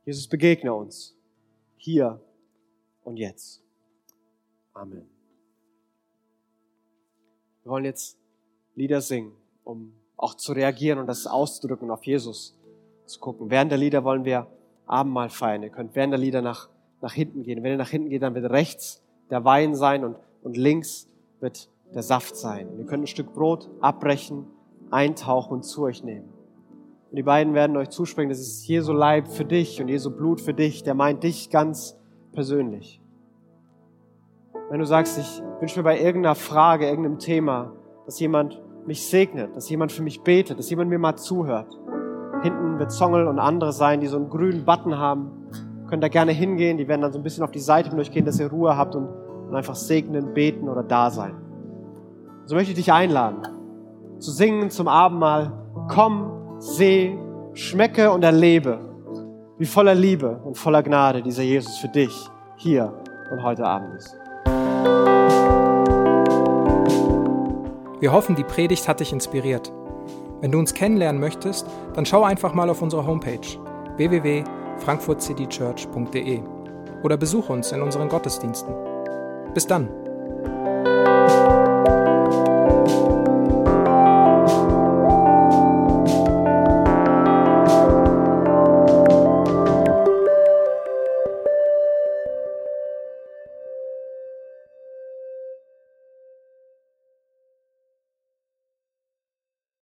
Jesus, 0.03 0.27
begegne 0.27 0.73
uns. 0.73 1.15
Hier 1.77 2.19
und 3.05 3.15
jetzt. 3.15 3.63
Amen. 4.73 5.09
Wir 7.63 7.71
wollen 7.71 7.85
jetzt 7.85 8.17
Lieder 8.75 8.99
singen, 8.99 9.31
um 9.63 9.93
auch 10.17 10.33
zu 10.33 10.51
reagieren 10.51 10.99
und 10.99 11.07
das 11.07 11.27
auszudrücken, 11.27 11.89
auf 11.91 12.05
Jesus 12.05 12.59
zu 13.05 13.21
gucken. 13.21 13.49
Während 13.49 13.71
der 13.71 13.77
Lieder 13.77 14.03
wollen 14.03 14.25
wir 14.25 14.47
Abendmahl 14.85 15.29
feiern. 15.29 15.63
Ihr 15.63 15.69
könnt 15.69 15.95
während 15.95 16.11
der 16.11 16.19
Lieder 16.19 16.41
nach, 16.41 16.67
nach 16.99 17.13
hinten 17.13 17.43
gehen. 17.43 17.63
Wenn 17.63 17.71
ihr 17.71 17.77
nach 17.77 17.89
hinten 17.89 18.09
geht, 18.09 18.21
dann 18.21 18.35
wird 18.35 18.51
rechts 18.51 19.01
der 19.29 19.45
Wein 19.45 19.73
sein 19.73 20.03
und, 20.03 20.17
und 20.47 20.55
links 20.55 21.09
wird 21.41 21.69
der 21.93 22.03
Saft 22.03 22.37
sein. 22.37 22.69
Und 22.69 22.79
ihr 22.79 22.85
könnt 22.85 23.03
ein 23.03 23.07
Stück 23.07 23.33
Brot 23.33 23.69
abbrechen, 23.81 24.45
eintauchen 24.91 25.51
und 25.57 25.63
zu 25.63 25.83
euch 25.83 26.05
nehmen. 26.05 26.29
Und 27.09 27.17
die 27.17 27.23
beiden 27.23 27.53
werden 27.53 27.75
euch 27.75 27.89
zusprechen, 27.89 28.29
das 28.29 28.39
ist 28.39 28.65
Jesu 28.65 28.93
Leib 28.93 29.27
für 29.27 29.43
dich 29.43 29.81
und 29.81 29.89
Jesu 29.89 30.09
Blut 30.09 30.39
für 30.39 30.53
dich. 30.53 30.83
Der 30.83 30.93
meint 30.93 31.21
dich 31.23 31.49
ganz 31.49 31.97
persönlich. 32.31 33.01
Wenn 34.69 34.79
du 34.79 34.85
sagst, 34.85 35.17
ich 35.17 35.43
wünsche 35.59 35.79
mir 35.79 35.83
bei 35.83 35.99
irgendeiner 35.99 36.35
Frage, 36.35 36.87
irgendeinem 36.87 37.19
Thema, 37.19 37.73
dass 38.05 38.17
jemand 38.21 38.61
mich 38.85 39.05
segnet, 39.05 39.53
dass 39.53 39.69
jemand 39.69 39.91
für 39.91 40.01
mich 40.01 40.21
betet, 40.21 40.57
dass 40.57 40.69
jemand 40.69 40.89
mir 40.89 40.97
mal 40.97 41.17
zuhört. 41.17 41.77
Hinten 42.41 42.79
wird 42.79 42.93
Zongel 42.93 43.27
und 43.27 43.39
andere 43.39 43.73
sein, 43.73 43.99
die 43.99 44.07
so 44.07 44.15
einen 44.15 44.29
grünen 44.29 44.63
Button 44.63 44.97
haben. 44.97 45.29
Könnt 45.89 46.03
da 46.03 46.07
gerne 46.07 46.31
hingehen, 46.31 46.77
die 46.77 46.87
werden 46.87 47.01
dann 47.01 47.11
so 47.11 47.19
ein 47.19 47.23
bisschen 47.23 47.43
auf 47.43 47.51
die 47.51 47.59
Seite 47.59 47.89
durchgehen, 47.89 48.23
dass 48.23 48.39
ihr 48.39 48.47
Ruhe 48.47 48.77
habt 48.77 48.95
und, 48.95 49.26
und 49.47 49.55
einfach 49.55 49.75
segnen, 49.75 50.33
beten 50.33 50.69
oder 50.69 50.83
da 50.83 51.09
sein. 51.09 51.35
So 52.45 52.55
möchte 52.55 52.71
ich 52.71 52.77
dich 52.77 52.91
einladen, 52.91 53.41
zu 54.19 54.31
singen 54.31 54.69
zum 54.69 54.87
Abendmahl. 54.87 55.51
Komm, 55.89 56.31
seh, 56.59 57.17
schmecke 57.53 58.11
und 58.11 58.23
erlebe, 58.23 58.79
wie 59.57 59.65
voller 59.65 59.95
Liebe 59.95 60.39
und 60.43 60.57
voller 60.57 60.83
Gnade 60.83 61.21
dieser 61.21 61.43
Jesus 61.43 61.77
für 61.77 61.87
dich 61.87 62.13
hier 62.55 62.93
und 63.31 63.43
heute 63.43 63.65
Abend 63.65 63.95
ist. 63.95 64.15
Wir 67.99 68.11
hoffen, 68.11 68.35
die 68.35 68.43
Predigt 68.43 68.87
hat 68.87 68.99
dich 68.99 69.11
inspiriert. 69.11 69.71
Wenn 70.39 70.51
du 70.51 70.59
uns 70.59 70.75
kennenlernen 70.75 71.19
möchtest, 71.19 71.65
dann 71.95 72.05
schau 72.05 72.23
einfach 72.23 72.53
mal 72.53 72.69
auf 72.69 72.83
unsere 72.83 73.07
Homepage 73.07 73.39
www.frankfurtcitychurch.de 73.97 76.41
oder 77.03 77.17
besuche 77.17 77.51
uns 77.51 77.71
in 77.71 77.81
unseren 77.81 78.07
Gottesdiensten. 78.07 78.86
Bis 79.57 79.65
dann! 79.65 79.89